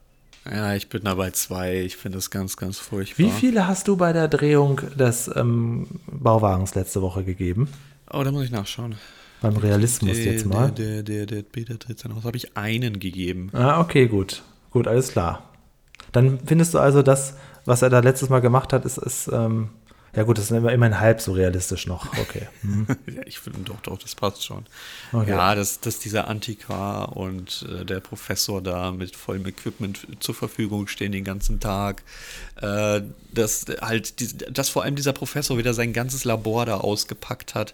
Ja, 0.50 0.74
ich 0.74 0.90
bin 0.90 1.04
da 1.04 1.16
bei 1.16 1.32
zwei. 1.32 1.82
Ich 1.82 1.98
finde 1.98 2.18
das 2.18 2.32
ganz, 2.32 2.58
ganz 2.58 2.80
furchtbar. 2.80 3.26
Wie 3.26 3.30
viele 3.30 3.68
hast 3.68 3.88
du 3.88 3.96
bei 3.96 4.12
der 4.12 4.28
Drehung 4.28 4.82
des 4.98 5.30
ähm, 5.36 5.88
Bauwagens 6.08 6.74
letzte 6.74 7.02
Woche 7.02 7.24
gegeben? 7.24 7.68
Oh, 8.12 8.24
da 8.24 8.32
muss 8.32 8.46
ich 8.46 8.52
nachschauen. 8.52 8.96
Beim 9.42 9.56
Realismus 9.56 10.18
Der, 10.18 10.34
jetzt 10.34 10.46
mal. 10.46 10.72
Der, 10.72 11.04
der, 11.04 11.04
der, 11.04 11.26
der 11.26 11.42
Peter 11.44 11.78
tritt 11.78 12.04
dann 12.04 12.12
aus. 12.14 12.24
Habe 12.24 12.38
ich 12.38 12.58
einen 12.58 13.00
gegeben. 13.00 13.50
Ah, 13.54 13.80
okay, 13.80 14.08
gut. 14.08 14.44
Gut, 14.72 14.88
alles 14.88 15.12
klar. 15.12 15.50
Dann 16.12 16.40
findest 16.46 16.74
du 16.74 16.80
also, 16.80 17.02
das, 17.02 17.36
was 17.66 17.82
er 17.82 17.90
da 17.90 18.00
letztes 18.00 18.30
Mal 18.30 18.40
gemacht 18.40 18.74
hat, 18.74 18.86
ist, 18.86 18.98
ist 18.98 19.30
ähm, 19.32 19.70
ja 20.14 20.24
gut, 20.24 20.38
das 20.38 20.46
ist 20.46 20.52
immer, 20.52 20.72
immerhin 20.72 21.00
halb 21.00 21.22
so 21.22 21.32
realistisch 21.32 21.88
noch. 21.88 22.18
Okay. 22.18 22.48
Mhm. 22.64 22.86
ja, 23.08 23.24
ich 23.26 23.40
finde 23.40 23.60
doch, 23.62 23.82
doch, 23.82 23.98
das 23.98 24.14
passt 24.14 24.46
schon. 24.46 24.66
Okay. 25.12 25.32
Ja, 25.32 25.56
dass, 25.56 25.80
dass 25.80 25.98
dieser 25.98 26.28
Antiquar 26.28 27.18
und 27.18 27.66
äh, 27.70 27.86
der 27.86 28.00
Professor 28.00 28.62
da 28.62 28.92
mit 28.92 29.16
vollem 29.16 29.48
Equipment 29.48 30.06
zur 30.20 30.36
Verfügung 30.36 30.88
stehen 30.88 31.12
den 31.12 31.24
ganzen 31.24 31.60
Tag. 31.60 32.04
Äh, 32.62 33.02
dass 33.34 33.66
halt, 33.82 34.20
die, 34.20 34.38
dass 34.38 34.70
vor 34.70 34.84
allem 34.84 34.96
dieser 34.96 35.14
Professor 35.14 35.58
wieder 35.58 35.74
sein 35.74 35.92
ganzes 35.92 36.24
Labor 36.24 36.66
da 36.66 36.78
ausgepackt 36.78 37.56
hat. 37.56 37.74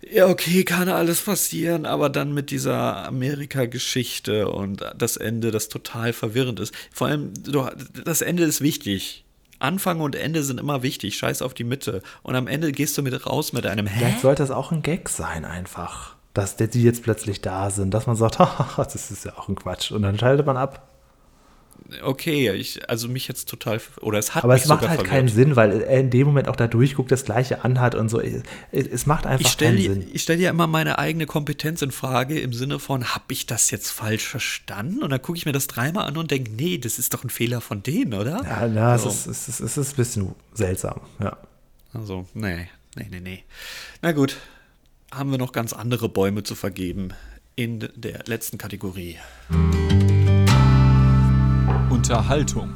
Ja, 0.00 0.28
okay, 0.28 0.64
kann 0.64 0.88
alles 0.88 1.22
passieren, 1.22 1.86
aber 1.86 2.08
dann 2.08 2.32
mit 2.32 2.50
dieser 2.50 3.06
Amerika-Geschichte 3.06 4.48
und 4.48 4.84
das 4.96 5.16
Ende, 5.16 5.50
das 5.50 5.68
total 5.68 6.12
verwirrend 6.12 6.60
ist. 6.60 6.72
Vor 6.92 7.08
allem, 7.08 7.32
das 8.04 8.22
Ende 8.22 8.44
ist 8.44 8.60
wichtig. 8.60 9.24
Anfang 9.58 10.00
und 10.00 10.14
Ende 10.14 10.42
sind 10.42 10.60
immer 10.60 10.82
wichtig. 10.82 11.16
Scheiß 11.16 11.42
auf 11.42 11.54
die 11.54 11.64
Mitte. 11.64 12.02
Und 12.22 12.36
am 12.36 12.46
Ende 12.46 12.72
gehst 12.72 12.96
du 12.98 13.02
mit 13.02 13.26
raus 13.26 13.52
mit 13.52 13.66
einem 13.66 13.86
Hä? 13.86 13.98
Vielleicht 13.98 14.20
sollte 14.20 14.42
das 14.42 14.50
auch 14.50 14.72
ein 14.72 14.82
Gag 14.82 15.08
sein, 15.08 15.44
einfach. 15.44 16.16
Dass 16.34 16.56
die 16.56 16.82
jetzt 16.82 17.02
plötzlich 17.02 17.40
da 17.40 17.70
sind, 17.70 17.92
dass 17.92 18.06
man 18.06 18.16
sagt, 18.16 18.38
das 18.76 19.10
ist 19.10 19.24
ja 19.24 19.36
auch 19.36 19.48
ein 19.48 19.56
Quatsch. 19.56 19.90
Und 19.90 20.02
dann 20.02 20.18
schaltet 20.18 20.46
man 20.46 20.56
ab. 20.56 20.88
Okay, 22.02 22.50
ich, 22.52 22.88
also 22.90 23.08
mich 23.08 23.28
jetzt 23.28 23.48
total, 23.48 23.80
oder 24.02 24.18
es 24.18 24.34
hat 24.34 24.44
Aber 24.44 24.54
es 24.54 24.66
macht 24.66 24.80
halt 24.82 24.90
verwirrt. 24.96 25.06
keinen 25.08 25.28
Sinn, 25.28 25.56
weil 25.56 25.80
er 25.80 26.00
in 26.00 26.10
dem 26.10 26.26
Moment 26.26 26.46
auch 26.48 26.56
da 26.56 26.66
durchguckt, 26.66 27.10
das 27.10 27.24
gleiche 27.24 27.64
anhat 27.64 27.94
und 27.94 28.10
so. 28.10 28.20
Es, 28.72 29.06
macht 29.06 29.24
einfach 29.24 29.40
Ich 29.46 29.52
stelle 29.52 29.76
keinen 29.82 30.02
Sinn. 30.02 30.10
ich 30.12 30.22
stell 30.22 30.38
ja 30.38 30.50
immer 30.50 30.66
meine 30.66 30.98
eigene 30.98 31.24
Kompetenz 31.24 31.80
in 31.80 31.90
Frage 31.90 32.38
im 32.40 32.52
Sinne 32.52 32.78
von, 32.78 33.14
habe 33.14 33.24
ich 33.30 33.46
das 33.46 33.70
jetzt 33.70 33.90
falsch 33.90 34.26
verstanden? 34.28 35.02
Und 35.02 35.08
dann 35.10 35.22
gucke 35.22 35.38
ich 35.38 35.46
mir 35.46 35.52
das 35.52 35.66
dreimal 35.66 36.04
an 36.06 36.18
und 36.18 36.30
denke, 36.30 36.50
nee, 36.52 36.76
das 36.76 36.98
ist 36.98 37.14
doch 37.14 37.24
ein 37.24 37.30
Fehler 37.30 37.62
von 37.62 37.82
denen, 37.82 38.12
oder? 38.12 38.42
Ja, 38.44 38.68
na, 38.68 38.98
So. 38.98 39.08
es, 39.08 39.26
ist, 39.26 39.48
es, 39.48 39.48
ist, 39.48 39.60
es 39.60 39.76
ist 39.78 39.92
ein 39.94 39.96
bisschen 39.96 40.34
seltsam, 40.52 41.00
ja. 41.20 41.38
Also, 41.94 42.26
nee, 42.34 42.68
nee, 42.96 43.06
nee, 43.10 43.20
nee. 43.20 43.44
Na 44.02 44.12
gut, 44.12 44.36
haben 45.10 45.30
wir 45.30 45.38
noch 45.38 45.52
ganz 45.52 45.72
andere 45.72 46.10
Bäume 46.10 46.42
zu 46.42 46.54
vergeben 46.54 47.14
in 47.56 47.88
der 47.96 48.24
letzten 48.26 48.58
Kategorie. 48.58 49.16
Unterhaltung. 51.98 52.72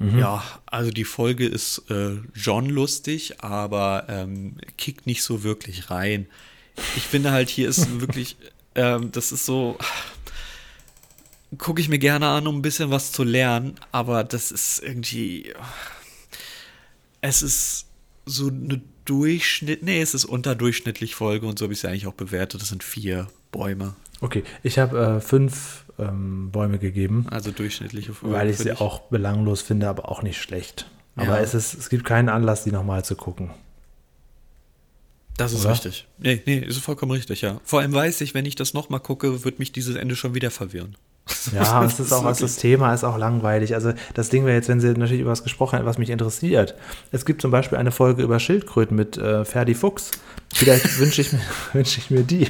Ja, 0.00 0.42
also 0.64 0.90
die 0.90 1.04
Folge 1.04 1.46
ist 1.46 1.90
äh, 1.90 2.16
John 2.34 2.66
lustig, 2.66 3.44
aber 3.44 4.06
ähm, 4.08 4.56
kickt 4.78 5.06
nicht 5.06 5.22
so 5.22 5.42
wirklich 5.42 5.90
rein. 5.90 6.28
Ich 6.96 7.02
finde 7.02 7.30
halt, 7.30 7.50
hier 7.50 7.68
ist 7.68 8.00
wirklich, 8.00 8.38
ähm, 8.74 9.12
das 9.12 9.32
ist 9.32 9.44
so, 9.44 9.76
gucke 11.58 11.82
ich 11.82 11.90
mir 11.90 11.98
gerne 11.98 12.28
an, 12.28 12.46
um 12.46 12.56
ein 12.56 12.62
bisschen 12.62 12.90
was 12.90 13.12
zu 13.12 13.22
lernen, 13.22 13.74
aber 13.92 14.24
das 14.24 14.50
ist 14.50 14.82
irgendwie, 14.82 15.52
es 17.20 17.42
ist 17.42 17.86
so 18.24 18.48
eine 18.48 18.80
Durchschnitt, 19.04 19.82
nee, 19.82 20.00
es 20.00 20.14
ist 20.14 20.24
unterdurchschnittlich 20.24 21.14
Folge 21.14 21.46
und 21.46 21.58
so 21.58 21.66
habe 21.66 21.74
ich 21.74 21.80
sie 21.80 21.88
eigentlich 21.88 22.06
auch 22.06 22.14
bewertet. 22.14 22.62
Das 22.62 22.70
sind 22.70 22.82
vier 22.82 23.28
Bäume, 23.52 23.94
Okay, 24.20 24.42
ich 24.62 24.78
habe 24.78 24.98
äh, 24.98 25.20
fünf 25.20 25.84
ähm, 25.98 26.50
Bäume 26.50 26.78
gegeben, 26.78 27.26
also 27.30 27.50
durchschnittliche 27.50 28.12
Folge. 28.12 28.36
weil 28.36 28.50
ich 28.50 28.58
sie 28.58 28.64
dich. 28.70 28.80
auch 28.80 29.00
belanglos 29.02 29.62
finde, 29.62 29.88
aber 29.88 30.08
auch 30.10 30.22
nicht 30.22 30.40
schlecht. 30.40 30.88
Aber 31.16 31.36
Ja. 31.36 31.40
es, 31.40 31.54
ist, 31.54 31.74
es 31.74 31.88
gibt 31.88 32.04
keinen 32.04 32.28
Anlass, 32.28 32.64
die 32.64 32.70
nochmal 32.72 33.04
zu 33.04 33.16
gucken. 33.16 33.50
Das 35.36 35.52
ist 35.52 35.60
Oder? 35.64 35.70
richtig. 35.72 36.06
Nee, 36.18 36.42
nee, 36.46 36.58
ist 36.58 36.78
vollkommen 36.78 37.12
richtig, 37.12 37.42
ja. 37.42 37.60
Vor 37.64 37.80
allem 37.80 37.92
weiß 37.92 38.20
ich, 38.22 38.34
wenn 38.34 38.44
ich 38.44 38.56
das 38.56 38.74
nochmal 38.74 38.98
gucke, 39.00 39.44
wird 39.44 39.58
mich 39.60 39.70
dieses 39.70 39.94
Ende 39.94 40.16
schon 40.16 40.34
wieder 40.34 40.50
verwirren. 40.50 40.96
Ja, 41.54 41.84
es 41.84 42.00
ist 42.00 42.12
auch, 42.12 42.24
also 42.24 42.44
das 42.44 42.56
Thema 42.56 42.92
ist 42.92 43.04
auch 43.04 43.16
langweilig. 43.16 43.74
Also 43.74 43.92
das 44.14 44.28
Ding 44.28 44.44
wäre 44.44 44.56
jetzt, 44.56 44.68
wenn 44.68 44.80
sie 44.80 44.88
natürlich 44.88 45.20
über 45.20 45.30
was 45.30 45.44
gesprochen 45.44 45.76
hätten, 45.76 45.86
was 45.86 45.96
mich 45.98 46.10
interessiert. 46.10 46.74
Es 47.12 47.24
gibt 47.24 47.40
zum 47.42 47.50
Beispiel 47.50 47.78
eine 47.78 47.90
Folge 47.92 48.22
über 48.22 48.40
Schildkröten 48.40 48.96
mit 48.96 49.16
äh, 49.18 49.44
Ferdi 49.44 49.74
Fuchs. 49.74 50.10
Vielleicht 50.52 50.98
wünsche 50.98 51.20
ich, 51.20 51.32
mir- 51.32 51.40
wünsche 51.74 52.00
ich 52.00 52.10
mir 52.10 52.22
die 52.24 52.48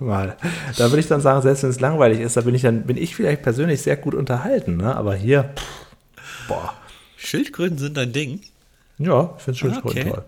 mal. 0.00 0.36
Da 0.76 0.90
würde 0.90 1.00
ich 1.00 1.06
dann 1.08 1.20
sagen, 1.20 1.42
selbst 1.42 1.62
wenn 1.62 1.70
es 1.70 1.80
langweilig 1.80 2.20
ist, 2.20 2.36
da 2.36 2.40
bin 2.42 2.54
ich 2.54 2.62
dann, 2.62 2.84
bin 2.86 2.96
ich 2.96 3.14
vielleicht 3.16 3.42
persönlich 3.42 3.82
sehr 3.82 3.96
gut 3.96 4.14
unterhalten. 4.14 4.76
Ne? 4.76 4.94
Aber 4.96 5.14
hier, 5.14 5.54
pff, 5.56 6.48
boah, 6.48 6.74
Schildkröten 7.16 7.78
sind 7.78 7.98
ein 7.98 8.12
Ding. 8.12 8.40
ja, 8.98 9.34
ich 9.36 9.42
finde 9.42 9.58
Schildkröten 9.58 10.00
okay. 10.02 10.10
toll. 10.10 10.24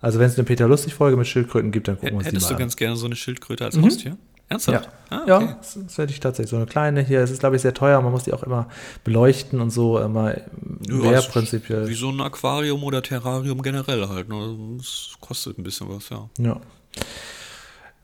Also 0.00 0.18
wenn 0.18 0.26
es 0.26 0.36
eine 0.36 0.44
Peter 0.44 0.68
Lustig-Folge 0.68 1.16
mit 1.16 1.26
Schildkröten 1.26 1.72
gibt, 1.72 1.88
dann 1.88 1.96
gucken 1.96 2.10
wir 2.12 2.16
uns 2.18 2.24
die 2.24 2.28
Hättest 2.30 2.42
mal 2.44 2.48
du 2.50 2.54
an. 2.56 2.58
ganz 2.60 2.76
gerne 2.76 2.96
so 2.96 3.06
eine 3.06 3.16
Schildkröte 3.16 3.64
als 3.64 3.78
Haustier? 3.78 4.16
Ernsthaft? 4.50 4.84
Ja, 5.10 5.16
Ah, 5.16 5.20
okay. 5.22 5.30
ja 5.46 5.54
das, 5.58 5.78
das 5.86 5.96
hätte 5.98 6.12
ich 6.12 6.20
tatsächlich. 6.20 6.50
So 6.50 6.56
eine 6.56 6.66
kleine 6.66 7.00
hier, 7.00 7.20
es 7.20 7.30
ist, 7.30 7.40
glaube 7.40 7.56
ich, 7.56 7.62
sehr 7.62 7.72
teuer, 7.72 8.02
man 8.02 8.12
muss 8.12 8.24
die 8.24 8.34
auch 8.34 8.42
immer 8.42 8.68
beleuchten 9.02 9.60
und 9.62 9.70
so, 9.70 9.98
immer 9.98 10.34
Ja, 10.36 10.94
mehr 10.94 11.22
prinzipiell. 11.22 11.88
Wie 11.88 11.94
so 11.94 12.10
ein 12.10 12.20
Aquarium 12.20 12.84
oder 12.84 13.02
Terrarium 13.02 13.62
generell 13.62 14.06
halt. 14.08 14.28
Ne? 14.28 14.56
Das 14.76 15.14
kostet 15.22 15.58
ein 15.58 15.62
bisschen 15.64 15.88
was, 15.88 16.10
ja. 16.10 16.28
Ja. 16.38 16.60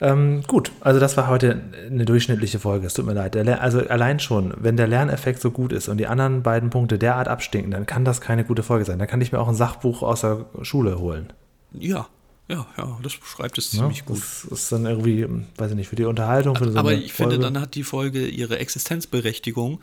Ähm, 0.00 0.42
gut, 0.46 0.72
also 0.80 0.98
das 0.98 1.16
war 1.16 1.28
heute 1.28 1.60
eine 1.86 2.06
durchschnittliche 2.06 2.58
Folge. 2.58 2.86
Es 2.86 2.94
tut 2.94 3.04
mir 3.04 3.12
leid. 3.12 3.36
Also 3.36 3.80
allein 3.80 4.18
schon, 4.18 4.54
wenn 4.56 4.76
der 4.76 4.86
Lerneffekt 4.86 5.40
so 5.40 5.50
gut 5.50 5.72
ist 5.72 5.88
und 5.88 5.98
die 5.98 6.06
anderen 6.06 6.42
beiden 6.42 6.70
Punkte 6.70 6.98
derart 6.98 7.28
abstinken, 7.28 7.70
dann 7.70 7.84
kann 7.86 8.04
das 8.04 8.20
keine 8.20 8.44
gute 8.44 8.62
Folge 8.62 8.84
sein. 8.84 8.98
Dann 8.98 9.08
kann 9.08 9.20
ich 9.20 9.32
mir 9.32 9.38
auch 9.38 9.48
ein 9.48 9.54
Sachbuch 9.54 10.02
aus 10.02 10.22
der 10.22 10.46
Schule 10.62 10.98
holen. 10.98 11.32
Ja, 11.72 12.08
ja, 12.48 12.66
ja, 12.76 12.98
das 13.02 13.16
beschreibt 13.16 13.58
es 13.58 13.70
ziemlich 13.70 14.04
gut. 14.04 14.18
Das 14.18 14.44
ist 14.44 14.72
dann 14.72 14.86
irgendwie, 14.86 15.26
weiß 15.56 15.70
ich 15.70 15.76
nicht, 15.76 15.88
für 15.88 15.96
die 15.96 16.04
Unterhaltung, 16.04 16.56
für 16.56 16.76
aber 16.76 16.94
ich 16.94 17.12
finde, 17.12 17.36
Folge. 17.36 17.44
dann 17.44 17.60
hat 17.60 17.74
die 17.76 17.84
Folge 17.84 18.26
ihre 18.26 18.58
Existenzberechtigung, 18.58 19.80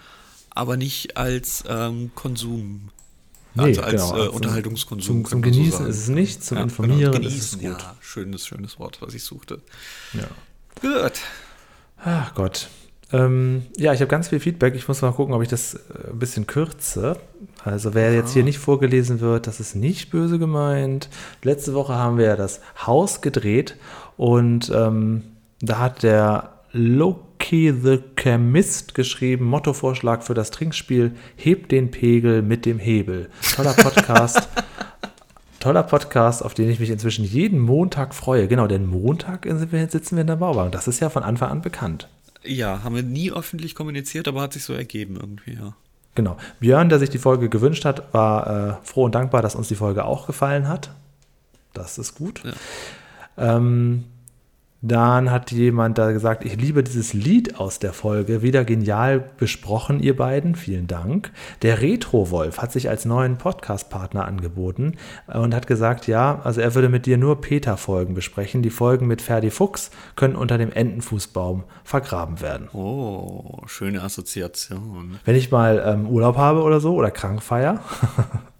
aber 0.49 0.75
nicht 0.75 1.15
als 1.15 1.63
ähm, 1.69 2.11
Konsum. 2.13 2.89
Nee, 3.57 3.77
also 3.77 3.81
als 3.81 3.91
genau, 3.91 4.09
äh, 4.09 4.19
also 4.21 4.31
Unterhaltungskonsum. 4.33 5.25
Zum, 5.25 5.25
zum 5.25 5.39
so 5.43 5.49
Genießen 5.49 5.71
sagen. 5.71 5.89
ist 5.89 5.97
es 5.97 6.09
nicht, 6.09 6.43
zum 6.43 6.57
Ja, 6.57 6.63
Informieren 6.63 7.11
genau, 7.11 7.27
ist 7.27 7.35
es 7.35 7.51
genießen, 7.51 7.71
gut. 7.73 7.81
Ja, 7.81 7.95
schönes, 8.01 8.45
schönes 8.45 8.79
Wort, 8.79 9.01
was 9.01 9.13
ich 9.13 9.23
suchte. 9.23 9.61
Ja. 10.13 10.27
Gut. 10.81 11.13
Ach 12.03 12.33
Gott. 12.35 12.69
Ähm, 13.11 13.63
ja, 13.77 13.93
ich 13.93 14.01
habe 14.01 14.09
ganz 14.09 14.27
viel 14.27 14.39
Feedback. 14.39 14.75
Ich 14.75 14.87
muss 14.87 15.01
mal 15.01 15.13
gucken, 15.13 15.33
ob 15.33 15.41
ich 15.41 15.47
das 15.47 15.75
äh, 15.75 16.09
ein 16.11 16.19
bisschen 16.19 16.45
kürze. 16.45 17.17
Also 17.63 17.93
wer 17.93 18.13
jetzt 18.13 18.33
hier 18.33 18.43
nicht 18.43 18.59
vorgelesen 18.59 19.21
wird, 19.21 19.47
das 19.47 19.59
ist 19.59 19.75
nicht 19.75 20.09
böse 20.09 20.39
gemeint. 20.39 21.09
Letzte 21.41 21.73
Woche 21.73 21.95
haben 21.95 22.17
wir 22.17 22.25
ja 22.25 22.35
das 22.35 22.59
Haus 22.85 23.21
gedreht 23.21 23.77
und 24.17 24.69
ähm, 24.75 25.23
da 25.61 25.79
hat 25.79 26.03
der 26.03 26.61
Loki 27.37 27.71
the 27.71 27.99
Chemist 28.15 28.95
geschrieben, 28.95 29.45
Mottovorschlag 29.45 30.23
für 30.23 30.33
das 30.33 30.49
Trinkspiel, 30.49 31.15
hebt 31.35 31.71
den 31.71 31.91
Pegel 31.91 32.41
mit 32.41 32.65
dem 32.65 32.79
Hebel. 32.79 33.29
Toller 33.55 33.73
Podcast. 33.73 34.49
Toller 35.59 35.83
Podcast, 35.83 36.43
auf 36.43 36.55
den 36.55 36.69
ich 36.69 36.79
mich 36.79 36.89
inzwischen 36.89 37.23
jeden 37.23 37.59
Montag 37.59 38.15
freue. 38.15 38.47
Genau, 38.47 38.65
denn 38.67 38.87
Montag 38.87 39.45
sitzen 39.45 40.15
wir 40.15 40.21
in 40.21 40.27
der 40.27 40.35
Bauwagen. 40.37 40.71
Das 40.71 40.87
ist 40.87 40.99
ja 40.99 41.09
von 41.09 41.23
Anfang 41.23 41.49
an 41.49 41.61
bekannt. 41.61 42.09
Ja, 42.43 42.83
haben 42.83 42.95
wir 42.95 43.03
nie 43.03 43.31
öffentlich 43.31 43.75
kommuniziert, 43.75 44.27
aber 44.27 44.41
hat 44.41 44.53
sich 44.53 44.63
so 44.63 44.73
ergeben 44.73 45.15
irgendwie, 45.15 45.53
ja. 45.53 45.75
Genau. 46.15 46.37
Björn, 46.59 46.89
der 46.89 46.97
sich 46.97 47.11
die 47.11 47.19
Folge 47.19 47.49
gewünscht 47.49 47.85
hat, 47.85 48.13
war 48.13 48.79
äh, 48.81 48.85
froh 48.85 49.05
und 49.05 49.13
dankbar, 49.13 49.43
dass 49.43 49.55
uns 49.55 49.67
die 49.67 49.75
Folge 49.75 50.05
auch 50.05 50.25
gefallen 50.25 50.67
hat. 50.67 50.89
Das 51.73 51.99
ist 51.99 52.15
gut. 52.15 52.41
Ja. 52.43 53.57
Ähm, 53.57 54.05
dann 54.81 55.31
hat 55.31 55.51
jemand 55.51 55.97
da 55.97 56.11
gesagt, 56.11 56.45
ich 56.45 56.55
liebe 56.55 56.83
dieses 56.83 57.13
Lied 57.13 57.59
aus 57.59 57.79
der 57.79 57.93
Folge. 57.93 58.43
Wieder 58.43 58.63
genial 58.63 59.23
besprochen, 59.37 59.99
ihr 59.99 60.15
beiden. 60.15 60.53
Vielen 60.55 60.85
Dank. 60.85 61.31
Der 61.63 61.81
Retro-Wolf 61.81 62.59
hat 62.59 62.71
sich 62.71 62.87
als 62.87 63.03
neuen 63.05 63.37
Podcast-Partner 63.37 64.25
angeboten 64.25 64.93
und 65.33 65.55
hat 65.55 65.65
gesagt, 65.65 66.05
ja, 66.05 66.41
also 66.43 66.61
er 66.61 66.75
würde 66.75 66.89
mit 66.89 67.07
dir 67.07 67.17
nur 67.17 67.41
Peter-Folgen 67.41 68.13
besprechen. 68.13 68.61
Die 68.61 68.69
Folgen 68.69 69.07
mit 69.07 69.23
Ferdi 69.23 69.49
Fuchs 69.49 69.89
können 70.15 70.35
unter 70.35 70.59
dem 70.59 70.71
Entenfußbaum 70.71 71.63
vergraben 71.83 72.39
werden. 72.41 72.69
Oh, 72.71 73.61
schöne 73.65 74.03
Assoziation. 74.03 75.19
Wenn 75.25 75.35
ich 75.35 75.49
mal 75.49 75.83
ähm, 75.85 76.07
Urlaub 76.07 76.37
habe 76.37 76.61
oder 76.61 76.79
so 76.79 76.93
oder 76.93 77.09
krank 77.09 77.41
feier, 77.41 77.79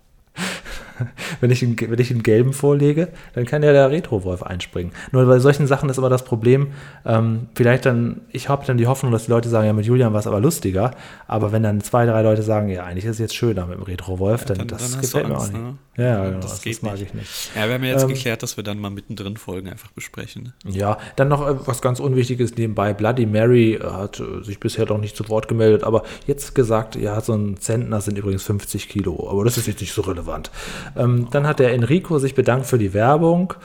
wenn, 1.42 1.52
ich 1.52 1.64
einen, 1.64 1.76
wenn 1.80 2.00
ich 2.00 2.12
einen 2.12 2.24
gelben 2.24 2.54
vorlege, 2.54 3.10
dann 3.34 3.46
kann 3.46 3.64
ja 3.64 3.72
der 3.72 3.90
Retro-Wolf 3.92 4.44
einspringen. 4.44 4.92
Nur 5.12 5.26
bei 5.26 5.40
solchen 5.40 5.68
Sachen 5.68 5.90
ist 5.90 5.98
immer 5.98 6.10
das 6.10 6.24
Problem, 6.26 6.68
ähm, 7.06 7.48
vielleicht 7.56 7.86
dann, 7.86 8.22
ich 8.32 8.50
habe 8.50 8.66
dann 8.66 8.78
die 8.78 8.88
Hoffnung, 8.88 9.12
dass 9.12 9.26
die 9.26 9.32
Leute 9.32 9.50
sagen, 9.50 9.68
ja, 9.68 9.74
mit 9.74 9.86
Julian 9.86 10.14
war 10.14 10.20
es 10.20 10.28
aber 10.28 10.40
lustiger, 10.40 10.92
aber 11.28 11.52
wenn 11.52 11.64
dann 11.64 11.82
zwei, 11.82 12.06
drei 12.06 12.22
Leute 12.22 12.42
sagen, 12.42 12.70
ja, 12.70 12.84
eigentlich 12.86 13.06
ist 13.06 13.12
es 13.12 13.20
jetzt 13.20 13.36
schöner 13.36 13.66
mit 13.66 13.78
dem 13.78 13.84
Retro-Wolf, 13.84 14.46
dann, 14.46 14.58
dann- 14.60 14.68
das 14.68 14.92
dann 14.92 15.02
gefällt 15.02 15.24
du 15.26 15.30
mir 15.30 15.36
Angst, 15.36 15.50
auch 15.50 15.54
nicht. 15.54 15.64
ne? 15.64 15.78
Ja, 15.98 16.04
ja, 16.06 16.26
genau, 16.26 16.42
Das 16.42 16.52
das, 16.52 16.62
geht 16.62 16.76
das 16.76 16.82
mag 16.84 16.94
nicht. 16.94 17.04
ich 17.08 17.14
nicht. 17.16 17.56
Ja, 17.56 17.66
wir 17.68 17.74
haben 17.74 17.84
ja 17.84 17.90
jetzt 17.92 18.04
Ähm, 18.04 18.10
geklärt, 18.10 18.44
dass 18.44 18.56
wir 18.56 18.64
dann 18.64 18.78
mal 18.80 18.92
mittendrin 18.92 19.36
Folgen 19.36 19.68
einfach 19.68 19.90
besprechen. 19.92 20.54
ne? 20.64 20.72
Ja, 20.72 21.00
dann 21.16 21.28
noch 21.28 21.48
äh, 21.48 21.56
was 21.66 21.82
ganz 21.82 22.00
Unwichtiges 22.00 22.56
nebenbei. 22.56 22.94
Bloody 22.94 23.26
Mary 23.26 23.74
äh, 23.74 23.84
hat 23.84 24.20
äh, 24.20 24.44
sich 24.44 24.60
bisher 24.60 24.86
doch 24.86 25.00
nicht 25.00 25.16
zu 25.18 25.28
Wort 25.30 25.48
gemeldet, 25.48 25.84
aber 25.84 26.04
jetzt 26.28 26.54
gesagt, 26.54 26.96
ja, 26.98 27.20
so 27.22 27.34
ein 27.34 27.58
Zentner 27.58 28.00
sind 28.02 28.16
übrigens 28.16 28.44
50 28.44 28.90
Kilo, 28.90 29.28
aber 29.32 29.44
das 29.44 29.58
ist 29.58 29.66
jetzt 29.66 29.82
nicht 29.82 29.92
so 29.94 30.02
relevant. 30.02 30.52
Ähm, 30.96 31.28
dann 31.32 31.48
hat 31.48 31.60
der 31.60 31.74
Enrico 31.74 32.20
sich 32.20 32.36
bedankt 32.36 32.68
für 32.68 32.78
die 32.78 32.94
Werbung. 32.94 33.56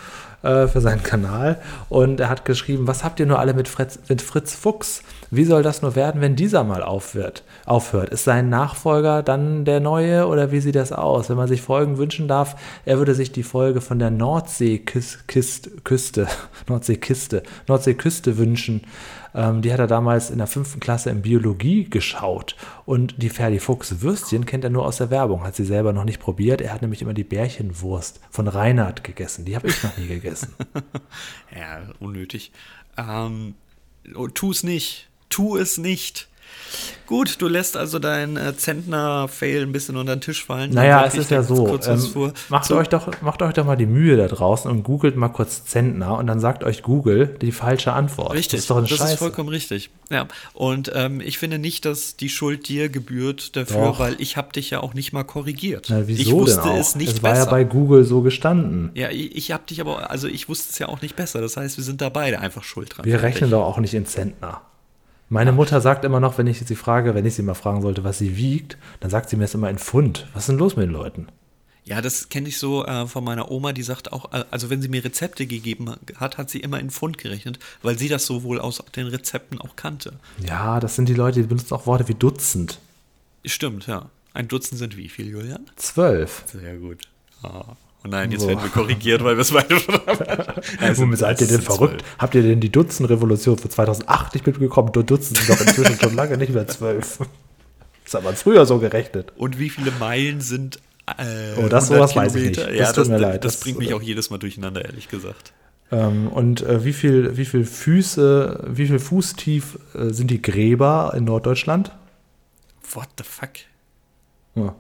äh, 0.43 0.67
für 0.67 0.81
seinen 0.81 1.03
Kanal. 1.03 1.59
Und 1.89 2.21
er 2.21 2.29
hat 2.29 2.45
geschrieben, 2.45 2.87
was 2.87 3.05
habt 3.05 3.21
ihr 3.21 3.27
nur 3.27 3.39
alle 3.39 3.55
mit 3.55 3.69
Fritz, 3.69 3.99
mit 4.09 4.23
Fritz 4.23 4.55
Fuchs? 4.55 5.03
Wie 5.31 5.45
soll 5.45 5.63
das 5.63 5.83
nur 5.83 5.97
werden, 5.97 6.21
wenn 6.21 6.37
dieser 6.37 6.65
mal 6.65 6.83
aufhört? 6.83 7.45
aufhört? 7.65 8.11
Ist 8.11 8.25
sein 8.25 8.49
Nachfolger 8.49 9.23
dann 9.23 9.65
der 9.65 9.81
neue 9.81 10.27
oder 10.27 10.53
wie 10.53 10.61
sieht 10.61 10.75
das 10.75 10.93
aus? 10.93 11.31
Wenn 11.31 11.37
man 11.37 11.49
sich 11.49 11.63
Folgen 11.63 11.97
wünschen 11.97 12.29
darf, 12.29 12.57
er 12.85 12.99
würde 12.99 13.15
sich 13.15 13.33
die 13.33 13.43
Folge 13.43 13.81
von 13.81 13.99
der 13.99 14.11
Nordseeküste, 14.23 16.27
Nordseekiste, 16.69 17.43
Nordseeküste 17.69 18.37
wünschen. 18.37 18.83
Ähm, 19.35 19.63
die 19.63 19.73
hat 19.73 19.81
er 19.81 19.87
damals 19.87 20.31
in 20.31 20.39
der 20.39 20.47
fünften 20.47 20.81
Klasse 20.81 21.11
in 21.11 21.23
Biologie 21.23 21.85
geschaut. 21.85 22.57
Und 22.85 23.23
die 23.23 23.29
Ferdi 23.29 23.59
Fuchs 23.59 24.01
Würstchen 24.01 24.47
kennt 24.47 24.65
er 24.65 24.71
nur 24.71 24.87
aus 24.87 24.99
der 24.99 25.11
Werbung, 25.11 25.45
hat 25.45 25.57
sie 25.57 25.65
selber 25.65 25.93
noch 25.93 26.05
nicht 26.05 26.21
probiert. 26.21 26.61
Er 26.61 26.73
hat 26.73 26.83
nämlich 26.83 27.03
immer 27.03 27.15
die 27.15 27.25
Bärchenwurst 27.25 28.21
von 28.31 28.49
Reinhard 28.49 29.05
gegessen. 29.05 29.45
Die 29.45 29.57
habe 29.57 29.69
ich 29.69 29.83
noch 29.83 29.97
nie 29.97 30.09
gegessen. 30.09 30.55
ja, 31.57 31.83
unnötig. 32.01 32.53
Ähm, 32.97 33.55
oh, 34.15 34.29
tu 34.29 34.51
es 34.51 34.63
nicht. 34.63 35.09
Tu 35.29 35.57
es 35.57 35.79
nicht. 35.79 36.29
Gut, 37.13 37.43
du 37.43 37.49
lässt 37.49 37.77
also 37.77 37.99
deinen 37.99 38.39
äh, 38.39 38.57
Zentner-Fail 38.57 39.63
ein 39.63 39.73
bisschen 39.73 39.99
unter 39.99 40.17
den 40.17 40.23
Tisch 40.23 40.45
fallen. 40.45 40.71
Naja, 40.73 41.05
es 41.05 41.15
ist 41.15 41.31
ja 41.31 41.43
so. 41.43 41.79
Ähm, 41.87 42.33
macht, 42.49 42.73
euch 42.73 42.89
doch, 42.89 43.21
macht 43.21 43.43
euch 43.43 43.53
doch 43.53 43.67
mal 43.67 43.77
die 43.77 43.85
Mühe 43.85 44.17
da 44.17 44.29
draußen 44.29 44.71
und 44.71 44.83
googelt 44.83 45.17
mal 45.17 45.29
kurz 45.29 45.65
Zentner 45.65 46.17
und 46.17 46.27
dann 46.27 46.41
sagt 46.41 46.65
euch 46.65 46.83
Google 46.83 47.37
die 47.43 47.53
falsche 47.53 47.93
Antwort. 47.93 48.33
Richtig, 48.33 48.53
das 48.53 48.61
ist, 48.61 48.71
doch 48.71 48.79
eine 48.79 48.87
das 48.87 48.97
Scheiße. 48.97 49.13
ist 49.13 49.19
vollkommen 49.19 49.51
richtig. 49.51 49.91
Ja, 50.11 50.27
und 50.55 50.91
ähm, 50.95 51.21
ich 51.21 51.37
finde 51.37 51.59
nicht, 51.59 51.85
dass 51.85 52.17
die 52.17 52.31
Schuld 52.31 52.69
dir 52.69 52.89
gebührt 52.89 53.57
dafür, 53.57 53.89
doch. 53.89 53.99
weil 53.99 54.17
ich 54.19 54.39
habe 54.39 54.53
dich 54.53 54.71
ja 54.71 54.81
auch 54.81 54.95
nicht 54.95 55.13
mal 55.13 55.25
korrigiert. 55.25 55.89
Na, 55.91 56.07
wieso 56.07 56.23
ich 56.23 56.33
wusste 56.33 56.63
denn 56.63 56.71
auch? 56.71 56.79
es 56.79 56.95
nicht 56.95 57.17
es 57.17 57.23
war 57.23 57.33
besser. 57.33 57.45
ja 57.45 57.51
bei 57.51 57.65
Google 57.65 58.05
so 58.05 58.23
gestanden. 58.23 58.91
Ja, 58.95 59.11
ich, 59.11 59.37
ich 59.37 59.53
habe 59.53 59.65
dich 59.69 59.83
aber, 59.83 60.11
also 60.11 60.29
ich 60.29 60.49
wusste 60.49 60.71
es 60.71 60.79
ja 60.79 60.89
auch 60.89 61.03
nicht 61.03 61.17
besser. 61.17 61.43
Das 61.43 61.59
heißt, 61.59 61.77
wir 61.77 61.85
sind 61.85 62.01
da 62.01 62.09
beide 62.09 62.41
einfach 62.41 62.65
schuld 62.65 62.97
dran. 62.97 63.05
Wir 63.05 63.23
rechnen 63.23 63.51
doch 63.51 63.65
auch 63.65 63.79
nicht 63.79 63.93
in 63.93 64.07
Zentner. 64.07 64.63
Meine 65.33 65.53
Mutter 65.53 65.81
sagt 65.81 66.05
immer 66.05 66.21
noch, 66.21 66.37
wenn 66.37 66.47
ich 66.47 66.59
sie 66.59 66.77
frage, 66.77 67.15
wenn 67.15 67.25
ich 67.25 67.37
sie 67.37 67.43
mal 67.43 67.55
fragen 67.55 67.81
sollte, 67.81 68.05
was 68.05 68.19
sie 68.19 68.37
wiegt, 68.37 68.77
dann 69.01 69.11
sagt 69.11 69.31
sie 69.31 69.37
mir 69.37 69.45
es 69.45 69.55
immer 69.55 69.71
in 69.71 69.79
Pfund. 69.79 70.29
Was 70.35 70.43
ist 70.43 70.51
denn 70.51 70.59
los 70.59 70.77
mit 70.77 70.85
den 70.85 70.93
Leuten? 70.93 71.29
Ja, 71.85 72.03
das 72.03 72.29
kenne 72.29 72.49
ich 72.49 72.59
so 72.59 72.85
äh, 72.85 73.07
von 73.07 73.25
meiner 73.25 73.51
Oma, 73.51 73.73
die 73.73 73.83
sagt 73.83 74.13
auch, 74.13 74.31
äh, 74.35 74.45
also 74.51 74.69
wenn 74.69 74.83
sie 74.83 74.89
mir 74.89 75.03
Rezepte 75.03 75.47
gegeben 75.47 75.97
hat, 76.17 76.37
hat 76.37 76.51
sie 76.51 76.61
immer 76.61 76.79
in 76.81 76.91
Pfund 76.91 77.17
gerechnet, 77.17 77.59
weil 77.81 77.99
sie 77.99 78.09
das 78.09 78.27
so 78.27 78.43
wohl 78.43 78.61
aus 78.61 78.85
den 78.95 79.07
Rezepten 79.07 79.59
auch 79.59 79.75
kannte. 79.75 80.13
Ja, 80.47 80.81
das 80.81 80.97
sind 80.97 81.09
die 81.09 81.15
Leute, 81.15 81.41
die 81.41 81.47
benutzen 81.47 81.73
auch 81.73 81.87
Worte 81.87 82.09
wie 82.09 82.15
Dutzend. 82.15 82.79
Stimmt, 83.47 83.87
ja. 83.87 84.11
Ein 84.35 84.49
Dutzend 84.49 84.81
sind 84.81 84.99
wie 84.99 85.09
viel, 85.09 85.29
Julian? 85.29 85.65
Zwölf. 85.77 86.45
Sehr 86.47 86.77
gut. 86.77 87.05
Ah. 87.43 87.75
Oh 88.05 88.09
nein, 88.09 88.33
jetzt 88.33 88.43
so. 88.43 88.49
werden 88.49 88.63
wir 88.63 88.71
korrigiert, 88.71 89.23
weil 89.23 89.37
wir 89.37 89.43
es 89.43 89.53
beide 89.53 89.79
schon 89.79 89.95
haben. 89.95 90.63
Also, 90.81 91.15
seid 91.15 91.41
ihr 91.41 91.47
denn 91.47 91.63
verrückt? 91.63 92.01
12. 92.01 92.19
Habt 92.19 92.35
ihr 92.35 92.43
denn 92.43 92.61
die 92.61 92.71
Dutzend-Revolution 92.71 93.59
von 93.59 93.71
2008 93.71 94.35
nicht 94.35 94.47
mitbekommen? 94.47 94.93
Dutzend 94.93 95.39
sind 95.39 95.49
doch 95.49 95.61
inzwischen 95.61 96.01
schon 96.01 96.17
lange 96.17 96.37
nicht 96.37 96.53
mehr 96.53 96.67
zwölf. 96.67 97.19
Das 98.05 98.15
hat 98.15 98.25
man 98.25 98.35
früher 98.35 98.67
so 98.67 98.79
gerechnet. 98.79 99.33
Und 99.37 99.59
wie 99.59 99.71
viele 99.71 99.93
Meilen 99.93 100.41
sind 100.41 100.81
äh, 101.07 101.55
Oh, 101.57 101.69
das 101.69 101.89
sowas 101.89 102.15
weiß 102.15 102.35
ich 102.37 102.49
nicht. 102.49 102.59
Das 102.59 102.75
ja, 102.75 102.87
tut 102.87 102.99
das, 102.99 103.09
mir 103.09 103.19
leid. 103.19 103.45
Das, 103.45 103.59
bringt 103.61 103.79
mich 103.79 103.95
auch 103.95 104.03
jedes 104.03 104.31
Mal 104.31 104.39
durcheinander, 104.39 104.85
ehrlich 104.85 105.09
gesagt. 105.09 105.53
Ähm, 105.91 106.29
und 106.29 106.63
äh, 106.63 106.85
wie 106.85 106.93
viel, 106.93 107.37
wie 107.37 107.45
viel 107.45 107.65
Füße, 107.65 108.65
wie 108.69 108.87
viel 108.87 108.99
Fußtief 108.99 109.79
äh, 109.95 110.11
sind 110.11 110.31
die 110.31 110.41
Gräber 110.41 111.13
in 111.17 111.25
Norddeutschland? 111.25 111.93
What 112.93 113.09
the 113.19 113.25
fuck? 113.25 113.51
Ja. 114.55 114.75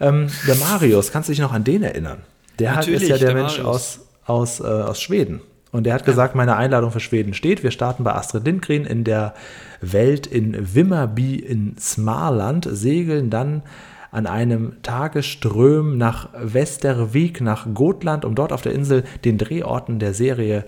Ähm, 0.00 0.28
der 0.46 0.56
Marius, 0.56 1.12
kannst 1.12 1.28
du 1.28 1.32
dich 1.32 1.40
noch 1.40 1.52
an 1.52 1.64
den 1.64 1.82
erinnern? 1.82 2.22
Der 2.60 2.76
hat, 2.76 2.86
ist 2.86 3.08
ja 3.08 3.18
der, 3.18 3.32
der 3.32 3.42
Mensch 3.42 3.60
aus, 3.60 4.00
aus, 4.24 4.60
äh, 4.60 4.64
aus 4.64 5.00
Schweden. 5.00 5.40
Und 5.72 5.84
der 5.84 5.94
hat 5.94 6.04
gesagt, 6.04 6.34
meine 6.34 6.56
Einladung 6.56 6.90
für 6.90 7.00
Schweden 7.00 7.32
steht. 7.32 7.62
Wir 7.62 7.70
starten 7.70 8.02
bei 8.02 8.12
Astrid 8.14 8.44
Lindgren 8.44 8.84
in 8.84 9.04
der 9.04 9.34
Welt 9.80 10.26
in 10.26 10.74
Wimmerby 10.74 11.36
in 11.36 11.76
Smarland, 11.78 12.68
segeln 12.70 13.30
dann 13.30 13.62
an 14.10 14.26
einem 14.26 14.82
Tagesström 14.82 15.96
nach 15.96 16.28
Westerweg, 16.34 17.40
nach 17.40 17.68
Gotland, 17.72 18.24
um 18.24 18.34
dort 18.34 18.52
auf 18.52 18.62
der 18.62 18.72
Insel 18.72 19.04
den 19.24 19.38
Drehorten 19.38 20.00
der 20.00 20.14
Serie 20.14 20.64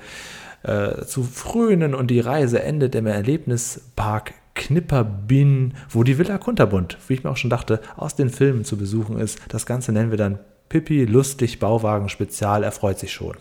äh, 0.62 1.04
zu 1.04 1.24
frönen. 1.24 1.94
Und 1.94 2.08
die 2.12 2.20
Reise 2.20 2.62
endet 2.62 2.94
im 2.94 3.06
Erlebnispark 3.06 4.34
Knipperbin, 4.54 5.74
wo 5.88 6.04
die 6.04 6.18
Villa 6.18 6.38
Kunterbund, 6.38 6.98
wie 7.08 7.14
ich 7.14 7.24
mir 7.24 7.30
auch 7.30 7.36
schon 7.36 7.50
dachte, 7.50 7.80
aus 7.96 8.14
den 8.14 8.30
Filmen 8.30 8.64
zu 8.64 8.76
besuchen 8.76 9.18
ist. 9.18 9.40
Das 9.48 9.66
Ganze 9.66 9.90
nennen 9.90 10.10
wir 10.10 10.18
dann 10.18 10.38
Pippi 10.72 11.04
lustig 11.04 11.58
Bauwagen 11.58 12.08
Spezial, 12.08 12.64
er 12.64 12.72
freut 12.72 12.98
sich 12.98 13.12
schon. 13.12 13.36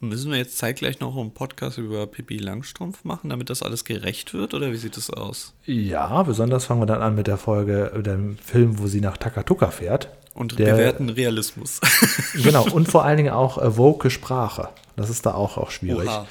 Müssen 0.00 0.30
wir 0.30 0.38
jetzt 0.38 0.56
zeitgleich 0.56 0.98
noch 0.98 1.14
einen 1.14 1.34
Podcast 1.34 1.76
über 1.76 2.06
Pippi 2.06 2.38
Langstrumpf 2.38 3.04
machen, 3.04 3.28
damit 3.28 3.50
das 3.50 3.62
alles 3.62 3.84
gerecht 3.84 4.32
wird, 4.32 4.54
oder 4.54 4.72
wie 4.72 4.78
sieht 4.78 4.96
das 4.96 5.10
aus? 5.10 5.52
Ja, 5.66 6.22
besonders 6.22 6.64
fangen 6.64 6.80
wir 6.80 6.86
dann 6.86 7.02
an 7.02 7.14
mit 7.14 7.26
der 7.26 7.36
Folge, 7.36 7.92
mit 7.94 8.06
dem 8.06 8.38
Film, 8.38 8.78
wo 8.78 8.86
sie 8.86 9.02
nach 9.02 9.18
Takatuka 9.18 9.70
fährt. 9.70 10.08
Und 10.32 10.58
der, 10.58 10.72
bewerten 10.72 11.10
Realismus. 11.10 11.82
genau, 12.32 12.66
und 12.72 12.88
vor 12.88 13.04
allen 13.04 13.18
Dingen 13.18 13.34
auch 13.34 13.58
äh, 13.58 13.76
woke 13.76 14.08
Sprache. 14.08 14.70
Das 14.96 15.10
ist 15.10 15.26
da 15.26 15.34
auch, 15.34 15.58
auch 15.58 15.70
schwierig. 15.70 16.08
Oha. 16.08 16.26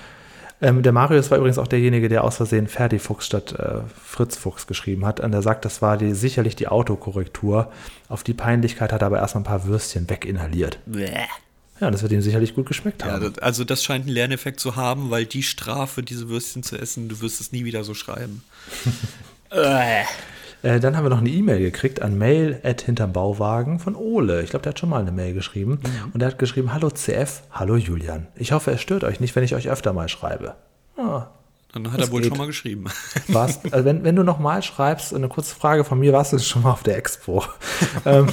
Ähm, 0.62 0.84
der 0.84 0.92
Marius 0.92 1.32
war 1.32 1.38
übrigens 1.38 1.58
auch 1.58 1.68
derjenige, 1.68 2.10
der 2.10 2.24
aus 2.24 2.38
Versehen 2.38 2.68
Ferdi 2.68 3.00
Fuchs 3.00 3.26
statt 3.26 3.54
äh, 3.58 3.82
Fritz 4.04 4.36
Fuchs 4.36 4.68
geschrieben 4.68 5.06
hat. 5.06 5.20
Und 5.20 5.34
er 5.34 5.42
sagt, 5.42 5.66
das 5.66 5.82
war 5.82 5.98
die, 5.98 6.14
sicherlich 6.14 6.56
die 6.56 6.68
Autokorrektur. 6.68 7.72
Auf 8.10 8.24
die 8.24 8.34
Peinlichkeit 8.34 8.92
hat 8.92 9.02
er 9.02 9.08
aber 9.08 9.20
erstmal 9.20 9.42
ein 9.42 9.48
paar 9.48 9.66
Würstchen 9.66 10.10
weginhaliert. 10.10 10.80
Bäh. 10.86 11.10
Ja, 11.80 11.90
das 11.90 12.02
wird 12.02 12.12
ihm 12.12 12.22
sicherlich 12.22 12.56
gut 12.56 12.66
geschmeckt 12.66 13.06
haben. 13.06 13.24
Ja, 13.24 13.42
also 13.42 13.64
das 13.64 13.84
scheint 13.84 14.06
einen 14.06 14.14
Lerneffekt 14.14 14.60
zu 14.60 14.76
haben, 14.76 15.12
weil 15.12 15.26
die 15.26 15.44
Strafe, 15.44 16.04
diese 16.04 16.28
Würstchen 16.28 16.62
zu 16.62 16.78
essen, 16.78 17.08
du 17.08 17.22
wirst 17.22 17.40
es 17.40 17.54
nie 17.54 17.64
wieder 17.64 17.86
so 17.86 17.94
schreiben. 17.94 18.44
Äh, 20.62 20.80
dann 20.80 20.98
haben 20.98 21.06
wir 21.06 21.10
noch 21.10 21.20
eine 21.20 21.30
E-Mail 21.30 21.60
gekriegt 21.60 22.02
an 22.02 22.18
mail 22.18 22.60
hinterm 22.64 23.14
Bauwagen 23.14 23.80
von 23.80 23.96
Ole. 23.96 24.42
Ich 24.44 24.50
glaube, 24.50 24.64
der 24.64 24.72
hat 24.72 24.80
schon 24.80 24.90
mal 24.90 25.02
eine 25.02 25.12
Mail 25.12 25.34
geschrieben. 25.34 25.80
Mhm. 25.82 26.12
Und 26.14 26.20
der 26.20 26.30
hat 26.30 26.40
geschrieben, 26.40 26.74
hallo 26.74 26.90
CF, 26.90 27.44
hallo 27.52 27.76
Julian. 27.76 28.28
Ich 28.36 28.52
hoffe, 28.52 28.72
es 28.72 28.82
stört 28.82 29.04
euch 29.04 29.20
nicht, 29.20 29.36
wenn 29.36 29.44
ich 29.44 29.56
euch 29.56 29.70
öfter 29.70 29.94
mal 29.94 30.10
schreibe. 30.10 30.56
Ah, 30.98 31.28
dann 31.74 31.92
hat 31.92 32.02
er 32.02 32.12
wohl 32.12 32.22
geht. 32.22 32.30
schon 32.30 32.38
mal 32.38 32.48
geschrieben. 32.48 32.86
Warst, 33.28 33.72
also 33.72 33.86
wenn, 33.86 34.04
wenn 34.04 34.16
du 34.16 34.24
nochmal 34.24 34.64
schreibst, 34.64 35.14
eine 35.14 35.30
kurze 35.30 35.56
Frage 35.56 35.84
von 35.84 36.00
mir, 36.00 36.14
warst 36.14 36.34
du 36.34 36.40
schon 36.40 36.64
mal 36.64 36.72
auf 36.72 36.84
der 36.84 36.98
Expo? 36.98 37.44
ähm, 38.06 38.28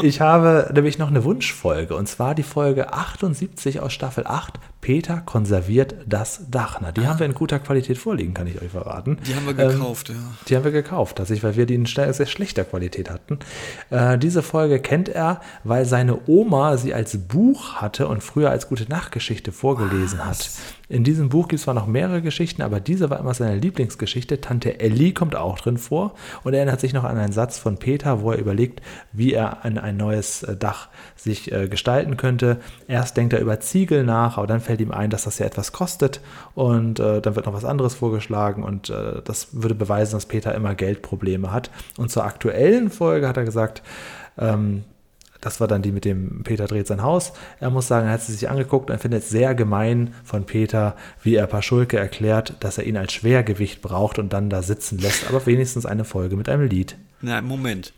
ich 0.00 0.22
habe 0.22 0.70
nämlich 0.74 0.98
noch 0.98 1.08
eine 1.08 1.22
Wunschfolge 1.22 1.94
und 1.94 2.08
zwar 2.08 2.34
die 2.34 2.42
Folge 2.42 2.92
78 2.92 3.80
aus 3.80 3.92
Staffel 3.92 4.26
8, 4.26 4.58
Peter 4.82 5.22
konserviert 5.24 5.94
das 6.06 6.50
Dach. 6.50 6.80
Na, 6.82 6.90
die 6.90 7.02
ah. 7.02 7.06
haben 7.06 7.20
wir 7.20 7.26
in 7.26 7.34
guter 7.34 7.60
Qualität 7.60 7.98
vorliegen, 7.98 8.34
kann 8.34 8.48
ich 8.48 8.60
euch 8.60 8.72
verraten. 8.72 9.16
Die 9.24 9.34
haben 9.34 9.46
wir 9.46 9.54
gekauft, 9.54 10.10
ähm, 10.10 10.16
ja. 10.16 10.22
Die 10.48 10.56
haben 10.56 10.64
wir 10.64 10.72
gekauft, 10.72 11.16
tatsächlich, 11.16 11.44
weil 11.44 11.56
wir 11.56 11.66
die 11.66 11.76
in 11.76 11.86
sehr 11.86 12.26
schlechter 12.26 12.64
Qualität 12.64 13.08
hatten. 13.08 13.38
Äh, 13.90 14.18
diese 14.18 14.42
Folge 14.42 14.80
kennt 14.80 15.08
er, 15.08 15.40
weil 15.62 15.84
seine 15.84 16.18
Oma 16.26 16.76
sie 16.76 16.92
als 16.92 17.16
Buch 17.16 17.76
hatte 17.76 18.08
und 18.08 18.24
früher 18.24 18.50
als 18.50 18.68
gute 18.68 18.88
Nachtgeschichte 18.90 19.52
vorgelesen 19.52 20.18
Was? 20.18 20.26
hat. 20.26 20.50
In 20.88 21.04
diesem 21.04 21.30
Buch 21.30 21.48
gibt 21.48 21.60
es 21.60 21.64
zwar 21.64 21.74
noch 21.74 21.86
mehrere 21.86 22.20
Geschichten, 22.20 22.60
aber 22.60 22.78
diese 22.78 23.08
war 23.08 23.18
immer 23.18 23.32
seine 23.32 23.56
Lieblingsgeschichte. 23.56 24.42
Tante 24.42 24.80
Ellie 24.80 25.12
kommt 25.14 25.36
auch 25.36 25.58
drin 25.58 25.78
vor 25.78 26.14
und 26.42 26.52
er 26.52 26.58
erinnert 26.58 26.80
sich 26.80 26.92
noch 26.92 27.04
an 27.04 27.16
einen 27.16 27.32
Satz 27.32 27.56
von 27.56 27.78
Peter, 27.78 28.20
wo 28.20 28.32
er 28.32 28.38
überlegt, 28.38 28.82
wie 29.12 29.32
er 29.32 29.64
an 29.64 29.78
ein 29.78 29.96
neues 29.96 30.42
äh, 30.42 30.56
Dach 30.56 30.88
sich 31.16 31.52
äh, 31.52 31.68
gestalten 31.68 32.16
könnte. 32.16 32.58
Erst 32.88 33.16
denkt 33.16 33.32
er 33.32 33.40
über 33.40 33.60
Ziegel 33.60 34.04
nach, 34.04 34.36
aber 34.36 34.46
dann 34.46 34.60
fällt 34.60 34.71
ihm 34.80 34.90
ein, 34.90 35.10
dass 35.10 35.24
das 35.24 35.38
ja 35.38 35.46
etwas 35.46 35.72
kostet 35.72 36.20
und 36.54 37.00
äh, 37.00 37.20
dann 37.20 37.36
wird 37.36 37.46
noch 37.46 37.54
was 37.54 37.64
anderes 37.64 37.94
vorgeschlagen 37.94 38.62
und 38.62 38.90
äh, 38.90 39.22
das 39.24 39.48
würde 39.52 39.74
beweisen, 39.74 40.12
dass 40.14 40.26
Peter 40.26 40.54
immer 40.54 40.74
Geldprobleme 40.74 41.52
hat. 41.52 41.70
Und 41.96 42.10
zur 42.10 42.24
aktuellen 42.24 42.90
Folge 42.90 43.28
hat 43.28 43.36
er 43.36 43.44
gesagt, 43.44 43.82
ähm, 44.38 44.84
das 45.42 45.60
war 45.60 45.66
dann 45.66 45.82
die 45.82 45.90
mit 45.90 46.04
dem 46.04 46.44
Peter 46.44 46.66
dreht 46.66 46.86
sein 46.86 47.02
Haus. 47.02 47.32
Er 47.58 47.70
muss 47.70 47.88
sagen, 47.88 48.06
er 48.06 48.12
hat 48.12 48.22
sie 48.22 48.32
sich 48.32 48.48
angeguckt 48.48 48.90
und 48.90 49.00
findet 49.00 49.24
es 49.24 49.28
sehr 49.28 49.54
gemein 49.56 50.14
von 50.24 50.44
Peter, 50.46 50.96
wie 51.22 51.34
er 51.34 51.48
Paschulke 51.48 51.98
erklärt, 51.98 52.54
dass 52.60 52.78
er 52.78 52.84
ihn 52.84 52.96
als 52.96 53.12
Schwergewicht 53.12 53.82
braucht 53.82 54.20
und 54.20 54.32
dann 54.32 54.50
da 54.50 54.62
sitzen 54.62 54.98
lässt. 54.98 55.28
Aber 55.28 55.44
wenigstens 55.44 55.84
eine 55.84 56.04
Folge 56.04 56.36
mit 56.36 56.48
einem 56.48 56.68
Lied. 56.68 56.96
Na, 57.20 57.42
Moment. 57.42 57.92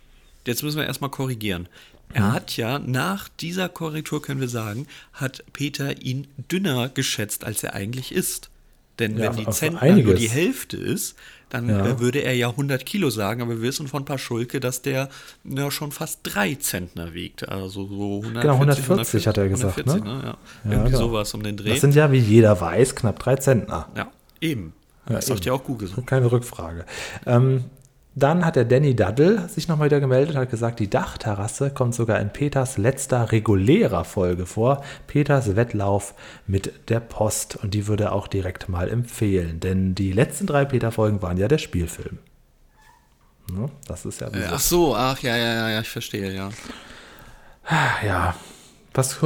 Jetzt 0.47 0.63
müssen 0.63 0.79
wir 0.79 0.87
erstmal 0.87 1.11
korrigieren. 1.11 1.69
Er 2.13 2.33
hat 2.33 2.57
ja 2.57 2.79
nach 2.79 3.29
dieser 3.29 3.69
Korrektur, 3.69 4.23
können 4.23 4.41
wir 4.41 4.49
sagen, 4.49 4.87
hat 5.13 5.45
Peter 5.53 6.01
ihn 6.01 6.29
dünner 6.51 6.89
geschätzt, 6.89 7.45
als 7.45 7.63
er 7.63 7.75
eigentlich 7.75 8.13
ist. 8.13 8.51
Denn 8.99 9.19
ja, 9.19 9.37
wenn 9.37 9.45
die 9.45 9.51
Zentner 9.51 9.97
nur 9.97 10.15
die 10.15 10.31
Hälfte 10.31 10.77
ist, 10.77 11.17
dann 11.51 11.69
ja. 11.69 11.87
Äh, 11.87 12.01
würde 12.01 12.21
er 12.21 12.35
ja 12.35 12.51
100 12.51 12.85
Kilo 12.85 13.11
sagen, 13.11 13.43
aber 13.43 13.53
wir 13.53 13.63
wissen 13.63 13.89
von 13.89 14.05
Paschulke, 14.05 14.61
dass 14.61 14.83
der 14.83 15.09
ja, 15.45 15.71
schon 15.71 15.93
fast 15.93 16.21
drei 16.23 16.55
Zentner 16.55 17.15
wiegt. 17.15 17.49
Also 17.49 17.87
so 17.87 18.23
140, 18.23 18.43
genau, 18.43 18.55
140, 18.55 18.85
140 18.85 19.27
hat 19.27 19.39
er 19.39 19.49
gesagt. 19.49 19.79
140, 19.79 20.05
ne? 20.05 20.17
ne? 20.17 20.25
Ja. 20.25 20.37
Irgendwie 20.71 20.91
genau. 20.93 21.07
sowas 21.07 21.35
um 21.35 21.43
den 21.43 21.57
Dreh. 21.57 21.71
Das 21.71 21.81
sind 21.81 21.95
ja, 21.95 22.11
wie 22.13 22.19
jeder 22.19 22.61
weiß, 22.61 22.95
knapp 22.95 23.19
drei 23.19 23.37
Zentner. 23.37 23.89
Ja, 23.97 24.11
eben. 24.41 24.73
Das 25.07 25.27
sagt 25.27 25.45
ja 25.45 25.53
auch 25.53 25.65
Google 25.65 25.89
so. 25.89 26.03
Keine 26.03 26.33
Rückfrage. 26.33 26.87
Ähm, 27.27 27.65
Dann 28.17 28.45
hat 28.45 28.55
der 28.55 28.65
Danny 28.65 28.95
Duddle 28.95 29.49
sich 29.49 29.67
nochmal 29.67 29.87
wieder 29.87 29.99
gemeldet, 29.99 30.37
hat 30.37 30.51
gesagt, 30.51 30.79
die 30.79 30.89
Dachterrasse 30.89 31.71
kommt 31.71 31.97
sogar 31.97 32.21
in 32.21 32.31
Peters 32.31 32.79
letzter 32.79 33.33
regulärer 33.33 34.05
Folge 34.05 34.47
vor. 34.47 34.85
Peters 35.09 35.57
Wettlauf 35.57 36.15
mit 36.47 36.91
der 36.91 37.01
Post. 37.01 37.57
Und 37.57 37.75
die 37.75 37.89
würde 37.89 38.05
er 38.05 38.13
auch 38.13 38.29
direkt 38.29 38.69
mal 38.69 38.89
empfehlen. 38.89 39.59
Denn 39.59 39.97
die 39.97 40.13
letzten 40.13 40.47
drei 40.47 40.65
Peter-Folgen 40.65 41.23
waren 41.23 41.39
ja 41.39 41.49
der 41.49 41.59
Spielfilm. 41.59 42.19
Ne? 43.53 43.69
Das 43.89 44.05
ist 44.05 44.21
ja. 44.21 44.29
Äh, 44.29 44.49
ach 44.51 44.61
so, 44.61 44.95
ach 44.95 45.19
ja, 45.21 45.37
ja, 45.37 45.55
ja, 45.55 45.71
ja, 45.71 45.81
ich 45.81 45.91
verstehe, 45.91 46.33
ja. 46.33 46.51
Ja. 48.05 48.35
Was, 48.93 49.19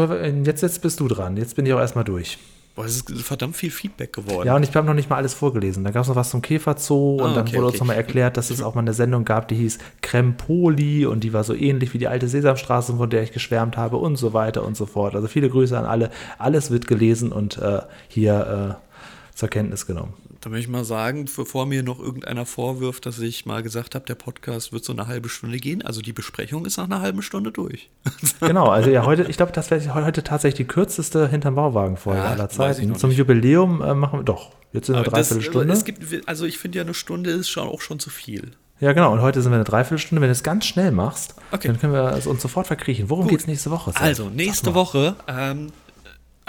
jetzt, 0.45 0.63
jetzt 0.63 0.81
bist 0.81 0.99
du 1.01 1.09
dran. 1.09 1.37
Jetzt 1.37 1.57
bin 1.57 1.67
ich 1.67 1.75
auch 1.75 1.81
erstmal 1.81 2.05
durch. 2.05 2.39
Boah, 2.79 2.85
es 2.85 2.99
ist 2.99 3.23
verdammt 3.23 3.57
viel 3.57 3.73
Feedback 3.73 4.13
geworden. 4.13 4.47
Ja, 4.47 4.55
und 4.55 4.63
ich 4.63 4.73
habe 4.77 4.87
noch 4.87 4.95
nicht 4.95 5.11
mal 5.11 5.17
alles 5.17 5.35
vorgelesen. 5.35 5.83
Da 5.83 5.91
gab 5.91 6.03
es 6.03 6.09
noch 6.09 6.15
was 6.15 6.31
zum 6.31 6.43
Käferzoo 6.43 7.19
Ah, 7.21 7.25
und 7.25 7.35
dann 7.35 7.49
okay, 7.49 7.57
wurde 7.57 7.67
uns 7.67 7.75
okay. 7.75 7.79
nochmal 7.81 7.97
erklärt, 7.97 8.37
dass 8.37 8.51
es 8.51 8.63
auch 8.63 8.77
mal 8.77 8.83
eine 8.83 8.93
Sendung 8.93 9.25
gab, 9.25 9.49
die 9.49 9.57
hieß 9.57 9.79
Crempoli 10.01 11.05
und 11.05 11.25
die 11.25 11.33
war 11.33 11.43
so 11.43 11.55
ähnlich 11.55 11.93
wie 11.93 11.99
die 11.99 12.07
alte 12.07 12.29
Sesamstraße, 12.29 12.95
von 12.95 13.11
der 13.11 13.25
ich 13.25 13.33
geschwärmt 13.33 13.77
habe 13.77 13.97
und 13.97 14.15
so 14.15 14.33
weiter 14.33 14.65
und 14.65 14.77
so 14.77 14.87
fort. 14.87 15.17
Also 15.17 15.27
viele 15.27 15.51
Grüße 15.51 15.77
an 15.77 15.87
alle. 15.87 16.11
Alles 16.39 16.71
wird 16.71 16.87
gelesen 16.87 17.33
und 17.33 17.59
äh, 17.59 17.81
hier 18.07 18.79
äh, 18.79 19.37
zur 19.37 19.49
Kenntnis 19.49 19.85
genommen. 19.85 20.15
Da 20.49 20.53
möchte 20.53 20.65
ich 20.71 20.73
mal 20.73 20.85
sagen, 20.85 21.27
bevor 21.37 21.67
mir 21.67 21.83
noch 21.83 22.01
irgendeiner 22.01 22.47
vorwirft, 22.47 23.05
dass 23.05 23.19
ich 23.19 23.45
mal 23.45 23.63
gesagt 23.63 23.95
habe, 23.95 24.07
der 24.07 24.15
Podcast 24.15 24.73
wird 24.73 24.83
so 24.83 24.95
eine 24.95 25.07
halbe 25.07 25.29
Stunde 25.29 25.59
gehen. 25.59 25.83
Also 25.85 26.01
die 26.01 26.15
Besprechung 26.15 26.65
ist 26.65 26.79
nach 26.79 26.85
einer 26.87 27.03
halben 27.03 27.21
Stunde 27.21 27.53
durch. 27.53 27.91
Genau, 28.41 28.69
also 28.69 28.89
ja, 28.89 29.05
heute, 29.05 29.25
ich 29.25 29.37
glaube, 29.37 29.53
das 29.53 29.71
wäre 29.71 29.93
heute 29.95 30.23
tatsächlich 30.25 30.57
die 30.67 30.73
kürzeste 30.73 31.29
hinterm 31.29 31.55
Bauwagen-Folge 31.57 32.21
Ja, 32.21 32.29
aller 32.29 32.49
Zeiten. 32.49 32.95
Zum 32.95 33.11
nicht. 33.11 33.19
Jubiläum 33.19 33.83
äh, 33.83 33.93
machen 33.93 34.21
wir 34.21 34.25
doch. 34.25 34.53
Jetzt 34.73 34.89
in 34.89 34.95
einer 34.95 35.07
Aber 35.07 35.19
das- 35.19 35.29
Dreiviertelstunde. 35.29 35.71
Es 35.75 35.85
gibt, 35.85 36.27
also 36.27 36.47
ich 36.47 36.57
finde 36.57 36.79
ja, 36.79 36.83
eine 36.85 36.95
Stunde 36.95 37.29
ist 37.29 37.51
schon 37.51 37.69
auch 37.69 37.83
schon 37.83 37.99
zu 37.99 38.09
viel. 38.09 38.53
Ja, 38.81 38.95
genau. 38.95 39.13
Und 39.13 39.21
heute 39.21 39.43
sind 39.43 39.53
wir 39.53 39.57
eine 39.57 39.65
Dreiviertelstunde. 39.65 40.23
Wenn 40.23 40.29
du 40.29 40.33
es 40.33 40.43
ganz 40.43 40.65
schnell 40.65 40.93
machst, 40.93 41.35
Okay. 41.51 41.69
dann 41.69 41.79
können 41.79 41.93
wir 41.93 42.13
es 42.17 42.27
uns 42.27 42.41
sofort 42.41 42.67
verkriechen. 42.69 43.11
Worum 43.11 43.29
geht 43.29 43.41
es 43.41 43.47
nächste 43.47 43.71
Woche? 43.71 43.93
Also, 43.97 44.31
nächste. 44.31 44.73
Woche, 44.73 45.15
ähm, 45.27 45.73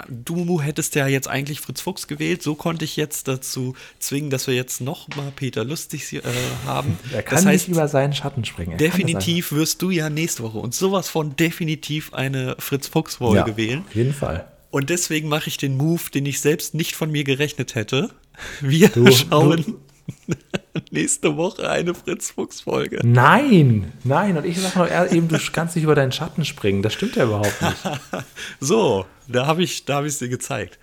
du 0.08 0.60
hättest 0.60 0.94
ja 0.94 1.06
jetzt 1.06 1.28
eigentlich 1.28 1.60
Fritz 1.60 1.80
Fuchs 1.80 2.06
gewählt, 2.06 2.42
so 2.42 2.54
konnte 2.54 2.84
ich 2.84 2.96
jetzt 2.96 3.28
dazu 3.28 3.74
zwingen, 3.98 4.30
dass 4.30 4.46
wir 4.46 4.54
jetzt 4.54 4.80
nochmal 4.80 5.32
Peter 5.34 5.64
Lustig 5.64 6.12
äh, 6.12 6.20
haben. 6.66 6.98
Er 7.12 7.22
kann 7.22 7.36
das 7.36 7.46
heißt, 7.46 7.68
nicht 7.68 7.76
über 7.76 7.88
seinen 7.88 8.12
Schatten 8.12 8.44
springen. 8.44 8.72
Er 8.72 8.78
definitiv 8.78 9.52
wirst 9.52 9.82
du 9.82 9.90
ja 9.90 10.10
nächste 10.10 10.42
Woche 10.42 10.58
und 10.58 10.74
sowas 10.74 11.08
von 11.08 11.36
definitiv 11.36 12.14
eine 12.14 12.56
Fritz 12.58 12.86
Fuchs 12.86 13.14
einfach. 13.20 13.26
Folge 13.34 13.50
ja, 13.50 13.56
wählen. 13.56 13.84
Auf 13.88 13.94
jeden 13.94 14.14
Fall. 14.14 14.46
Und 14.70 14.90
deswegen 14.90 15.28
mache 15.28 15.48
ich 15.48 15.56
den 15.56 15.76
Move, 15.76 16.02
den 16.14 16.26
ich 16.26 16.40
selbst 16.40 16.74
nicht 16.74 16.94
von 16.94 17.10
mir 17.10 17.24
gerechnet 17.24 17.74
hätte. 17.74 18.10
Wir 18.60 18.88
Du- 18.88 19.10
schauen 19.10 19.76
nächste 20.90 21.36
Woche 21.36 21.68
eine 21.68 21.94
Fritz 21.94 22.30
Fuchs 22.30 22.62
Folge. 22.62 23.00
Nein, 23.02 23.92
nein. 24.04 24.36
Und 24.36 24.44
ich 24.44 24.60
sage 24.60 24.78
noch 24.78 25.12
eben, 25.12 25.28
du 25.28 25.38
kannst 25.52 25.76
nicht 25.76 25.84
über 25.84 25.94
deinen 25.94 26.12
Schatten 26.12 26.44
springen. 26.44 26.82
Das 26.82 26.92
stimmt 26.94 27.16
ja 27.16 27.24
überhaupt 27.24 27.60
nicht. 27.62 27.76
So, 28.60 29.06
da 29.28 29.46
habe 29.46 29.62
ich 29.62 29.84
da 29.84 29.96
habe 29.96 30.08
ich 30.08 30.16
sie 30.16 30.28
gezeigt. 30.28 30.78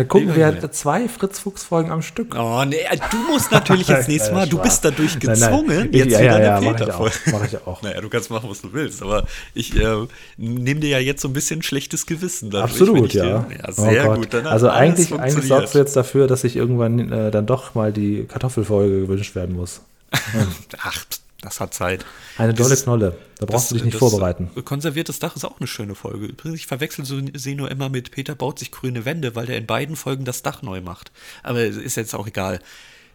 Dann 0.00 0.08
gucken 0.08 0.28
Lieber 0.28 0.38
wir 0.40 0.48
Julian. 0.54 0.72
zwei 0.72 1.08
Fritz-Fuchs-Folgen 1.08 1.90
am 1.90 2.00
Stück. 2.00 2.34
Oh, 2.38 2.64
nee, 2.66 2.78
du 3.10 3.16
musst 3.30 3.52
natürlich 3.52 3.86
jetzt 3.88 4.08
nächstes 4.08 4.32
Mal, 4.32 4.48
du 4.48 4.58
bist 4.58 4.82
dadurch 4.84 5.14
Nein, 5.16 5.20
nein. 5.24 5.34
gezwungen, 5.34 5.88
Ich- 5.90 5.96
jetzt 5.98 6.12
ja, 6.12 6.18
wieder 6.20 6.28
ja, 6.30 6.34
eine 6.36 6.44
ja, 6.44 6.60
mach 6.60 6.70
ich 6.72 6.76
Peter 6.78 6.94
auch, 6.94 6.98
Folge. 6.98 7.14
mach 7.32 7.44
ich 7.44 7.66
auch. 7.66 7.82
Naja, 7.82 8.00
du 8.00 8.08
kannst 8.08 8.30
machen, 8.30 8.48
was 8.50 8.62
du 8.62 8.72
willst, 8.72 9.02
aber 9.02 9.26
ich 9.54 9.76
äh, 9.76 10.06
nehme 10.38 10.80
dir 10.80 10.88
ja 10.90 10.98
jetzt 10.98 11.20
so 11.20 11.28
ein 11.28 11.32
bisschen 11.34 11.62
schlechtes 11.62 12.06
Gewissen. 12.06 12.50
dadurch, 12.50 12.70
Absolut, 12.72 13.06
ich 13.06 13.12
dir- 13.12 13.24
ja. 13.24 13.46
Ja, 13.50 13.68
Oh 13.68 13.72
sehr 13.90 14.04
Gott. 14.04 14.16
gut. 14.16 14.34
Dann 14.34 14.44
hat 14.44 14.52
also 14.52 14.68
eigentlich, 14.70 15.12
eigentlich 15.12 15.46
sorgst 15.48 15.74
du 15.74 15.78
jetzt 15.78 15.94
dafür, 15.96 16.26
dass 16.26 16.44
ich 16.44 16.56
irgendwann 16.56 17.12
äh, 17.12 17.30
dann 17.30 17.46
doch 17.46 17.74
mal 17.74 17.92
die 17.92 18.24
Kartoffelfolge 18.24 19.02
gewünscht 19.02 19.34
werden 19.34 19.54
muss. 19.56 19.82
Ach, 20.82 21.04
das 21.42 21.60
hat 21.60 21.72
Zeit. 21.74 22.04
Eine 22.38 22.54
dolle 22.54 22.76
Knolle. 22.76 23.16
Da 23.38 23.46
brauchst 23.46 23.64
Das- 23.64 23.68
du 23.70 23.74
dich 23.76 23.84
nicht 23.84 23.96
vorbereiten. 23.98 24.50
Konserviertes 24.64 25.18
Dach 25.18 25.36
ist 25.36 25.44
auch 25.44 25.58
eine 25.58 25.66
schöne 25.66 25.94
Folge. 25.94 26.26
Übrigens, 26.26 26.58
ich 26.60 26.66
verwechsel 26.66 27.04
so, 27.04 27.20
sie 27.34 27.54
nur 27.54 27.70
immer 27.70 27.88
mit 27.88 28.10
Peter 28.10 28.34
baut 28.34 28.58
sich 28.58 28.70
grüne 28.70 29.04
Wände, 29.04 29.34
weil 29.34 29.46
der 29.46 29.56
in 29.56 29.66
beiden 29.66 29.96
Folgen 29.96 30.24
das 30.24 30.42
Dach 30.42 30.62
neu 30.62 30.80
macht. 30.80 31.10
Aber 31.42 31.62
ist 31.64 31.96
jetzt 31.96 32.14
auch 32.14 32.26
egal. 32.26 32.60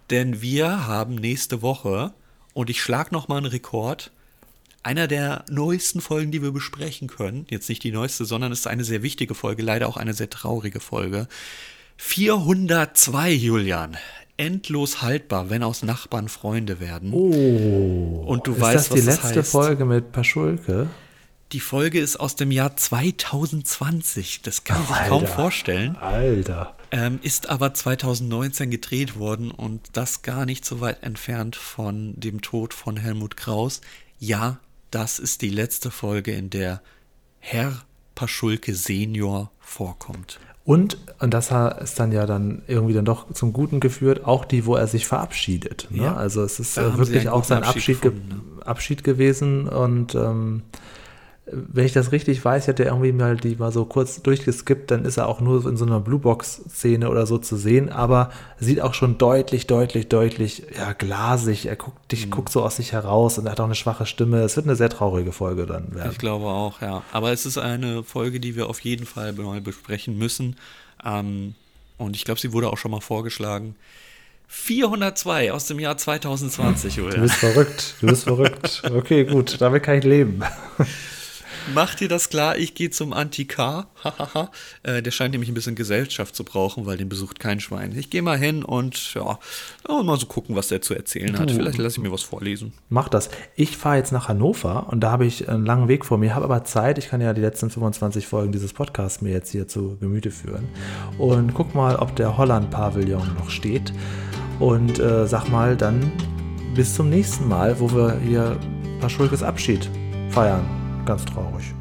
Denn 0.10 0.42
wir 0.42 0.88
haben 0.88 1.16
nächste 1.16 1.62
Woche, 1.62 2.14
und 2.54 2.70
ich 2.70 2.82
schlag 2.82 3.12
noch 3.12 3.28
mal 3.28 3.38
einen 3.38 3.46
Rekord, 3.48 4.12
einer 4.84 5.08
der 5.08 5.44
neuesten 5.50 6.00
Folgen, 6.00 6.32
die 6.32 6.42
wir 6.44 6.52
besprechen 6.52 7.08
können. 7.08 7.48
Jetzt 7.50 7.70
nicht 7.70 7.84
die 7.84 7.92
neueste, 7.92 8.24
sondern 8.26 8.52
es 8.52 8.60
ist 8.60 8.68
eine 8.68 8.84
sehr 8.84 9.02
wichtige 9.02 9.34
Folge, 9.34 9.64
leider 9.64 9.88
auch 9.88 9.98
eine 9.98 10.14
sehr 10.14 10.30
traurige 10.30 10.80
Folge. 10.80 11.28
402, 11.98 13.32
Julian. 13.32 13.98
Endlos 14.38 15.02
haltbar, 15.02 15.50
wenn 15.50 15.64
aus 15.64 15.84
Nachbarn 15.84 16.28
Freunde 16.28 16.80
werden. 16.80 17.14
Oh. 17.14 18.26
Und 18.28 18.48
du 18.48 18.54
ist 18.54 18.62
weißt, 18.62 18.76
das 18.76 18.90
die 18.90 19.08
was 19.08 19.16
das 19.16 19.24
letzte 19.24 19.40
heißt. 19.40 19.52
Folge 19.52 19.86
mit 19.86 20.12
Paschulke? 20.12 20.90
Die 21.52 21.60
Folge 21.60 22.00
ist 22.00 22.20
aus 22.20 22.36
dem 22.36 22.52
Jahr 22.52 22.76
2020. 22.76 24.42
Das 24.42 24.64
kann 24.64 24.84
man 24.84 24.88
sich 24.88 25.08
kaum 25.08 25.28
vorstellen. 25.28 25.96
Alter. 25.96 26.76
Ähm, 26.92 27.20
ist 27.22 27.50
aber 27.50 27.74
2019 27.74 28.72
gedreht 28.72 29.18
worden 29.18 29.52
und 29.52 29.90
das 29.94 30.22
gar 30.22 30.46
nicht 30.46 30.66
so 30.66 30.82
weit 30.82 31.04
entfernt 31.04 31.56
von 31.56 32.20
dem 32.20 32.42
Tod 32.42 32.74
von 32.74 32.98
Helmut 32.98 33.38
Kraus. 33.38 33.82
Ja, 34.20 34.60
das 34.92 35.20
ist 35.20 35.42
die 35.42 35.50
letzte 35.50 35.92
Folge, 35.92 36.32
in 36.32 36.50
der 36.50 36.82
Herr 37.40 37.84
Paschulke 38.16 38.74
Senior 38.74 39.52
vorkommt. 39.60 40.40
Und, 40.66 40.98
und 41.20 41.32
das 41.32 41.52
ist 41.82 42.00
dann 42.00 42.12
ja 42.12 42.26
dann 42.26 42.64
irgendwie 42.68 42.96
dann 42.96 43.06
doch 43.06 43.32
zum 43.32 43.54
Guten 43.54 43.80
geführt, 43.80 44.26
auch 44.26 44.46
die, 44.46 44.66
wo 44.66 44.76
er 44.76 44.88
sich 44.88 45.06
verabschiedet. 45.06 45.88
Ne? 45.92 46.04
Ja. 46.04 46.16
Also 46.16 46.42
es 46.42 46.60
ist 46.60 46.78
äh, 46.80 46.98
wirklich 46.98 47.30
auch 47.30 47.44
sein 47.44 47.64
Abschied 47.64 47.98
Abschied, 47.98 48.02
ge 48.02 48.12
gefunden, 48.12 48.62
Abschied 48.66 49.04
gewesen. 49.04 49.70
Und 49.70 50.16
ähm, 50.16 50.64
wenn 51.48 51.86
ich 51.86 51.94
das 51.94 52.12
richtig 52.12 52.44
weiß, 52.44 52.64
ich 52.64 52.68
hatte 52.70 52.84
irgendwie 52.86 53.12
mal 53.12 53.38
die 53.38 53.56
mal 53.56 53.72
so 53.72 53.86
kurz 53.86 54.22
durchgeskippt, 54.24 54.90
dann 54.90 55.06
ist 55.06 55.18
er 55.18 55.28
auch 55.28 55.42
nur 55.42 55.64
in 55.68 55.78
so 55.78 55.86
einer 55.86 56.00
Bluebox-Szene 56.00 57.08
oder 57.10 57.28
so 57.28 57.38
zu 57.38 57.56
sehen, 57.56 57.92
aber 57.92 58.32
sieht 58.60 58.82
auch 58.82 58.96
schon 58.96 59.20
deutlich, 59.20 59.68
deutlich, 59.68 60.10
deutlich, 60.10 60.64
ja, 60.76 60.94
glasig. 60.94 61.68
Er 61.68 61.76
guckt, 61.76 61.98
Mhm. 61.98 62.08
dich, 62.10 62.32
guckt 62.32 62.52
so 62.52 62.64
aus 62.64 62.78
sich 62.78 62.94
heraus 62.94 63.38
und 63.38 63.46
er 63.46 63.52
hat 63.52 63.60
auch 63.60 63.66
eine 63.66 63.76
schwache 63.76 64.08
Stimme. 64.08 64.42
Es 64.42 64.56
wird 64.56 64.66
eine 64.66 64.76
sehr 64.76 64.90
traurige 64.90 65.32
Folge 65.32 65.68
dann 65.68 65.94
werden. 65.94 66.12
Ich 66.12 66.18
glaube 66.18 66.46
auch, 66.46 66.82
ja. 66.82 67.04
Aber 67.12 67.32
es 67.32 67.46
ist 67.46 67.60
eine 67.60 68.04
Folge, 68.04 68.40
die 68.40 68.56
wir 68.56 68.68
auf 68.68 68.80
jeden 68.80 69.06
Fall 69.06 69.32
mal 69.34 69.62
besprechen 69.62 70.18
müssen. 70.18 70.56
Ähm, 71.06 71.54
und 71.98 72.16
ich 72.16 72.26
glaube, 72.26 72.40
sie 72.40 72.54
wurde 72.54 72.70
auch 72.72 72.78
schon 72.80 72.90
mal 72.92 73.02
vorgeschlagen. 73.02 73.76
402 74.48 75.52
aus 75.52 75.68
dem 75.68 75.80
Jahr 75.80 75.98
2020, 75.98 76.96
Du 76.96 77.02
Julian. 77.02 77.22
bist 77.22 77.36
verrückt, 77.36 77.96
du 78.02 78.08
bist 78.08 78.24
verrückt. 78.24 78.82
Okay, 78.96 79.26
gut, 79.26 79.58
damit 79.60 79.84
kann 79.84 79.98
ich 80.00 80.04
leben. 80.04 80.42
Mach 81.74 81.96
dir 81.96 82.08
das 82.08 82.30
klar, 82.30 82.58
ich 82.58 82.76
gehe 82.76 82.90
zum 82.90 83.14
Antikar. 83.14 83.88
Äh, 84.84 85.02
der 85.02 85.12
scheint 85.12 85.32
nämlich 85.32 85.50
ein 85.50 85.56
bisschen 85.56 85.76
Gesellschaft 85.76 86.36
zu 86.36 86.44
brauchen, 86.44 86.86
weil 86.86 86.98
den 86.98 87.10
besucht 87.10 87.40
kein 87.40 87.60
Schwein. 87.60 87.98
Ich 87.98 88.10
gehe 88.10 88.22
mal 88.22 88.38
hin 88.38 88.64
und 88.64 89.14
ja, 89.16 89.40
ja, 89.88 90.04
mal 90.04 90.20
so 90.20 90.28
gucken, 90.28 90.56
was 90.56 90.68
der 90.68 90.82
zu 90.82 90.94
erzählen 90.94 91.38
hat. 91.40 91.50
Vielleicht 91.50 91.80
lasse 91.80 91.98
ich 91.98 92.04
mir 92.04 92.12
was 92.12 92.22
vorlesen. 92.22 92.74
Mach 92.90 93.10
das. 93.10 93.30
Ich 93.56 93.78
fahre 93.78 93.98
jetzt 93.98 94.12
nach 94.12 94.28
Hannover 94.28 94.88
und 94.92 95.00
da 95.02 95.12
habe 95.12 95.26
ich 95.26 95.50
einen 95.50 95.66
langen 95.66 95.88
Weg 95.88 96.06
vor 96.06 96.18
mir, 96.20 96.36
habe 96.36 96.46
aber 96.46 96.64
Zeit. 96.66 97.00
Ich 97.00 97.08
kann 97.08 97.20
ja 97.20 97.34
die 97.34 97.42
letzten 97.42 97.72
25 97.72 98.28
Folgen 98.28 98.52
dieses 98.52 98.74
Podcasts 98.74 99.22
mir 99.22 99.32
jetzt 99.32 99.52
hier 99.52 99.68
zu 99.68 99.98
Gemüte 100.00 100.30
führen. 100.30 100.68
Und 101.18 101.54
guck 101.56 101.74
mal, 101.74 101.96
ob 101.96 102.16
der 102.16 102.38
Holland-Pavillon 102.38 103.36
noch 103.40 103.50
steht. 103.50 103.92
Und 104.60 105.00
äh, 105.00 105.26
sag 105.26 105.50
mal 105.50 105.76
dann 105.76 106.12
bis 106.76 106.94
zum 106.94 107.10
nächsten 107.10 107.48
Mal, 107.48 107.80
wo 107.80 107.92
wir 107.92 108.20
hier 108.20 108.60
Paschulkes 109.00 109.42
Abschied 109.42 109.90
feiern. 110.30 110.85
Ganz 111.06 111.24
traurig. 111.26 111.74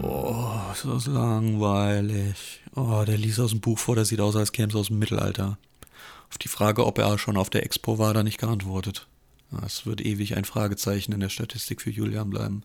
Oh, 0.00 0.46
ist 0.72 0.84
das 0.84 1.06
langweilig. 1.06 2.62
Oh, 2.76 3.02
der 3.04 3.18
liest 3.18 3.40
aus 3.40 3.50
dem 3.50 3.60
Buch 3.60 3.80
vor, 3.80 3.96
der 3.96 4.04
sieht 4.04 4.20
aus, 4.20 4.36
als 4.36 4.52
käme 4.52 4.68
es 4.68 4.76
aus 4.76 4.86
dem 4.86 5.00
Mittelalter. 5.00 5.58
Auf 6.30 6.38
die 6.38 6.48
Frage, 6.48 6.86
ob 6.86 6.98
er 6.98 7.18
schon 7.18 7.36
auf 7.36 7.50
der 7.50 7.64
Expo 7.64 7.98
war, 7.98 8.14
er 8.14 8.22
nicht 8.22 8.38
geantwortet. 8.38 9.08
Es 9.66 9.86
wird 9.86 10.00
ewig 10.00 10.36
ein 10.36 10.44
Fragezeichen 10.44 11.12
in 11.12 11.20
der 11.20 11.30
Statistik 11.30 11.82
für 11.82 11.90
Julian 11.90 12.30
bleiben. 12.30 12.62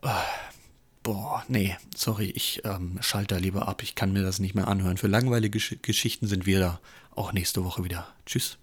Ah, 0.00 0.22
Boah, 1.08 1.42
nee, 1.48 1.74
sorry, 1.96 2.26
ich 2.36 2.60
ähm, 2.66 2.98
schalte 3.00 3.36
da 3.36 3.40
lieber 3.40 3.66
ab. 3.66 3.82
Ich 3.82 3.94
kann 3.94 4.12
mir 4.12 4.22
das 4.22 4.40
nicht 4.40 4.54
mehr 4.54 4.68
anhören. 4.68 4.98
Für 4.98 5.06
langweilige 5.06 5.52
Gesch 5.52 5.78
Geschichten 5.80 6.26
sind 6.26 6.44
wir 6.44 6.60
da 6.60 6.80
auch 7.14 7.32
nächste 7.32 7.64
Woche 7.64 7.82
wieder. 7.82 8.06
Tschüss. 8.26 8.58